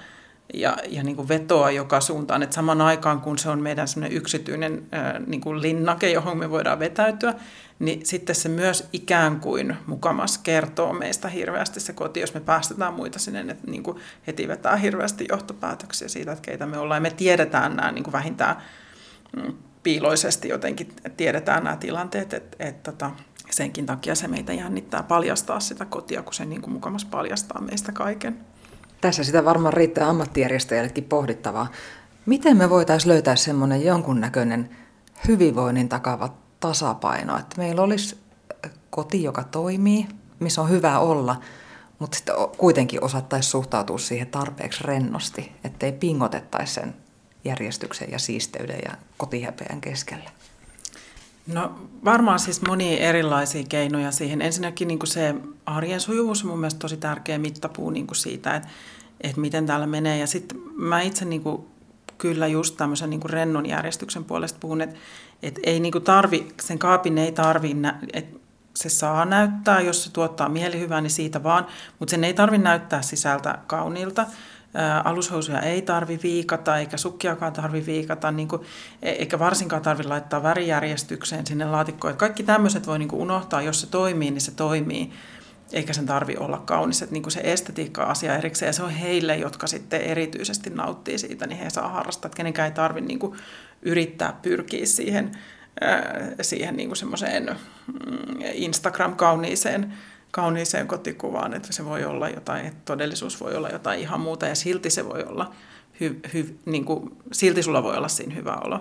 ja, 0.55 0.77
ja 0.89 1.03
niin 1.03 1.17
kuin 1.17 1.29
vetoa 1.29 1.71
joka 1.71 2.01
suuntaan. 2.01 2.43
Et 2.43 2.53
saman 2.53 2.81
aikaan, 2.81 3.21
kun 3.21 3.39
se 3.39 3.51
on 3.51 3.63
meidän 3.63 3.87
yksityinen 4.11 4.87
ää, 4.93 5.21
niin 5.27 5.41
kuin 5.41 5.63
linnake, 5.63 6.11
johon 6.11 6.39
me 6.39 6.51
voidaan 6.51 6.79
vetäytyä, 6.79 7.35
niin 7.79 8.07
sitten 8.07 8.35
se 8.35 8.49
myös 8.49 8.89
ikään 8.93 9.41
kuin 9.41 9.77
mukamas 9.87 10.39
kertoo 10.39 10.93
meistä 10.93 11.29
hirveästi 11.29 11.81
se 11.81 11.93
koti, 11.93 12.21
jos 12.21 12.35
me 12.35 12.41
päästetään 12.41 12.95
muita 12.95 13.19
sinne, 13.19 13.41
että 13.41 13.71
niin 13.71 13.83
kuin 13.83 13.99
heti 14.27 14.49
vetää 14.49 14.77
hirveästi 14.77 15.27
johtopäätöksiä 15.29 16.09
siitä, 16.09 16.33
että 16.33 16.43
keitä 16.43 16.67
me 16.67 16.79
ollaan. 16.79 17.03
Me 17.03 17.11
tiedetään 17.11 17.77
nämä 17.77 17.93
niin 17.93 18.05
kuin 18.05 18.13
vähintään 18.13 18.57
mm, 19.37 19.55
piiloisesti 19.83 20.49
jotenkin, 20.49 20.93
tiedetään 21.17 21.65
nämä 21.65 21.77
tilanteet, 21.77 22.33
että, 22.33 22.57
että, 22.61 22.91
että 22.91 23.11
senkin 23.51 23.87
takia 23.87 24.15
se 24.15 24.29
meitä 24.29 24.53
jännittää 24.53 25.03
paljastaa 25.03 25.61
sitä 25.61 25.85
kotia, 25.85 26.23
kun 26.23 26.35
se 26.35 26.45
niin 26.45 26.63
kuin 26.63 26.73
mukamas 26.73 27.05
paljastaa 27.05 27.61
meistä 27.61 27.93
kaiken. 27.93 28.39
Tässä 29.01 29.25
sitä 29.25 29.45
varmaan 29.45 29.75
riittää 29.75 30.09
ammattijärjestäjällekin 30.09 31.05
pohdittavaa. 31.05 31.69
Miten 32.27 32.57
me 32.57 32.71
voitaisiin 32.71 33.13
löytää 33.13 33.37
semmoinen 33.37 33.85
jonkunnäköinen 33.85 34.71
hyvinvoinnin 35.29 35.89
takava 35.89 36.35
tasapaino, 36.61 37.39
että 37.39 37.57
meillä 37.59 37.83
olisi 37.83 38.19
koti, 38.91 39.23
joka 39.23 39.45
toimii, 39.45 40.07
missä 40.41 40.63
on 40.63 40.71
hyvä 40.71 40.99
olla, 40.99 41.41
mutta 41.99 42.17
sitten 42.17 42.35
kuitenkin 42.59 43.05
osattaisiin 43.05 43.51
suhtautua 43.51 43.99
siihen 43.99 44.27
tarpeeksi 44.27 44.85
rennosti, 44.85 45.53
ettei 45.65 45.93
pingotettaisi 45.93 46.75
sen 46.75 46.95
järjestyksen 47.45 48.11
ja 48.11 48.19
siisteyden 48.19 48.79
ja 48.85 48.97
kotihäpeän 49.17 49.81
keskellä. 49.81 50.31
No 51.47 51.79
varmaan 52.05 52.39
siis 52.39 52.63
monia 52.63 52.99
erilaisia 52.99 53.65
keinoja 53.69 54.11
siihen. 54.11 54.43
Ensinnäkin 54.43 54.89
niin 54.89 54.99
kuin 54.99 55.09
se 55.09 55.35
arjen 55.67 56.01
sujuvuus 56.01 56.43
on 56.43 56.51
mun 56.51 56.59
mielestä 56.59 56.79
tosi 56.79 56.97
tärkeä 56.97 57.39
mittapuu 57.39 57.91
niin 57.91 58.07
kuin 58.07 58.17
siitä, 58.17 58.57
että, 58.57 58.69
että 59.21 59.41
miten 59.41 59.67
täällä 59.67 59.87
menee. 59.87 60.19
Ja 60.19 60.27
sitten 60.27 60.59
mä 60.77 61.01
itse 61.01 61.25
niin 61.25 61.43
kuin, 61.43 61.67
kyllä 62.19 62.47
just 62.47 62.77
tämmöisen 62.77 63.11
niin 63.11 63.21
kuin 63.21 63.31
rennon 63.31 63.67
järjestyksen 63.67 64.25
puolesta 64.25 64.59
puhun, 64.61 64.81
että, 64.81 64.97
että 65.43 65.61
ei 65.65 65.81
niin 65.81 65.93
kuin 65.93 66.05
tarvi, 66.05 66.49
sen 66.63 66.79
kaapin 66.79 67.19
ei 67.19 67.33
tarvi, 67.33 67.77
että 68.13 68.39
se 68.75 68.89
saa 68.89 69.25
näyttää, 69.25 69.81
jos 69.81 70.05
se 70.05 70.13
tuottaa 70.13 70.49
mielihyvää, 70.49 71.01
niin 71.01 71.11
siitä 71.11 71.43
vaan, 71.43 71.67
mutta 71.99 72.11
sen 72.11 72.25
ei 72.25 72.35
tarvi 72.35 72.59
näyttää 72.59 73.03
sisältä 73.03 73.59
kauniilta 73.67 74.27
alushousuja 75.05 75.61
ei 75.61 75.83
tarvi 75.83 76.21
viikata, 76.23 76.79
eikä 76.79 76.97
sukkiakaan 76.97 77.53
tarvi 77.53 77.87
viikata, 77.87 78.31
niin 78.31 78.49
kuin, 78.49 78.63
e, 79.03 79.11
eikä 79.11 79.39
varsinkaan 79.39 79.83
tarvi 79.83 80.05
laittaa 80.05 80.43
värijärjestykseen 80.43 81.47
sinne 81.47 81.65
laatikkoon. 81.65 82.11
Että 82.11 82.21
kaikki 82.21 82.43
tämmöiset 82.43 82.87
voi 82.87 82.99
niin 82.99 83.09
kuin 83.09 83.23
unohtaa, 83.23 83.63
jos 83.63 83.81
se 83.81 83.87
toimii, 83.87 84.31
niin 84.31 84.41
se 84.41 84.51
toimii, 84.51 85.13
eikä 85.73 85.93
sen 85.93 86.07
tarvi 86.07 86.37
olla 86.37 86.59
kaunis. 86.59 87.03
Että 87.03 87.13
niin 87.13 87.23
kuin 87.23 87.33
se 87.33 87.41
estetiikka-asia 87.45 88.39
erikseen, 88.39 88.69
ja 88.69 88.73
se 88.73 88.83
on 88.83 88.91
heille, 88.91 89.37
jotka 89.37 89.67
sitten 89.67 90.01
erityisesti 90.01 90.71
nauttii 90.71 91.19
siitä, 91.19 91.47
niin 91.47 91.59
he 91.59 91.71
saa 91.71 91.89
harrastaa. 91.89 92.27
Että 92.29 92.37
kenenkään 92.37 92.69
ei 92.69 92.75
tarvitse 92.75 93.09
niin 93.09 93.19
kuin 93.19 93.39
yrittää 93.83 94.39
pyrkiä 94.43 94.87
siihen, 94.87 95.39
siihen 96.41 96.77
niin 96.77 96.97
semmoiseen 96.97 97.45
mm, 97.47 98.39
Instagram-kauniiseen 98.53 99.93
kauniiseen 100.37 100.89
kotikuvaan, 100.89 101.55
että 101.55 101.73
se 101.73 101.85
voi 101.85 102.05
olla 102.05 102.29
jotain, 102.29 102.67
että 102.67 102.81
todellisuus 102.85 103.41
voi 103.41 103.55
olla 103.55 103.69
jotain 103.69 104.01
ihan 104.01 104.21
muuta 104.21 104.47
ja 104.47 104.55
silti 104.55 104.91
se 104.91 105.09
voi 105.09 105.25
olla 105.25 105.53
hy, 106.01 106.21
hy, 106.35 106.59
niin 106.65 106.85
kuin, 106.85 107.17
silti 107.33 107.63
sulla 107.63 107.83
voi 107.83 107.97
olla 107.97 108.09
siinä 108.09 108.35
hyvä 108.35 108.59
olo. 108.65 108.81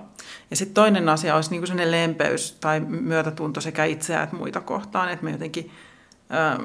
Ja 0.50 0.56
sitten 0.56 0.74
toinen 0.74 1.10
asia 1.10 1.36
olisi 1.36 1.52
niin 1.52 1.68
sellainen 1.68 1.92
lempeys 1.92 2.58
tai 2.62 2.80
myötätunto 2.80 3.62
sekä 3.62 3.86
itseä 3.86 4.24
että 4.24 4.36
muita 4.36 4.62
kohtaan, 4.62 5.10
että 5.10 5.26
me 5.26 5.32
jotenkin 5.32 5.72
ö, 6.32 6.64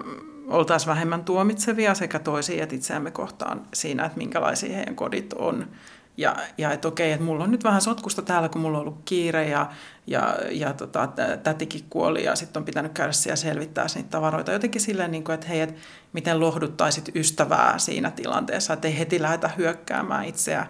oltaisiin 0.49 0.89
vähemmän 0.89 1.25
tuomitsevia 1.25 1.95
sekä 1.95 2.19
toisiin 2.19 2.63
että 2.63 2.75
itseämme 2.75 3.11
kohtaan 3.11 3.67
siinä, 3.75 4.05
että 4.05 4.19
minkälaisia 4.19 4.77
heidän 4.77 4.97
kodit 4.97 5.33
on. 5.33 5.69
Ja, 6.17 6.37
ja 6.59 6.73
että 6.73 6.89
okei, 6.89 7.13
että 7.13 7.25
mulla 7.25 7.45
on 7.45 7.51
nyt 7.51 7.65
vähän 7.65 7.81
sotkusta 7.81 8.23
täällä, 8.23 8.49
kun 8.49 8.61
mulla 8.61 8.79
on 8.79 8.83
ollut 8.83 9.03
kiire 9.05 9.49
ja, 9.49 9.71
ja, 10.07 10.37
ja 10.51 10.73
tota, 10.73 11.09
tätikin 11.43 11.85
kuoli 11.91 12.25
ja 12.25 12.37
sitten 12.37 12.61
on 12.61 12.65
pitänyt 12.65 12.93
käydä 12.93 13.13
siellä 13.13 13.37
selvittää 13.37 13.87
niitä 13.95 14.11
tavaroita. 14.11 14.53
Jotenkin 14.53 14.81
silleen, 14.81 15.11
niin 15.11 15.25
kuin, 15.25 15.35
että 15.35 15.47
hei, 15.47 15.61
että 15.61 15.81
miten 16.13 16.41
lohduttaisit 16.41 17.11
ystävää 17.15 17.79
siinä 17.79 18.11
tilanteessa, 18.11 18.73
että 18.73 18.89
ei 18.89 18.99
heti 18.99 19.23
lähdetä 19.23 19.51
hyökkäämään 19.57 20.25
itseä 20.25 20.67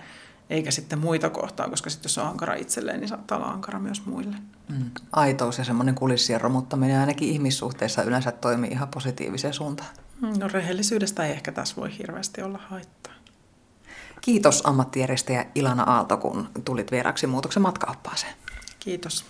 eikä 0.51 0.71
sitten 0.71 0.99
muita 0.99 1.31
kohtaan, 1.31 1.71
koska 1.71 1.91
sitten 1.91 2.09
jos 2.09 2.19
on 2.19 2.27
ankara 2.27 2.55
itselleen, 2.55 3.01
niin 3.01 3.09
saattaa 3.09 3.39
olla 3.39 3.49
ankara 3.49 3.79
myös 3.79 4.07
muille. 4.07 4.37
Mm. 4.69 4.91
Aitous 5.13 5.59
ja 5.59 5.65
semmoinen 5.65 5.95
kulissien 5.95 6.41
romuttaminen 6.41 7.01
ainakin 7.01 7.29
ihmissuhteissa 7.29 8.03
yleensä 8.03 8.33
toimii 8.33 8.71
ihan 8.71 8.89
positiiviseen 8.89 9.55
suuntaan. 9.55 9.91
No 10.21 10.49
rehellisyydestä 10.49 11.25
ei 11.25 11.33
ehkä 11.33 11.53
tässä 11.53 11.77
voi 11.77 11.99
hirveästi 11.99 12.43
olla 12.43 12.61
haittaa. 12.69 13.10
Kiitos 14.21 14.67
ammattijärjestäjä 14.67 15.47
Ilana 15.55 15.83
Aalto, 15.83 16.17
kun 16.17 16.49
tulit 16.65 16.91
vieraksi 16.91 17.27
muutoksen 17.27 17.63
matkaoppaaseen. 17.63 18.33
Kiitos. 18.81 19.25